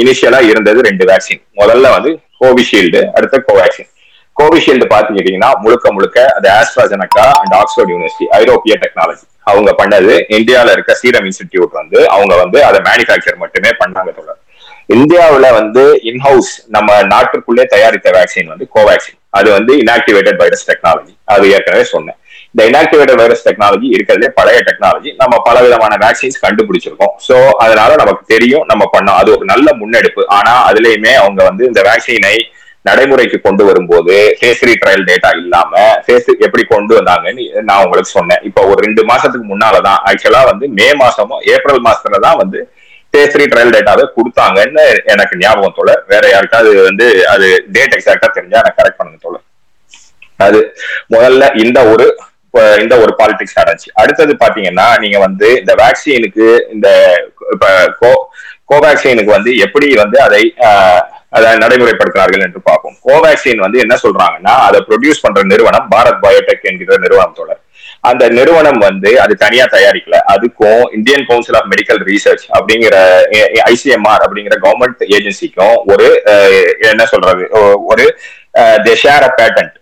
இனிஷியலா 0.00 0.40
இருந்தது 0.52 0.80
ரெண்டு 0.88 1.04
வேக்சின் 1.12 1.42
முதல்ல 1.60 1.90
வந்து 1.96 2.12
கோவிஷீல்டு 2.42 3.02
அடுத்த 3.16 3.36
கோவேக்சின் 3.48 3.90
கோவிஷீல்டு 4.36 4.86
பாத்துக்கிட்டீங்கன்னா 4.92 5.50
முழுக்க 5.64 5.92
முழுக்க 5.96 6.18
அது 6.38 6.48
ஆஸ்ட்ராஜெனக்கா 6.58 7.26
அண்ட் 7.42 7.54
ஆக்ஸ்போர்ட் 7.60 7.92
யூனிவர்சிட்டி 7.94 8.26
ஐரோப்பிய 8.40 8.74
டெக்னாலஜி 8.84 9.24
அவங்க 9.50 9.70
பண்ணது. 9.80 10.14
இந்தியாவில 10.38 10.74
இருக்க 10.76 10.94
சீரம் 11.02 11.26
இன்ஸ்டிடியூட் 11.30 11.72
வந்து 11.80 11.98
அவங்க 12.16 12.34
வந்து 12.42 12.58
அதை 12.68 12.80
மேனுஃபேக்சர் 12.88 13.42
மட்டுமே 13.44 13.72
பண்ணாங்க 13.82 14.12
தொடர் 14.18 14.42
இந்தியாவில 14.96 15.46
வந்து 15.60 15.82
இன்ஹவுஸ் 16.10 16.52
நம்ம 16.74 16.98
நாட்டுக்குள்ளே 17.12 17.64
தயாரித்த 17.72 18.08
வேக்சின் 18.16 18.50
வந்து 18.52 18.66
கோவேக்சின் 18.74 19.18
அது 19.38 19.48
வந்து 19.56 19.72
இன்ஆக்டிவேட்டட் 19.82 20.38
வைரஸ் 20.42 20.66
டெக்னாலஜி 20.70 21.12
அது 21.32 21.44
ஏற்கனவே 21.54 21.84
சொன்னேன். 21.94 22.18
இந்த 22.50 22.62
இன்ஆக்டிவேட்டட் 22.70 23.20
வைரஸ் 23.22 23.42
டெக்னாலஜி 23.46 23.86
இருக்கிறதே 23.96 24.28
பழைய 24.38 24.58
டெக்னாலஜி 24.68 25.10
நம்ம 25.22 25.34
பல 25.48 25.56
விதமான 25.64 25.94
வேக்சின்ஸ் 26.04 26.38
கண்டுபிடிச்சிருக்கோம். 26.44 27.14
சோ 27.28 27.36
அதனால 27.64 27.90
நமக்கு 28.02 28.22
தெரியும் 28.34 28.64
நம்ம 28.70 28.84
பண்ணோம். 28.94 29.18
அது 29.22 29.30
ஒரு 29.36 29.44
நல்ல 29.52 29.68
முன்னெடுப்பு. 29.80 30.22
ஆனா 30.38 30.52
அதுலயுமே 30.70 31.12
அவங்க 31.22 31.40
வந்து 31.50 31.64
இந்த 31.70 31.82
வேக்சினை 31.88 32.36
நடைமுறைக்கு 32.86 33.38
கொண்டு 33.46 33.62
வரும்போது 33.68 34.14
ஃபேஸ் 34.38 34.60
த்ரீ 34.62 34.72
ட்ரையல் 34.80 35.06
டேட்டா 35.08 35.30
இல்லாம 35.40 35.72
ஃபேஸ் 36.04 36.28
எப்படி 36.46 36.64
கொண்டு 36.72 36.92
வந்தாங்கன்னு 36.98 37.44
நான் 37.68 37.82
உங்களுக்கு 37.84 38.10
சொன்னேன். 38.16 38.42
இப்போ 38.48 38.62
ஒரு 38.70 38.78
ரெண்டு 38.86 39.02
மாசத்துக்கு 39.10 39.46
முன்னாலதான் 39.52 40.00
ஆக்சுவலா 40.10 40.42
வந்து 40.50 40.66
மே 40.78 40.88
மாசமோ 41.02 41.38
ஏப்ரல் 41.54 41.82
மாசத்துல 41.86 42.20
தான் 42.26 42.40
வந்து 42.42 42.60
ஃபேஸ் 43.14 43.32
த்ரீ 43.34 43.44
ட்ரையல் 43.50 43.74
டேட்டாவை 43.74 44.04
கொடுத்தாங்கன்னு 44.16 44.84
எனக்கு 45.12 45.34
ஞாபகம் 45.42 45.76
தோல 45.76 45.92
வேற 46.12 46.24
யாருக்காவது 46.32 46.70
வந்து 46.88 47.06
அது 47.34 47.46
டேட் 47.76 47.96
எக்ஸாக்டா 47.98 48.30
தெரிஞ்சா 48.36 48.62
எனக்கு 48.62 48.80
கரெக்ட் 48.80 49.00
பண்ணுங்க 49.00 49.20
தோல 49.26 49.38
அது 50.40 50.58
முதல்ல 51.14 51.44
இந்த 51.64 51.78
ஒரு 51.92 52.06
இந்த 52.82 52.94
ஒரு 53.02 53.12
பாலிடிக்ஸ் 53.18 53.56
நடந்துச்சு. 53.58 53.88
அடுத்தது 54.00 54.32
பாத்தீங்கன்னா 54.42 54.86
நீங்க 55.02 55.18
வந்து 55.24 55.48
இந்த 55.60 55.72
வேக்சினுக்கு 55.80 56.46
இந்த 56.74 56.88
இப்ப 57.54 57.66
கோ 58.00 58.10
கோவேக்சினுக்கு 58.70 59.32
வந்து 59.34 59.50
எப்படி 59.64 59.88
வந்து 60.02 60.18
அதை 60.26 60.40
அதை 61.36 61.50
நடைமுறைப்படுத்துறார்கள் 61.62 62.44
என்று 62.46 62.60
பார்ப்போம். 62.68 62.96
கோவேக்சின் 63.06 63.62
வந்து 63.64 63.78
என்ன 63.84 63.94
சொல்றாங்கன்னா 64.04 64.54
அதை 64.66 64.80
ப்ரொடியூஸ் 64.88 65.22
பண்ற 65.24 65.42
நிறுவனம் 65.52 65.88
பாரத் 65.94 66.22
பயோடெக் 66.24 66.68
என்கிற 66.70 66.98
நிறுவனத்தோட 67.04 67.52
அந்த 68.08 68.24
நிறுவனம் 68.38 68.80
வந்து 68.86 69.10
அது 69.22 69.34
தனியா 69.44 69.64
தயாரிக்கல. 69.72 70.16
அதுக்கும் 70.32 70.82
Indian 70.96 71.24
council 71.30 71.56
of 71.60 71.70
medical 71.72 72.00
research 72.10 72.44
அப்படிங்கிற 72.56 72.96
ஐசிஎம்ஆர் 73.72 74.24
அப்படிங்கிற 74.26 74.56
கவர்மெண்ட் 74.64 75.02
ஏஜென்சிக்கும் 75.16 75.76
ஒரு 75.92 76.06
என்ன 76.90 77.06
சொல்றது 77.12 77.44
ஒரு 77.92 78.06
ஷேர் 79.02 79.26
அ 79.28 79.32
பேட்டன்ட் 79.40 79.74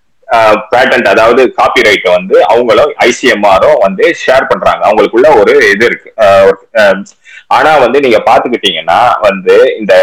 பேட்டன்ட் 0.72 1.08
அதாவது 1.10 1.42
காப்பி 1.58 1.80
ரைட்டை 1.86 2.10
வந்து 2.16 2.36
அவங்களும் 2.52 2.92
ஐசிஎம்ஆரும் 3.06 3.82
வந்து 3.86 4.04
ஷேர் 4.22 4.48
பண்றாங்க. 4.50 4.80
அவங்களுக்குள்ள 4.86 5.28
ஒரு 5.40 5.52
இது 5.74 5.84
இருக்கு. 5.90 6.10
ஆனா 7.50 7.72
வந்து 7.84 7.98
நீங்க 8.04 8.18
பாத்துக்கிட்டீங்கன்னா 8.28 9.00
வந்து 9.28 9.56
இந்த 9.80 9.94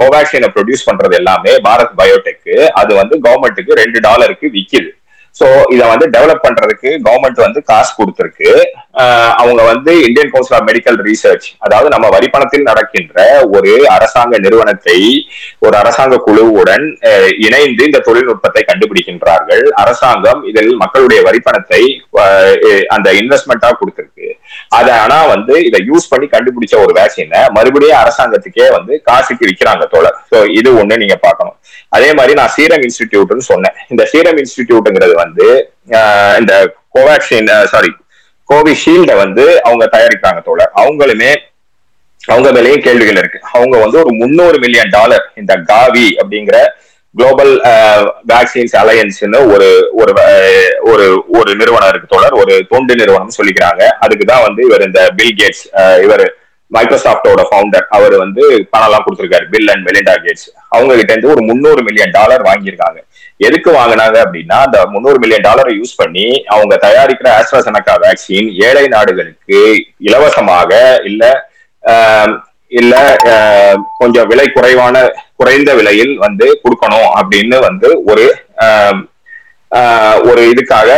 கோவேக்சினை 0.00 0.50
ப்ரொடியூஸ் 0.54 0.88
பண்றது 0.90 1.16
எல்லாமே 1.22 1.54
பாரத் 1.66 1.98
பயோடெக் 2.02 2.54
அது 2.82 2.94
வந்து 3.00 3.16
கவர்மெண்ட்டுக்கு 3.26 3.80
ரெண்டு 3.82 4.00
டாலருக்கு 4.06 4.48
விக்குது. 4.56 4.90
சோ 5.36 5.46
இத 5.74 5.82
வந்து 5.90 6.06
டெவலப் 6.14 6.44
பண்றதுக்கு 6.44 6.90
கவர்மெண்ட் 7.06 7.40
வந்து 7.44 7.60
காசு 7.70 7.90
கொடுத்துருக்கு. 7.98 8.48
அவங்க 9.40 9.60
வந்து 9.70 9.92
Indian 10.06 10.32
council 10.32 10.56
of 10.56 10.66
medical 10.68 10.98
research 11.08 11.46
அதாவது 11.64 11.88
நம்ம 11.94 12.06
வரிப்பணத்தில் 12.14 12.66
நடக்கின்ற 12.70 13.26
ஒரு 13.56 13.72
அரசாங்க 13.96 14.38
நிறுவனத்தை 14.44 14.98
ஒரு 15.66 15.76
அரசாங்க 15.82 16.18
குழுவுடன் 16.26 16.86
இணைந்து 17.46 17.84
இந்த 17.88 18.00
தொழில்நுட்பத்தை 18.08 18.62
கண்டுபிடிக்கின்றார்கள். 18.70 19.64
அரசாங்கம் 19.82 20.42
இதில் 20.52 20.72
மக்களுடைய 20.82 21.20
வரிப்பணத்தை 21.28 21.82
அந்த 22.96 23.08
இன்வெஸ்ட்மெண்டா 23.20 23.70
கொடுத்திருக்கு. 23.82 24.17
அதை 24.76 24.92
ஆனா 25.02 25.18
வந்து 25.32 25.54
இதை 25.68 25.78
யூஸ் 25.90 26.08
பண்ணி 26.12 26.26
கண்டுபிடிச்ச 26.32 26.74
ஒரு 26.84 26.92
வேக்சினை 26.98 27.40
மறுபடியும் 27.56 28.00
அரசாங்கத்துக்கே 28.00 28.66
வந்து 28.76 28.92
காசுக்கு 29.08 29.48
விற்கிறாங்க 29.48 29.84
தோழர். 29.94 30.16
சோ 30.30 30.38
இது 30.58 30.70
ஒண்ணு 30.80 31.00
நீங்க 31.02 31.16
பார்க்கணும். 31.26 31.56
அதே 31.96 32.10
மாதிரி 32.18 32.32
நான் 32.40 32.52
சீரம் 32.56 32.84
இன்ஸ்டிடியூட்னு 32.86 33.46
சொன்னேன். 33.52 33.76
இந்த 33.92 34.04
சீரம் 34.12 34.40
இன்ஸ்டிடியூட்ங்கிறது 34.42 35.14
வந்து 35.24 35.46
இந்த 36.40 36.54
கோவேக்சின் 36.96 37.52
சாரி 37.74 37.92
கோவிஷீல்டை 38.50 39.16
வந்து 39.24 39.44
அவங்க 39.68 39.84
தயாரிக்கிறாங்க 39.94 40.42
தோழர். 40.48 40.74
அவங்களுமே 40.82 41.30
அவங்க 42.32 42.48
மேலேயும் 42.56 42.84
கேள்விகள் 42.86 43.18
இருக்கு. 43.20 43.38
அவங்க 43.56 43.74
வந்து 43.82 43.96
ஒரு 44.02 44.12
முன்னூறு 44.20 44.56
மில்லியன் 44.64 44.92
டாலர் 44.96 45.24
இந்த 45.40 45.52
காவி 45.70 46.06
அப்படிங்கிற 46.20 46.58
குளோபல் 47.14 47.52
வேக்சின்ஸ் 48.32 48.74
அலையன்ஸ்னு 48.80 49.38
ஒரு 49.52 49.68
ஒரு 50.00 50.12
ஒரு 50.90 51.06
ஒரு 51.38 51.50
நிறுவனம் 51.60 51.90
இருக்கு 51.92 52.14
தொடர் 52.16 52.36
ஒரு 52.40 52.54
தொண்டு 52.72 52.94
நிறுவனம் 53.00 53.36
சொல்லிக்கிறாங்க. 53.38 53.82
அதுக்கு 54.04 54.24
தான் 54.32 54.44
வந்து 54.48 54.60
இவர் 54.68 54.86
இந்த 54.88 55.02
பில் 55.18 55.38
கேட்ஸ் 55.40 55.64
இவர் 56.06 56.24
மைக்ரோசாப்டோட 56.70 57.42
ஃபவுண்டர் 57.48 57.84
அவர் 57.96 58.14
வந்து 58.22 58.42
பணம் 58.72 58.86
எல்லாம் 58.88 59.04
கொடுத்திருக்காரு. 59.04 59.46
பில் 59.52 59.70
அண்ட் 59.72 59.84
மெலிண்டா 59.88 60.14
கேட்ஸ் 60.24 60.48
அவங்க 60.74 60.92
கிட்ட 60.98 61.12
இருந்து 61.14 61.32
ஒரு 61.34 61.42
முன்னூறு 61.50 61.82
மில்லியன் 61.86 62.14
டாலர் 62.18 62.42
வாங்கியிருக்காங்க. 62.48 62.98
எதுக்கு 63.48 63.70
வாங்கினாங்க 63.78 64.16
அப்படின்னா 64.24 64.56
அந்த 64.66 64.78
முன்னூறு 64.94 65.18
மில்லியன் 65.22 65.46
டாலரை 65.48 65.72
யூஸ் 65.78 65.98
பண்ணி 66.00 66.26
அவங்க 66.54 66.74
தயாரிக்கிற 66.84 67.30
ஆஸ்ட்ராசனக்கா 67.38 67.94
வேக்சின் 68.04 68.50
ஏழை 68.68 68.84
நாடுகளுக்கு 68.96 69.60
இலவசமாக 70.08 70.70
இல்ல 71.10 71.24
இல்ல 72.72 72.94
கொஞ்சம் 74.00 74.28
விலை 74.30 74.46
குறைவான 74.48 74.96
குறைந்த 75.40 75.70
விலையில் 75.78 76.14
வந்து 76.26 76.46
கொடுக்கணும் 76.62 77.10
அப்படின்னு 77.20 77.58
வந்து 77.68 77.88
ஒரு 78.10 78.26
ஒரு 80.30 80.42
இதுக்காக 80.52 80.90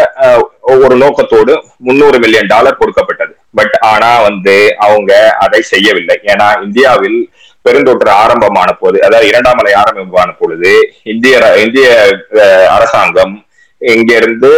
ஒரு 0.84 0.94
நோக்கத்தோடு 1.02 1.54
முன்னூறு 1.86 2.16
மில்லியன் 2.24 2.50
டாலர் 2.52 2.80
கொடுக்கப்பட்டது. 2.80 3.32
பட் 3.58 3.74
ஆனா 3.92 4.10
வந்து 4.26 4.54
அவங்க 4.86 5.12
அதை 5.44 5.60
செய்யவில்லை. 5.72 6.16
ஏன்னா 6.32 6.46
இந்தியாவில் 6.66 7.18
பெருந்தொற்று 7.66 8.10
ஆரம்பமான 8.22 8.70
போது 8.82 8.98
அதாவது 9.06 9.30
இரண்டாம் 9.30 9.60
அலை 9.62 9.72
ஆரம்பமான 9.80 10.30
பொழுது 10.40 10.72
இந்திய 11.12 11.34
இந்திய 11.64 11.88
அரசாங்கம் 12.76 13.34
இங்க 13.82 14.10
இருந்து 14.20 14.52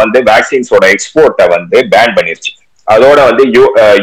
வந்து 0.00 0.18
வேக்சின்ஸோட 0.30 0.84
எக்ஸ்போர்ட்டை 0.94 1.46
வந்து 1.56 1.76
பேன் 1.94 2.14
பண்ணிருச்சு. 2.18 2.52
அதோட 2.92 3.18
வந்து 3.28 3.44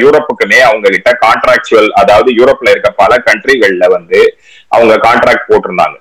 யூரோப்புக்குமே 0.03 0.59
அவங்க 0.67 0.87
கிட்ட 0.95 1.11
கான்ட்ராக்சுவல் 1.25 1.89
அதாவது 2.01 2.29
யூரோப்ல 2.39 2.71
இருக்க 2.73 2.89
பல 3.01 3.17
கண்ட்ரிகள்ல 3.27 3.87
வந்து 3.95 4.19
அவங்க 4.75 4.93
கான்ட்ராக்ட் 5.07 5.49
போட்டிருந்தாங்க. 5.49 5.97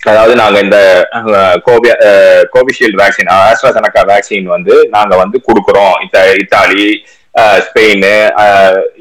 அதாவது 0.00 0.34
நாங்க 0.40 0.58
இந்த 0.66 0.78
கோவி 1.66 1.88
கோவிஷீல்டு 2.54 3.00
வேக்சின் 3.00 3.32
ஆஸ்ட்ராசெனக்கா 3.38 4.02
வேக்சின் 4.10 4.46
வந்து 4.56 4.74
நாங்க 4.96 5.14
வந்து 5.22 5.38
கொடுக்குறோம். 5.48 5.96
இத்த 6.04 6.22
இத்தாலி 6.42 6.86
ஸ்பெயின் 7.66 8.06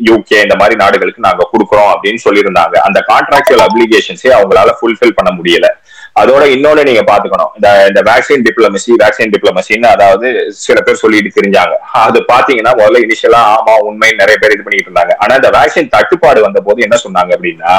யூகே 0.08 0.40
இந்த 0.46 0.56
மாதிரி 0.62 0.76
நாடுகளுக்கு 0.82 1.28
நாங்க 1.28 1.44
கொடுக்குறோம் 1.54 1.92
அப்படின்னு 1.94 2.22
சொல்லியிருந்தாங்க. 2.26 2.76
அந்த 2.88 3.00
கான்ட்ராக்சுவல் 3.12 3.64
அப்ளிகேஷன்ஸே 3.68 4.32
அவங்களால 4.40 4.74
ஃபுல்ஃபில் 4.80 5.18
பண்ண 5.20 5.32
முடியல. 5.40 5.70
அதோட 6.16 6.44
இன்னொன்னு 6.54 6.82
நீங்க 6.88 7.02
பாத்துக்கணும். 7.10 7.52
இந்த 7.58 7.70
இந்த 7.90 8.02
வேக்சின் 8.10 8.44
டிப்ளமசி 8.48 8.92
வேக்சின் 9.02 9.34
டிப்ளமசின்னு 9.34 9.88
அதாவது 9.96 10.28
சில 10.66 10.78
பேர் 10.86 11.02
சொல்லிட்டு 11.04 11.32
தெரிஞ்சாங்க. 11.38 11.74
அது 12.06 12.20
பாத்தீங்கன்னா 12.32 12.74
முதல்ல 12.80 13.04
இனிஷியலா 13.06 13.42
ஆமா 13.56 13.74
உண்மை 13.90 14.10
நிறைய 14.22 14.38
பேர் 14.42 14.56
இது 14.56 14.66
பண்ணிட்டு 14.66 14.90
இருந்தாங்க. 14.90 15.16
ஆனா 15.24 15.34
இந்த 15.40 15.52
வேக்சின் 15.58 15.92
தட்டுப்பாடு 15.96 16.42
வந்த 16.48 16.62
போது 16.68 16.86
என்ன 16.88 17.00
சொன்னாங்க 17.06 17.34
அப்படின்னா 17.38 17.74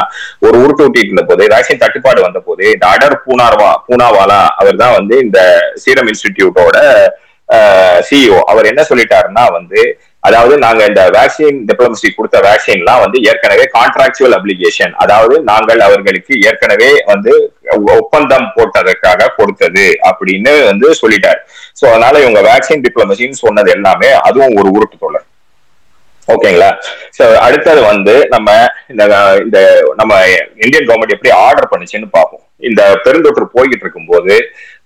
ஒரு 0.47 0.57
உருட்டு 0.62 0.85
ஊட்டிட்டு 0.87 1.11
இருந்த 1.11 1.24
போது 1.31 1.51
வேக்சின் 1.55 1.83
தட்டுப்பாடு 1.85 2.22
வந்த 2.26 2.43
போது 2.49 2.64
இந்த 2.76 2.87
அடர் 2.95 3.16
பூனார்வா 3.24 3.72
பூனாவாலா 3.89 4.43
அவர் 4.61 4.83
தான் 4.85 4.97
வந்து 4.99 5.16
இந்த 5.26 5.41
சீரம் 5.85 6.11
இன்ஸ்டிடியூட்டோட 6.12 6.78
சிஇஓ 8.09 8.41
அவர் 8.51 8.70
என்ன 8.70 8.83
சொல்லிட்டாருன்னா 8.89 9.45
வந்து 9.59 9.81
அதாவது 10.29 10.55
நாங்க 10.64 10.81
இந்த 10.91 11.03
வேக்சின் 11.16 11.59
டிப்ளமசி 11.68 12.09
கொடுத்த 12.16 12.39
வேக்சின்லாம் 12.47 13.03
வந்து 13.05 13.18
ஏற்கனவே 13.31 13.64
கான்ட்ராக்சுவல் 13.77 14.37
அப்ளிகேஷன் 14.39 14.93
அதாவது 15.05 15.37
நாங்கள் 15.51 15.81
அவர்களுக்கு 15.87 16.33
ஏற்கனவே 16.49 16.91
வந்து 17.12 17.33
ஒப்பந்தம் 17.97 18.47
போட்டதற்காக 18.57 19.31
கொடுத்தது 19.39 19.87
அப்படின்னு 20.11 20.53
வந்து 20.71 20.89
சொல்லிட்டார். 21.03 21.41
சோ 21.81 21.85
அதனால 21.93 22.21
இவங்க 22.25 22.43
வேக்சின் 22.51 22.85
டிப்ளமசின்னு 22.87 23.43
சொன்னது 23.45 23.71
எல்லாமே 23.77 24.11
அதுவும் 24.29 24.57
ஒரு 24.61 24.71
உருட்டு 24.77 24.99
தொடர் 25.05 25.27
ஓகேங்களா? 26.29 26.71
சோ 27.16 27.25
அடுத்தது 27.47 27.81
வந்து 27.93 28.14
நம்ம 28.35 28.49
இந்த 28.93 29.05
இந்த 29.47 29.59
நம்ம 30.01 30.12
இந்தியன் 30.64 30.89
கவர்மெண்ட் 30.89 31.16
எப்படி 31.16 31.33
ஆர்டர் 31.45 31.71
பண்ணுச்சுன்னு 31.73 32.09
பார்ப்போம். 32.18 32.45
இந்த 32.68 32.83
பெருந்தொற்று 33.05 33.47
போய்கிட்டு 33.57 33.85
இருக்கும்போது 33.85 34.35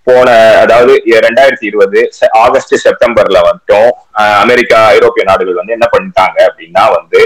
போன 0.06 0.28
அதாவது 0.62 0.92
ரெண்டாயிரத்தி 1.26 1.66
இருபது 1.70 2.00
ஆகஸ்ட் 2.42 2.74
செப்டம்பர்ல 2.82 3.38
மட்டும் 3.46 3.88
அமெரிக்கா 4.42 4.78
ஐரோப்பிய 4.96 5.22
நாடுகள் 5.30 5.58
வந்து 5.60 5.76
என்ன 5.76 5.86
பண்ணிட்டாங்க 5.94 6.38
அப்படின்னா 6.48 6.82
வந்து 6.96 7.20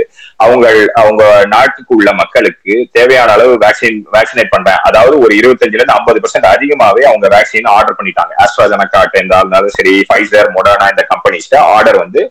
அவங்க 0.44 0.66
அவங்க 1.02 1.22
நாட்டுக்கு 1.54 1.92
உள்ள 1.96 2.10
மக்களுக்கு 2.12 2.74
தேவையான 2.98 3.32
அளவு 3.36 3.54
வேக்சின் 3.64 3.98
வேக்சினேட் 4.16 4.54
பண்றேன் 4.54 4.80
அதாவது 4.88 5.16
ஒரு 5.24 5.34
இருபத்தஞ்சுல 5.40 5.80
இருந்து 5.80 5.98
ஐம்பது 5.98 6.20
பர்சன்ட் 6.24 6.52
அதிகமாவே 6.54 7.04
அவங்க 7.10 7.28
வேக்சின் 7.36 7.72
ஆர்டர் 7.76 7.98
பண்ணிட்டாங்க. 7.98 8.32
ஆஸ்ட்ராஜனக்கா 8.44 9.02
இருந்தாலும் 9.14 9.76
சரி 9.78 9.94
ஃபைசர் 10.10 10.54
மொடர்னா 10.58 10.88
இந்த 10.94 11.04
கம்பெனிஸ்ட 11.12 11.56
ஆர்டர் 11.76 12.02
வந்து 12.04 12.22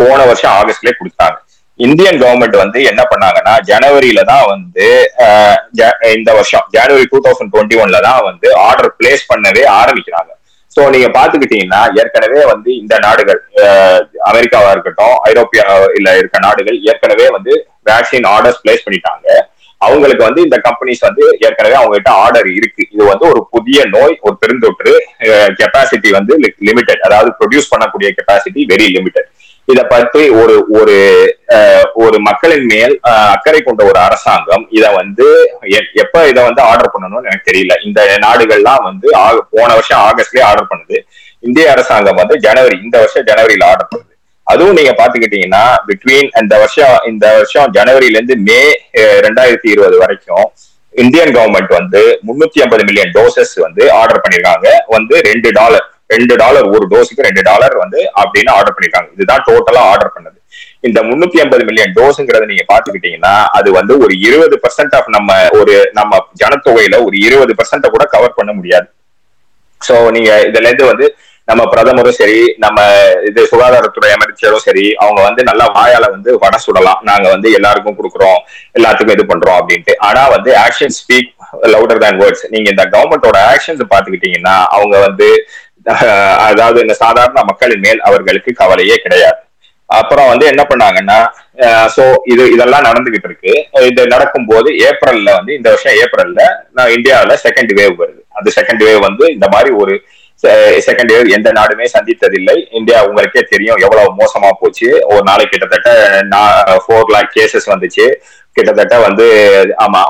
போன 0.00 0.18
வருஷம் 0.28 0.54
ஆகஸ்ட்லயே 0.60 0.94
கொடுத்தாங்க. 1.00 1.36
இந்தியன் 1.86 2.20
கவர்மெண்ட் 2.22 2.56
வந்து 2.62 2.78
என்ன 2.90 3.02
பண்ணாங்கன்னா 3.12 3.54
ஜனவரியில 3.70 4.20
தான் 4.32 4.46
வந்து 4.52 4.86
இந்த 6.16 6.30
வருஷம் 6.38 6.66
ஜனவரி 6.76 7.06
டூ 7.12 7.20
தௌசண்ட் 7.26 7.52
டுவெண்ட்டி 7.54 7.78
ஒன்ல 7.82 8.00
தான் 8.08 8.20
வந்து 8.30 8.48
ஆர்டர் 8.68 8.90
பிளேஸ் 8.98 9.24
பண்ணவே 9.30 9.64
ஆரம்பிக்கிறாங்க. 9.80 10.30
சோ 10.74 10.82
நீங்க 10.94 11.08
பாத்துக்கிட்டீங்கன்னா 11.16 11.80
ஏற்கனவே 12.02 12.42
வந்து 12.52 12.70
இந்த 12.82 12.94
நாடுகள் 13.06 13.40
அமெரிக்காவா 14.30 14.68
இருக்கட்டும் 14.74 15.16
ஐரோப்பியாவில் 15.30 16.12
இருக்க 16.20 16.38
நாடுகள் 16.46 16.78
ஏற்கனவே 16.92 17.26
வந்து 17.36 17.54
வேக்சின் 17.88 18.28
ஆர்டர்ஸ் 18.34 18.62
பிளேஸ் 18.62 18.84
பண்ணிட்டாங்க. 18.86 19.26
அவங்களுக்கு 19.80 20.22
வந்து 20.28 20.40
இந்த 20.46 20.56
கம்பெனிஸ் 20.66 21.04
வந்து 21.06 21.24
ஏற்கனவே 21.46 21.76
அவங்க 21.78 21.94
கிட்ட 21.98 22.10
ஆர்டர் 22.24 22.48
இருக்கு. 22.58 22.82
இது 22.94 23.04
வந்து 23.12 23.24
ஒரு 23.32 23.40
புதிய 23.54 23.78
நோய் 23.94 24.14
ஒரு 24.26 24.34
பெருந்தொற்று 24.42 24.92
கெப்பாசிட்டி 25.60 26.10
வந்து 26.18 26.34
லிமிடெட் 26.68 27.02
அதாவது 27.06 27.30
ப்ரொடியூஸ் 27.40 27.70
பண்ணக்கூடிய 27.72 28.10
கெப்பாசிட்டி 28.18 28.62
வெரி 28.72 28.86
லிமிடெட் 28.96 29.28
இத 29.68 29.80
பற்றி 29.92 30.22
ஒரு 30.40 30.54
ஒரு 30.78 30.96
ஒரு 32.04 32.16
மக்களின் 32.28 32.66
மேல் 32.72 32.94
அக்கறை 33.34 33.60
கொண்ட 33.62 33.82
ஒரு 33.90 33.98
அரசாங்கம் 34.06 34.64
இத 34.78 34.86
வந்து 35.00 35.26
எப்ப 36.04 36.24
இத 36.30 36.38
வந்து 36.48 36.62
ஆர்டர் 36.70 36.92
பண்ணணும்னு 36.94 37.28
எனக்கு 37.30 37.48
தெரியல. 37.50 37.74
இந்த 37.88 38.00
நாடுகள்லாம் 38.26 38.86
வந்து 38.88 39.08
போன 39.54 39.68
வருஷம் 39.78 40.02
ஆகஸ்ட்லயே 40.08 40.44
ஆர்டர் 40.48 40.70
பண்ணுது. 40.72 40.98
இந்திய 41.48 41.68
அரசாங்கம் 41.74 42.20
வந்து 42.22 42.34
ஜனவரி 42.46 42.76
இந்த 42.86 42.96
வருஷம் 43.02 43.28
ஜனவரியில 43.30 43.68
ஆர்டர் 43.70 43.90
பண்ணுது. 43.92 44.10
அதுவும் 44.46 44.76
நீங்க 44.78 44.92
பாத்துக்கிட்டீங்கன்னா 45.00 45.64
பிட்வீன் 45.88 46.30
இந்த 46.42 46.54
வருஷம் 46.62 46.96
இந்த 47.12 47.26
வருஷம் 47.38 47.70
ஜனவரில 47.78 48.18
இருந்து 48.18 48.36
மே 48.48 48.60
ரெண்டாயிரத்தி 49.26 49.68
இருபது 49.74 49.96
வரைக்கும் 50.02 50.46
இந்தியன் 50.94 51.34
கவர்மெண்ட் 51.36 51.72
வந்து 51.80 52.00
முன்னூத்தி 52.28 52.62
ஐம்பது 52.64 52.82
மில்லியன் 52.88 53.12
டோசஸ் 53.16 53.54
வந்து 53.66 53.82
ஆர்டர் 54.00 54.22
பண்ணிருக்காங்க 54.24 54.68
வந்து 54.94 55.14
ரெண்டு 55.28 55.50
டாலர். 55.58 55.86
ரெண்டு 56.14 56.34
டாலர் 56.42 56.66
ஒரு 56.76 56.84
டோஸுக்கு 56.92 57.26
ரெண்டு 57.28 57.42
டாலர் 57.50 57.74
வந்து 57.82 58.00
அப்படின்னு 58.22 58.52
ஆர்டர் 58.58 58.74
பண்ணிருக்காங்க. 58.76 59.10
இதுதான் 59.16 59.44
டோட்டலா 59.48 59.82
ஆர்டர் 59.92 60.14
பண்ணது. 60.16 60.38
இந்த 60.86 60.98
முன்னூத்தி 61.08 61.40
ஐம்பது 61.42 61.64
மில்லியன் 61.68 61.92
டோஸுங்கிறத 61.98 62.46
நீங்க 62.52 62.64
பாத்துக்கிட்டீங்கன்னா 62.70 63.34
அது 63.58 63.68
வந்து 63.80 63.92
ஒரு 64.04 64.14
இருபது 64.28 64.56
பர்சன்ட் 64.64 64.94
ஆஃப் 64.98 65.10
நம்ம 65.16 65.32
ஒரு 65.58 65.74
நம்ம 65.98 66.22
ஜனத்தொகையில 66.42 66.96
ஒரு 67.08 67.16
இருபது 67.26 67.52
பர்சன்ட 67.60 67.88
கூட 67.96 68.06
கவர் 68.14 68.38
பண்ண 68.38 68.52
முடியாது. 68.60 68.88
சோ 69.80 69.94
நீங்க 70.16 70.32
இதுல 70.48 70.68
இருந்து 70.70 70.88
வந்து 70.92 71.06
நம்ம 71.48 71.62
பிரதமரும் 71.70 72.16
சரி 72.18 72.40
நம்ம 72.64 72.80
இது 73.28 73.40
சுகாதாரத்துறை 73.52 74.10
அமைச்சரும் 74.16 74.64
சரி 74.66 74.84
அவங்க 75.04 75.20
வந்து 75.28 75.42
நல்லா 75.48 75.66
வாயால 75.76 76.04
வந்து 76.12 76.30
வட 76.42 76.56
சுடலாம். 76.64 77.00
நாங்க 77.08 77.26
வந்து 77.34 77.48
எல்லாருக்கும் 77.58 77.96
கொடுக்குறோம். 77.98 78.38
எல்லாத்துக்கும் 78.76 79.16
இது 79.16 79.24
பண்றோம் 79.32 79.58
அப்படின்ட்டு. 79.60 79.94
ஆனா 80.08 80.22
வந்து 80.34 80.50
action 80.66 80.94
speak 80.98 81.30
louder 81.72 82.02
than 82.04 82.20
words 82.22 82.44
நீங்க 82.54 82.68
இந்த 82.74 82.84
கவர்மெண்டோட 82.94 83.40
ஆக்ஷன்ஸ் 83.54 83.82
பாத்துக்கிட்டீங்கன்னா 83.94 84.54
அவங்க 84.76 84.94
வந்து 85.06 85.28
அதாவது 86.48 86.78
இந்த 86.84 86.94
சாதாரண 87.04 87.40
மக்களின் 87.50 87.84
மேல் 87.86 88.00
அவர்களுக்கு 88.08 88.50
கவலையே 88.60 88.96
கிடையாது. 89.04 89.40
அப்புறம் 89.90 90.28
வந்து 90.32 90.44
என்ன 90.50 90.62
பண்ணாங்கன்னா 90.70 91.16
சோ 91.94 92.02
இது 92.32 92.44
இதெல்லாம் 92.54 92.86
நடந்துகிட்டு 92.88 93.28
இருக்கு. 93.30 93.52
இது 93.90 94.02
நடக்கும் 94.14 94.48
போது 94.50 94.68
ஏப்ரல்ல 94.88 95.30
வந்து 95.38 95.52
இந்த 95.58 95.68
வருஷம் 95.72 95.98
ஏப்ரல்ல 96.04 96.42
நான் 96.78 96.94
இந்தியாவில 96.96 97.36
செகண்ட் 97.46 97.72
வேவ் 97.78 97.96
வருது. 98.02 98.20
அந்த 98.38 98.50
செகண்ட் 98.58 98.84
வேவ் 98.88 99.00
வந்து 99.08 99.24
இந்த 99.36 99.48
மாதிரி 99.54 99.72
ஒரு 99.82 99.94
செகண்ட் 100.86 101.12
வேவ் 101.14 101.28
எந்த 101.36 101.48
நாடுமே 101.58 101.86
சந்தித்ததில்லை. 101.96 102.56
இந்தியா 102.78 103.00
உங்களுக்கே 103.08 103.42
தெரியும் 103.52 103.82
எவ்வளவு 103.86 104.16
மோசமா 104.22 104.50
போச்சு. 104.62 104.88
ஒரு 105.12 105.24
நாளைக்கு 105.30 105.54
கிட்டத்தட்ட 105.54 105.90
ஃபோர் 106.84 107.12
லேக் 107.16 107.34
கேசஸ் 107.36 107.68
வந்துச்சு. 107.74 108.06
கிட்டத்தட்ட 108.56 108.94
வந்து 109.06 109.26
ஆமா 109.84 110.00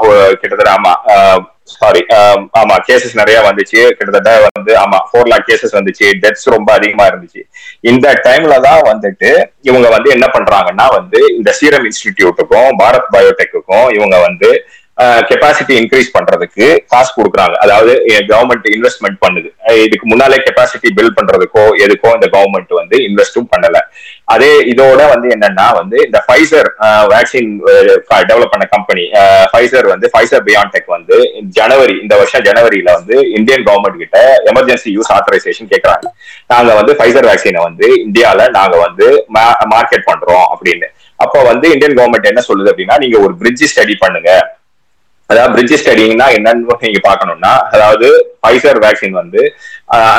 கிட்டத்தட்ட 0.41 0.71
ஆமா 0.79 0.93
சாரி 1.69 2.01
um, 2.17 2.41
ஆமா 2.61 2.77
கேசஸ் 2.87 3.19
நிறைய 3.21 3.39
வந்துச்சு. 3.49 3.81
கிட்டத்தட்ட 3.99 4.31
வந்து 4.49 4.73
ஆமா 4.77 4.99
ஃபோர் 5.09 5.29
லேக் 5.33 5.47
கேசஸ் 5.51 5.75
வந்துச்சு. 5.79 6.07
டெத்ஸ் 6.23 6.47
ரொம்ப 6.47 6.69
அதிகமா 6.73 7.05
இருந்துச்சு. 7.07 7.43
இந்த 7.91 8.07
டைம்ல 8.25 8.55
தான் 8.61 8.83
வந்துட்டு 8.91 9.31
இவங்க 9.61 9.89
வந்து 9.89 10.11
என்ன 10.11 10.27
பண்றாங்கன்னா 10.37 10.87
வந்து 10.99 11.21
இந்த 11.37 11.53
சீரம் 11.53 11.87
இன்ஸ்டிடியூட்டுக்கும் 11.91 12.71
பாரத் 12.83 13.13
பயோடெக்குக்கும் 13.15 13.89
இவங்க 13.99 14.19
வந்து 14.21 14.51
கெப்பாசிட்டி 15.29 15.75
இன்க்ரீஸ் 15.81 16.09
பண்றதுக்கு 16.17 16.67
காசு 16.93 17.11
கொடுக்குறாங்க. 17.19 17.57
அதாவது 17.65 17.93
கவர்மெண்ட் 18.31 18.67
இன்வெஸ்ட்மெண்ட் 18.77 19.19
பண்ணுது. 19.25 19.49
இதுக்கு 19.87 20.07
முன்னாலே 20.13 20.39
கெப்பாசிட்டி 20.47 20.89
பில்ட் 20.99 21.17
பண்றதுக்கோ 21.19 21.65
எதுக்கோ 21.85 22.11
இந்த 22.19 22.29
கவர்மெண்ட் 22.35 22.73
வந்து 22.81 22.97
இன்வெஸ்டும் 23.09 23.49
பண்ணல. 23.55 23.79
அதே 24.35 24.51
இதோட 24.73 25.01
வந்து 25.13 25.29
என்னன்னா 25.37 25.67
வந்து 25.81 25.97
இந்த 26.07 26.19
ஃபைசர் 26.27 26.69
வேக்சின் 27.13 27.51
டெவலப் 28.31 28.53
பண்ண 28.55 28.67
கம்பெனி 28.75 29.05
ஃபைசர் 29.53 29.89
வந்து 29.93 30.07
ஃபைசர் 30.13 30.45
பியான்டெக் 30.49 30.89
வந்து 30.97 31.17
ஜனவரி 31.59 31.97
இந்த 32.05 32.15
வருஷம் 32.21 32.47
ஜனவரியில 32.49 32.91
வந்து 32.99 33.17
இந்தியன் 33.39 33.67
கவர்மெண்ட் 33.69 34.03
கிட்ட 34.05 34.19
எமர்ஜென்சி 34.53 34.91
யூஸ் 34.97 35.13
ஆத்தரைசேஷன் 35.19 35.71
கேட்கறாங்க 35.75 36.09
நாங்க 36.55 36.73
வந்து 36.81 36.95
ஃபைசர் 37.01 37.29
வேக்சினை 37.31 37.63
வந்து 37.69 37.89
இந்தியால 38.07 38.49
நாங்க 38.59 38.77
வந்து 38.87 39.09
மார்க்கெட் 39.75 40.09
பண்றோம் 40.11 40.47
அப்படின்னு. 40.55 40.89
அப்போ 41.25 41.39
வந்து 41.51 41.67
இந்தியன் 41.75 41.97
கவர்மெண்ட் 41.99 42.31
என்ன 42.31 42.43
சொல்லுது 42.49 42.71
அப்படின்னா 42.73 42.97
நீங்க 43.03 43.17
ஒரு 43.27 43.35
பிரிட்ஜ் 43.41 43.71
ஸ்டடி 43.73 43.95
பண்ணுங்க. 44.05 44.31
அதாவது 45.33 45.53
பிரிட்ஜ் 45.57 45.79
ஸ்டடிங்னா 45.83 46.29
என்னன்னு 46.39 46.79
நீங்க 46.87 47.03
பாக்கணும்னா 47.09 47.55
அதாவது 47.75 48.09
பைசர் 48.45 48.79
வேக்சின் 48.85 49.21
வந்து 49.21 49.41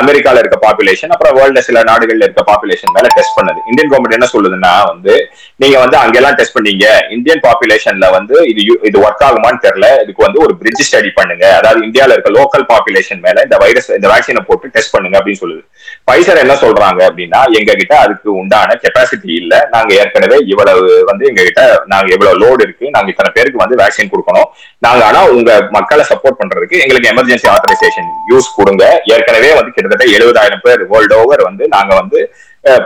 அமெரிக்கால 0.00 0.40
இருக்க 0.42 0.56
பாப்புலேஷன் 0.64 1.12
அப்புறம் 1.14 1.34
வேர்ல்ட்ல 1.38 1.60
சில 1.66 1.78
நாடுகள்ல 1.88 2.26
இருக்க 2.26 2.42
பாப்புலேஷன் 2.50 2.92
மேல 2.96 3.08
டெஸ்ட் 3.16 3.36
பண்ணுது. 3.38 3.60
இந்தியன் 3.70 3.90
கவர்மெண்ட் 3.90 4.16
என்ன 4.18 4.28
சொல்லுதுன்னா 4.34 4.72
வந்து 4.90 5.14
நீங்க 5.62 5.76
வந்து 5.82 5.96
அங்கெல்லாம் 6.02 6.36
டெஸ்ட் 6.38 6.56
பண்ணீங்க. 6.56 6.86
இந்தியன் 7.16 7.42
பாப்புலேஷன்ல 7.46 8.08
வந்து 8.16 8.36
இது 8.50 8.62
இது 8.88 8.96
ஒர்க் 9.06 9.24
ஆகுமான்னு 9.28 9.60
தெரியல. 9.66 9.88
இதுக்கு 10.04 10.26
வந்து 10.26 10.40
ஒரு 10.44 10.54
பிரிட்ஜ் 10.60 10.84
ஸ்டடி 10.88 11.10
பண்ணுங்க. 11.18 11.44
அதாவது 11.58 11.80
இந்தியால 11.88 12.16
இருக்க 12.16 12.32
லோக்கல் 12.38 12.66
பாப்புலேஷன் 12.72 13.22
மேல 13.26 13.44
இந்த 13.48 13.58
வைரஸ் 13.64 13.90
இந்த 13.98 14.10
வேக்சினை 14.14 14.44
போட்டு 14.48 14.72
டெஸ்ட் 14.76 14.94
பண்ணுங்க 14.94 15.18
அப்படின்னு 15.20 15.42
சொல்லுது. 15.44 15.62
பைசர் 16.10 16.42
என்ன 16.44 16.56
சொல்றாங்க 16.64 17.00
அப்படின்னா 17.08 17.42
எங்க 17.58 17.70
கிட்ட 17.82 17.94
அதுக்கு 18.04 18.30
உண்டான 18.42 18.78
கெப்பாசிட்டி 18.84 19.32
இல்ல. 19.42 19.54
நாங்க 19.74 19.92
ஏற்கனவே 20.02 20.38
இவ்வளவு 20.52 20.86
வந்து 21.10 21.24
எங்க 21.32 21.42
கிட்ட 21.48 21.62
நாங்க 21.94 22.08
இவ்வளவு 22.16 22.40
லோடு 22.44 22.62
இருக்கு. 22.66 22.86
நாங்க 22.96 23.08
இத்தனை 23.14 23.32
பேருக்கு 23.36 23.64
வந்து 23.64 23.80
வேக்சின் 23.82 24.12
கொடுக்கணும். 24.14 24.48
நாங்க 24.86 25.03
ஆனா 25.06 25.20
உங்க 25.34 25.50
மக்களை 25.76 26.04
சப்போர்ட் 26.10 26.38
பண்றதுக்கு 26.40 26.80
எங்களுக்கு 26.84 27.10
எமர்ஜென்சி 27.12 27.48
ஆத்தரைசேஷன் 27.54 28.08
யூஸ் 28.32 28.48
கொடுங்க. 28.58 28.84
ஏற்கனவே 29.14 29.50
வந்து 29.58 29.74
கிட்டத்தட்ட 29.74 30.06
எழுபதாயிரம் 30.16 30.64
பேர் 30.66 30.82
வேர்ல்டு 30.92 31.16
ஓவர் 31.22 31.42
வந்து 31.48 31.66
நாங்க 31.76 31.92
வந்து 32.00 32.20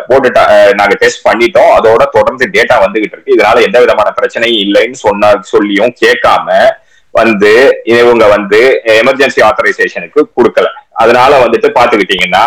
போட்டுட்டா 0.08 0.42
நாங்க 0.78 0.94
டெஸ்ட் 1.02 1.26
பண்ணிட்டோம். 1.28 1.72
அதோட 1.78 2.04
தொடர்ந்து 2.16 2.44
டேட்டா 2.56 2.76
வந்துகிட்டு 2.84 3.16
இருக்கு. 3.16 3.34
இதனால 3.36 3.62
எந்த 3.68 3.78
விதமான 3.84 4.08
பிரச்சனையும் 4.18 4.62
இல்லைன்னு 4.64 4.98
சொன்ன 5.06 5.32
சொல்லியும் 5.52 5.94
கேட்காம 6.02 6.56
வந்து 7.14 7.52
இவங்க 7.92 8.24
வந்து 8.34 8.58
எமர்ஜென்சி 9.02 9.40
ஆத்தரைசேஷனுக்கு 9.50 10.20
கொடுக்கல. 10.38 10.66
அதனால 11.02 11.32
வந்துட்டு 11.44 11.68
பாத்துக்கிட்டீங்கன்னா 11.78 12.42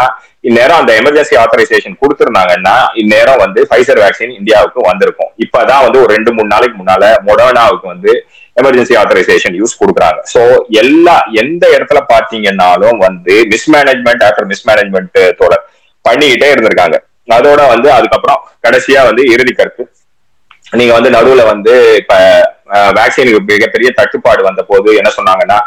இந்நேரம் 0.50 0.80
அந்த 0.82 0.92
எமர்ஜென்சி 1.00 1.36
ஆத்தரைசேஷன் 1.42 1.96
கொடுத்துருந்தாங்கன்னா 2.02 2.76
இந்நேரம் 3.02 3.42
வந்து 3.44 3.60
ஃபைசர் 3.70 4.02
வேக்சின் 4.04 4.36
இந்தியாவுக்கு 4.40 4.80
வந்திருக்கும். 4.90 5.32
இப்பதான் 5.46 5.84
வந்து 5.86 6.00
ஒரு 6.04 6.12
ரெண்டு 6.16 6.32
மூணு 6.36 6.50
நாளைக்கு 6.54 6.78
முன்னால 6.82 7.04
மொடர்னாவுக்கு 7.28 7.88
வந்து 7.94 8.14
எமர்ஜென்சி 8.58 8.96
ஆத்தரைசேஷன் 9.02 9.56
யூஸ் 9.62 9.80
கொடுக்குறாங்க. 9.82 10.20
சோ 10.34 10.42
எல்லா 10.82 11.16
எந்த 11.44 11.64
இடத்துல 11.76 12.00
பாத்தீங்கன்னாலும் 12.14 13.00
வந்து 13.08 13.36
மிஸ்மேனேஜ்மெண்ட் 13.54 14.24
ஆஃப்டர் 14.28 14.50
மிஸ்மேனேஜ்மெண்ட் 14.54 15.20
தோழர் 15.40 15.66
பண்ணிக்கிட்டே 16.06 16.50
இருந்திருக்காங்க. 16.54 16.98
அதோட 17.38 17.62
வந்து 17.74 17.90
அதுக்கப்புறம் 17.98 18.40
கடைசியா 18.68 19.02
வந்து 19.10 19.24
இறுதி 19.34 19.54
கருத்து. 19.60 19.84
நீங்க 20.80 20.94
வந்து 20.98 21.10
நடுவுல 21.16 21.44
வந்து 21.54 21.74
இப்ப 22.02 22.14
வேக்சினுக்கு 22.98 23.40
மிகப்பெரிய 23.50 23.90
தட்டுப்பாடு 23.98 24.42
வந்த 24.48 24.62
போது 24.70 24.90
என்ன 25.00 25.10
சொன்னாங்கன்னா 25.16 25.58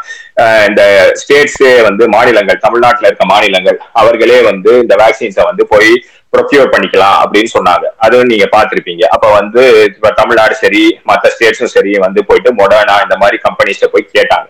இந்த 0.69 0.81
ஸ்டேட்ஸே 1.21 1.73
வந்து 1.87 2.03
மாநிலங்கள் 2.15 2.63
தமிழ்நாட்டில் 2.63 3.07
இருக்க 3.09 3.25
மாநிலங்கள் 3.33 3.77
அவர்களே 4.01 4.39
வந்து 4.49 4.71
இந்த 4.83 4.95
வேக்சின்ஸை 5.03 5.43
வந்து 5.49 5.65
போய் 5.73 5.91
ப்ரொக்யூர் 6.35 6.73
பண்ணிக்கலாம் 6.73 7.19
அப்படின்னு 7.23 7.51
சொன்னாங்க. 7.57 7.85
அதுவும் 8.05 8.31
நீங்க 8.33 8.47
பாத்திருப்பீங்க 8.57 9.05
அப்ப 9.15 9.27
வந்து 9.39 9.63
இப்ப 9.93 10.15
தமிழ்நாடு 10.21 10.57
சரி 10.63 10.83
மற்ற 11.11 11.31
ஸ்டேட்ஸும் 11.35 11.75
சரி 11.77 11.93
வந்து 12.07 12.21
போயிட்டு 12.27 12.51
மொடர்னா 12.59 12.97
இந்த 13.05 13.17
மாதிரி 13.23 13.39
கம்பெனிஸ்ட 13.47 13.87
போய் 13.95 14.13
கேட்டாங்க. 14.17 14.47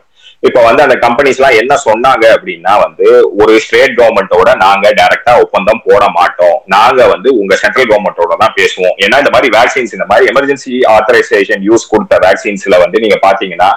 இப்ப 0.47 0.59
வந்து 0.65 0.81
அந்த 0.85 0.95
கம்பெனிஸ் 1.03 1.37
எல்லாம் 1.39 1.57
என்ன 1.59 1.73
சொன்னாங்க 1.85 2.25
அப்படின்னா 2.35 2.73
வந்து 2.83 3.05
ஒரு 3.41 3.53
ஸ்டேட் 3.65 3.93
கவர்மெண்டோட 3.99 4.49
நாங்க 4.63 4.85
டைரக்டா 4.99 5.33
ஒப்பந்தம் 5.43 5.81
போட 5.85 6.03
மாட்டோம். 6.17 6.57
நாங்க 6.73 7.07
வந்து 7.13 7.29
உங்க 7.41 7.53
சென்ட்ரல் 7.61 7.89
கவர்மெண்டோட 7.91 8.35
தான் 8.43 8.55
பேசுவோம். 8.59 8.95
ஏன்னா 9.03 9.19
இந்த 9.23 9.31
மாதிரி 9.35 9.49
வேக்சின்ஸ் 9.57 9.95
இந்த 9.97 10.07
மாதிரி 10.11 10.29
எமர்ஜென்சி 10.31 10.73
ஆத்தரைசேஷன் 10.95 11.63
யூஸ் 11.69 11.89
கொடுத்த 11.93 12.19
வேக்சின்ஸ்ல 12.27 12.77
வந்து 12.83 12.99
நீங்க 13.05 13.19
பாத்தீங்கன்னா 13.27 13.69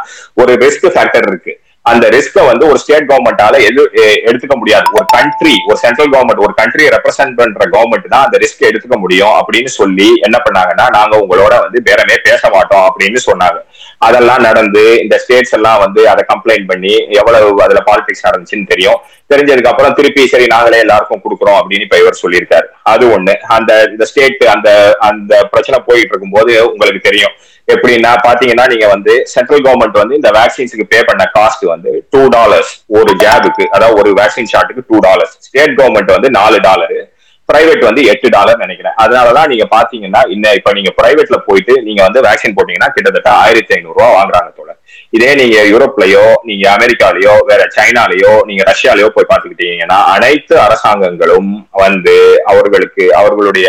ஒரு 0.42 0.54
ரிஸ்க் 0.64 0.86
ஃபேக்டர் 0.96 1.28
இருக்கு. 1.30 1.54
அந்த 1.91 2.05
ரிஸ்க 2.14 2.45
வந்து 2.51 2.64
ஒரு 2.70 2.78
ஸ்டேட் 2.82 3.09
கவர்மெண்டால 3.11 3.57
எது 3.68 3.82
எடுத்துக்க 4.28 4.55
முடியாது. 4.61 4.86
ஒரு 4.97 5.07
கண்ட்ரி 5.16 5.55
ஒரு 5.68 5.78
சென்ட்ரல் 5.84 6.11
கவர்மெண்ட் 6.14 6.45
ஒரு 6.47 6.55
கண்ட்ரியை 6.61 6.91
ரெப்ரசென்ட் 6.97 7.36
பண்ற 7.41 7.66
கவர்மெண்ட் 7.74 8.09
தான் 8.14 8.24
அந்த 8.26 8.39
ரிஸ்க் 8.45 8.68
எடுத்துக்க 8.70 8.97
முடியும் 9.05 9.34
அப்படின்னு 9.41 9.72
சொல்லி 9.80 10.09
என்ன 10.28 10.36
பண்ணாங்கன்னா 10.47 10.86
நாங்க 10.99 11.14
உங்களோட 11.24 11.55
வந்து 11.64 11.80
பேரமே 11.89 12.16
பேச 12.28 12.43
மாட்டோம் 12.57 12.86
அப்படின்னு 12.89 13.20
சொன்னாங்க. 13.28 13.59
அதெல்லாம் 14.07 14.43
நடந்து 14.49 14.82
இந்த 15.03 15.14
ஸ்டேட்ஸ் 15.22 15.55
எல்லாம் 15.59 15.80
வந்து 15.84 16.03
அதை 16.12 16.22
கம்ப்ளைண்ட் 16.32 16.66
பண்ணி 16.72 16.93
எவ்வளவு 17.20 17.49
அதுல 17.66 17.80
பாலிடிக்ஸ் 17.89 18.26
நடந்துச்சுன்னு 18.26 18.70
தெரியும். 18.72 18.99
தெரிஞ்சதுக்கு 19.32 19.70
அப்புறம் 19.70 19.97
திருப்பி 19.99 20.22
சரி 20.32 20.47
நாங்களே 20.53 20.82
எல்லாருக்கும் 20.84 21.22
கொடுக்குறோம் 21.24 21.59
அப்படின்னு 21.61 21.86
இப்ப 21.86 21.99
இவர் 22.03 22.22
சொல்லியிருக்காரு. 22.22 22.66
அது 22.93 23.05
ஒண்ணு. 23.16 23.34
அந்த 23.57 23.72
இந்த 23.93 24.05
ஸ்டேட் 24.11 24.45
அந்த 24.55 24.70
அந்த 25.09 25.32
பிரச்சனை 25.53 25.78
போயிட்டு 25.89 26.12
இருக்கும் 26.12 26.36
போது 26.36 26.53
உங்களுக்கு 26.72 27.03
தெரியும். 27.09 27.34
எப்படின்னா 27.68 28.10
பாத்தீங்கன்னா 28.26 28.64
நீங்க 28.72 28.86
வந்து 28.94 29.14
சென்ட்ரல் 29.32 29.62
கவர்மெண்ட் 29.64 29.98
வந்து 30.00 30.14
இந்த 30.14 30.30
வேக்சின்ஸுக்கு 30.38 30.86
பே 30.92 31.00
பண்ண 31.08 31.24
காஸ்ட் 31.36 31.64
வந்து 31.72 31.92
டூ 32.14 32.22
டாலர்ஸ் 32.36 32.72
ஒரு 32.98 33.12
ஜாபுக்கு 33.22 33.64
அதாவது 33.76 33.98
ஒரு 34.00 34.10
வேக்சின் 34.20 34.50
ஷாட்டுக்கு 34.52 34.84
டூ 34.90 34.98
டாலர்ஸ் 35.06 35.34
ஸ்டேட் 35.46 35.76
கவர்மெண்ட் 35.80 36.14
வந்து 36.16 36.30
நாலு 36.38 36.58
டாலரு 36.68 37.00
பிரைவேட் 37.48 37.84
வந்து 37.88 38.02
எட்டு 38.12 38.28
டாலர் 38.34 38.62
நினைக்கிறேன். 38.62 38.96
அதனாலதான் 39.02 39.50
நீங்க 39.52 39.66
பாத்தீங்கன்னா 39.76 40.22
இன்ன 40.34 40.52
இப்ப 40.58 40.72
நீங்க 40.78 40.90
பிரைவேட்ல 40.98 41.36
போயிட்டு 41.46 41.74
நீங்க 41.86 42.00
வந்து 42.06 42.20
வேக்சின் 42.26 42.56
போட்டீங்கன்னா 42.56 42.90
கிட்டத்தட்ட 42.96 43.30
ஆயிரத்தி 43.44 43.74
ஐநூறு 43.76 43.96
ரூபா 43.98 44.08
வாங்குறாங்க 44.18 44.50
தோழர். 44.58 44.78
இதே 45.16 45.30
நீங்க 45.41 45.59
யூரோப்லயோ 45.72 46.24
நீங்க 46.49 46.64
அமெரிக்காலயோ 46.76 47.34
வேற 47.51 47.62
சைனாலேயோ 47.76 48.32
நீங்க 48.49 48.62
ரஷ்யாலேயோ 48.70 49.09
போய் 49.14 49.28
பார்த்துக்கிட்டீங்கன்னா 49.30 49.99
அனைத்து 50.14 50.55
அரசாங்கங்களும் 50.66 51.51
வந்து 51.84 52.16
அவர்களுக்கு 52.53 53.05
அவர்களுடைய 53.20 53.68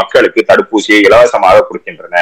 மக்களுக்கு 0.00 0.40
தடுப்பூசியை 0.50 1.00
இலவசமாக 1.08 1.64
கொடுக்கின்றன. 1.68 2.16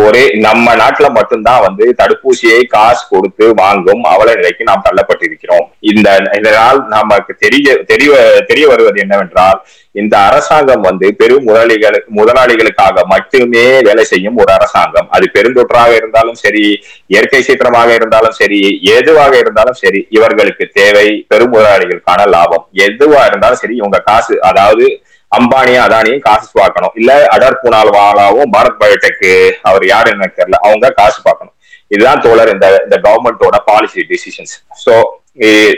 ஒரே 0.00 0.24
நம்ம 0.46 0.74
நாட்டுல 0.80 1.06
மட்டும்தான் 1.18 1.64
வந்து 1.66 1.84
தடுப்பூசியை 2.00 2.60
காசு 2.74 3.02
கொடுத்து 3.12 3.46
வாங்கும் 3.62 4.02
அவல 4.14 4.34
நிலைக்கு 4.40 4.68
நாம் 4.70 4.86
தள்ளப்பட்டிருக்கிறோம். 4.88 5.66
இந்த 5.92 6.08
இதனால் 6.38 6.80
நமக்கு 6.96 7.32
தெரிய 7.44 7.76
தெரிய 7.92 8.10
தெரிய 8.50 8.64
வருவது 8.72 8.98
என்னவென்றால் 9.04 9.60
இந்த 10.00 10.14
அரசாங்கம் 10.28 10.84
வந்து 10.88 11.06
பெரும் 11.20 11.46
முதலாளிகள் 11.46 11.96
முதலாளிகளுக்காக 12.18 13.02
மட்டுமே 13.12 13.64
வேலை 13.88 14.04
செய்யும் 14.10 14.38
ஒரு 14.42 14.50
அரசாங்கம். 14.56 15.08
அது 15.16 15.26
பெருந்தொற்றாக 15.36 15.90
இருந்தாலும் 16.00 16.38
சரி 16.44 16.64
இயற்கை 17.12 17.40
சீற்றமாக 17.70 17.94
இருந்தாலும் 17.98 18.36
சரி 18.40 18.60
எதுவாக 18.96 19.32
இருந்தாலும் 19.42 19.78
சரி 19.82 20.00
இவர்களுக்கு 20.16 20.64
தேவை 20.78 21.06
பெரும் 21.30 21.52
முதலாளிகளுக்கான 21.54 22.26
லாபம். 22.34 22.64
எதுவா 22.86 23.22
இருந்தாலும் 23.30 23.60
சரி 23.62 23.74
இவங்க 23.80 23.98
காசு 24.10 24.34
அதாவது 24.50 24.86
அம்பானியும் 25.32 25.84
அதானியும் 25.86 26.24
காசு 26.28 26.46
பார்க்கணும் 26.60 26.94
இல்ல 27.00 27.10
அடர் 27.34 27.60
புனால் 27.62 27.90
வாலாவும் 27.96 28.52
பாரத் 28.54 28.80
பயோடெக் 28.80 29.26
அவர் 29.70 29.84
யாரு 29.92 30.08
எனக்கு 30.14 30.38
தெரியல 30.40 30.60
அவங்க 30.66 30.86
காசு 31.00 31.18
பார்க்கணும். 31.26 31.54
இதுதான் 31.94 32.22
தோழர் 32.24 32.52
இந்த 32.54 32.66
இந்த 32.86 32.96
கவர்மெண்டோட 33.04 33.58
பாலிசி 33.70 34.00
டிசிஷன்ஸ் 34.12 34.54
சோ 34.84 34.94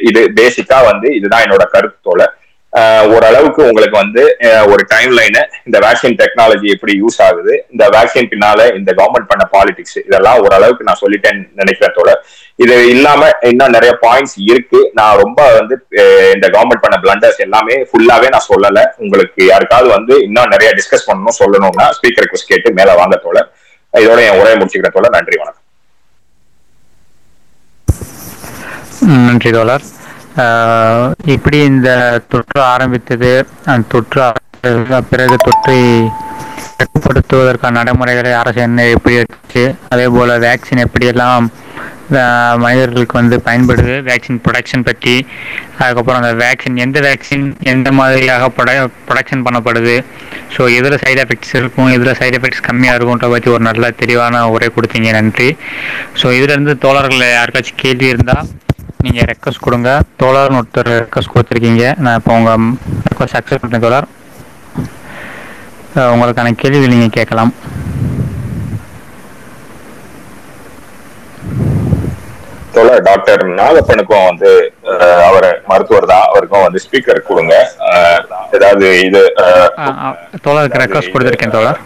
இது 0.09 0.21
பேசிக்கா 0.41 0.79
வந்து 0.91 1.09
இதுதான் 1.19 1.45
என்னோட 1.47 1.65
கருத்து 1.75 1.99
தோழர். 2.09 2.33
ஓரளவுக்கு 3.15 3.61
உங்களுக்கு 3.71 3.97
வந்து 4.03 4.23
ஒரு 4.73 4.83
டைம் 4.93 5.11
லைனு 5.17 5.41
இந்த 5.69 5.79
வேக்சின் 5.85 6.17
டெக்னாலஜி 6.21 6.69
எப்படி 6.75 6.93
யூஸ் 7.01 7.19
ஆகுது 7.27 7.53
இந்த 7.73 7.85
வேக்சின் 7.95 8.29
பின்னால 8.31 8.61
இந்த 8.79 8.91
கவர்மெண்ட் 9.01 9.29
பண்ண 9.33 9.45
பாலிடிக்ஸ் 9.55 9.99
இதெல்லாம் 10.07 10.39
ஓரளவுக்கு 10.45 10.87
நான் 10.89 11.01
சொல்லிட்டேன்னு 11.03 11.45
நினைக்கிறேன் 11.61 11.95
தோழர். 11.99 12.23
இது 12.65 12.75
இல்லாம 12.95 13.29
இன்னும் 13.51 13.75
நிறைய 13.77 13.93
பாயிண்ட்ஸ் 14.05 14.37
இருக்கு. 14.51 14.81
நான் 14.99 15.21
ரொம்ப 15.23 15.41
வந்து 15.59 15.75
இந்த 16.35 16.47
கவர்மெண்ட் 16.55 16.85
பண்ண 16.87 16.99
பிளண்டர்ஸ் 17.05 17.45
எல்லாமே 17.47 17.77
ஃபுல்லாவே 17.91 18.31
நான் 18.35 18.49
சொல்லல. 18.51 18.87
உங்களுக்கு 19.05 19.43
யாருக்காவது 19.53 19.91
வந்து 19.97 20.17
இன்னும் 20.27 20.53
நிறைய 20.55 20.71
டிஸ்கஸ் 20.79 21.09
பண்ணணும் 21.11 21.39
சொல்லணும்னா 21.43 21.89
ஸ்பீக்கர் 21.99 22.27
ரிக்வஸ்ட் 22.27 22.53
கேட்டு 22.53 22.77
மேல 22.81 22.95
வாங்க 23.01 23.19
தோழர். 23.27 23.51
இதோட 24.05 24.21
என் 24.29 24.39
உரையை 24.43 24.57
முடிச்சுக்கிறேன் 24.61 24.97
தோழர். 24.99 25.17
நன்றி 25.19 25.39
வணக்கம். 25.43 25.67
நன்றி 29.29 29.53
தோழர். 29.59 29.85
இப்படி 31.27 31.59
இந்த 31.65 31.89
தொற்று 32.29 32.61
ஆரம்பித்தது 32.65 33.33
அந்த 33.65 33.85
தொற்று 33.89 34.23
பிறகு 35.11 35.37
தொற்றை 35.47 35.81
கட்டுப்படுத்துவதற்கான 36.79 37.77
நடைமுறைகளை 37.79 38.33
அரசு 38.33 38.61
என்ன 38.61 38.87
எப்படி 38.89 39.17
வச்சு 39.17 39.75
அதே 39.89 40.07
போல் 40.07 40.33
வேக்சின் 40.39 40.85
எப்படியெல்லாம் 40.85 41.45
மனிதர்களுக்கு 42.57 43.15
வந்து 43.19 43.37
பயன்படுது 43.45 43.95
வேக்சின் 44.09 44.41
ப்ரொடக்ஷன் 44.45 44.87
பற்றி 44.89 45.15
அதுக்கப்புறம் 45.79 46.21
அந்த 46.21 46.33
வேக்சின் 46.43 46.77
எந்த 46.77 47.01
வேக்சின் 47.01 47.57
எந்த 47.65 47.91
மாதிரியாக 47.93 48.49
ப்ரொட 48.57 48.73
ப்ரொடக்ஷன் 49.07 49.45
பண்ணப்படுது 49.47 49.95
ஸோ 50.57 50.63
இதில் 50.69 51.01
சைடு 51.05 51.21
எஃபெக்ட்ஸ் 51.25 51.55
இருக்கும் 51.57 51.93
இதில் 51.93 52.19
சைடு 52.21 52.37
எஃபெக்ட்ஸ் 52.39 52.67
கம்மியாக 52.69 52.97
இருக்கும்ன்ற 52.99 53.29
பற்றி 53.31 53.51
ஒரு 53.51 53.63
நல்ல 53.63 53.91
தெளிவான 53.91 54.49
உரை 54.49 54.71
கொடுத்தீங்க 54.77 55.13
நன்றி. 55.13 55.49
ஸோ 56.23 56.27
இதிலேருந்து 56.39 56.79
தோழர்கள் 56.79 57.25
யாருக்காச்சும் 57.37 57.83
கேள்வி 57.85 58.07
இருந்தால் 58.07 58.49
நீங்கள் 59.05 59.27
ரெக்வஸ்ட் 59.31 59.65
கொடுங்க. 59.67 59.91
தோழர்னு 60.21 60.59
ஒருத்தர் 60.61 60.91
ரெக்வஸ்ட் 61.03 61.33
கொடுத்துருக்கீங்க. 61.35 61.85
நான் 62.05 62.19
இப்போ 62.19 62.33
உங்கள் 62.39 62.67
ரெக்வஸ்ட் 63.07 63.37
அக்செப்ட் 63.39 63.63
பண்ணுறேன் 63.63 63.85
தோழர். 63.85 64.07
உங்களுக்கான 66.13 66.53
கேள்விகள் 66.63 66.93
நீங்கள் 66.95 67.17
கேட்கலாம். 67.17 67.53
தோழர் 72.75 73.03
டாக்டர் 73.09 73.43
நாகப்பனுக்கும் 73.59 74.27
வந்து 74.29 74.51
அவர் 75.29 75.49
மருத்துவர் 75.71 76.11
தான். 76.13 76.27
அவருக்கும் 76.31 76.65
வந்து 76.67 76.83
ஸ்பீக்கர் 76.85 77.27
கொடுங்க. 77.31 77.55
ஏதாவது 78.59 78.87
இது 79.09 79.23
தோழருக்கு 80.47 80.83
ரெக்வஸ்ட் 80.85 81.15
கொடுத்துருக்கேன் 81.15 81.57
தோழர். 81.57 81.81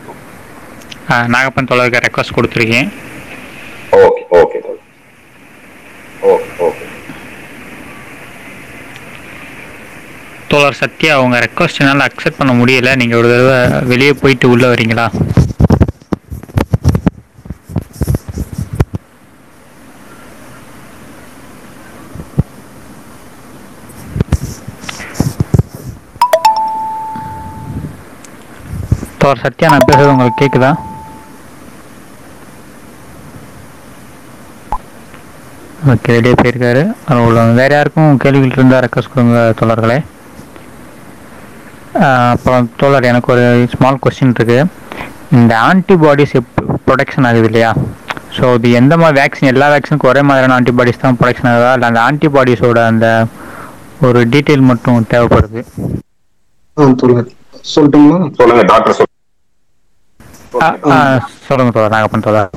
நாகப்பன் 1.34 1.70
தோழருக்கு 1.72 2.04
ரெக்வஸ்ட் 2.06 2.36
கொடுத்துருக்கேன். 2.38 2.88
ஓகே 4.04 4.22
ஓகே 4.42 4.60
ஓகே 6.32 6.50
ஓகே 6.66 6.75
தோழர் 10.56 10.78
சத்யா 10.80 11.14
அவங்க 11.16 11.36
ரெக்வஸ்ட் 11.44 11.78
என்னால் 11.80 12.04
அக்செப்ட் 12.04 12.38
பண்ண 12.38 12.52
முடியல. 12.58 12.90
நீங்கள் 13.00 13.18
ஒரு 13.18 13.28
தடவை 13.32 13.56
வெளியே 13.90 14.12
போயிட்டு 14.20 14.46
உள்ளே 14.52 14.68
வரீங்களா? 14.72 15.06
தோழர் 29.20 29.44
சத்யா 29.44 29.70
நான் 29.74 29.88
பேசுறது 29.90 30.12
உங்களுக்கு 30.14 30.40
கேட்குதா 30.42 30.72
ஓகே 35.92 36.12
வெளியே 36.18 36.36
போயிருக்காரு. 36.42 36.84
அவ்வளோ 37.12 37.48
வேறு 37.62 37.74
யாருக்கும் 37.78 38.20
கேள்விகள் 38.24 38.58
இருந்தால் 38.60 38.84
ரெக்வஸ்ட் 38.86 39.14
கொடுங்க 39.14 39.40
தோழர்களே. 39.62 39.98
அப்புறம் 42.32 42.66
தோழர் 42.80 43.08
எனக்கு 43.10 43.30
ஒரு 43.34 43.44
ஸ்மால் 43.74 44.00
கொஸ்டின் 44.04 44.34
இருக்குது 44.36 44.58
இந்த 45.38 45.52
ஆன்டிபாடிஸ் 45.68 46.34
ப்ரொடெக்ஷன் 46.86 47.26
ஆகுது 47.28 47.48
இல்லையா? 47.50 47.70
ஸோ 48.36 48.44
இது 48.58 48.70
எந்த 48.80 48.94
மாதிரி 49.00 49.18
வேக்சின் 49.20 49.50
எல்லா 49.52 49.66
வேக்சினுக்கும் 49.74 50.12
ஒரே 50.12 50.22
மாதிரியான 50.28 50.56
ஆன்டிபாடிஸ் 50.58 51.02
தான் 51.04 51.18
ப்ரொடெக்ஷன் 51.20 51.50
ஆகுதா? 51.52 51.72
இல்லை 51.76 51.88
அந்த 51.90 52.00
ஆன்டிபாடிஸோட 52.08 52.80
அந்த 52.92 53.06
ஒரு 54.06 54.20
டீட்டெயில் 54.32 54.68
மட்டும் 54.70 55.08
தேவைப்படுது. 55.14 55.62
சொல்லட்டுங்களா? 57.74 58.18
சொல்லுங்க 58.40 58.64
டாக்டர் 58.72 58.96
சொல்லுங்க 61.48 61.70
தோழர் 61.76 61.94
நாகப்பன் 61.94 62.26
தோழர். 62.26 62.50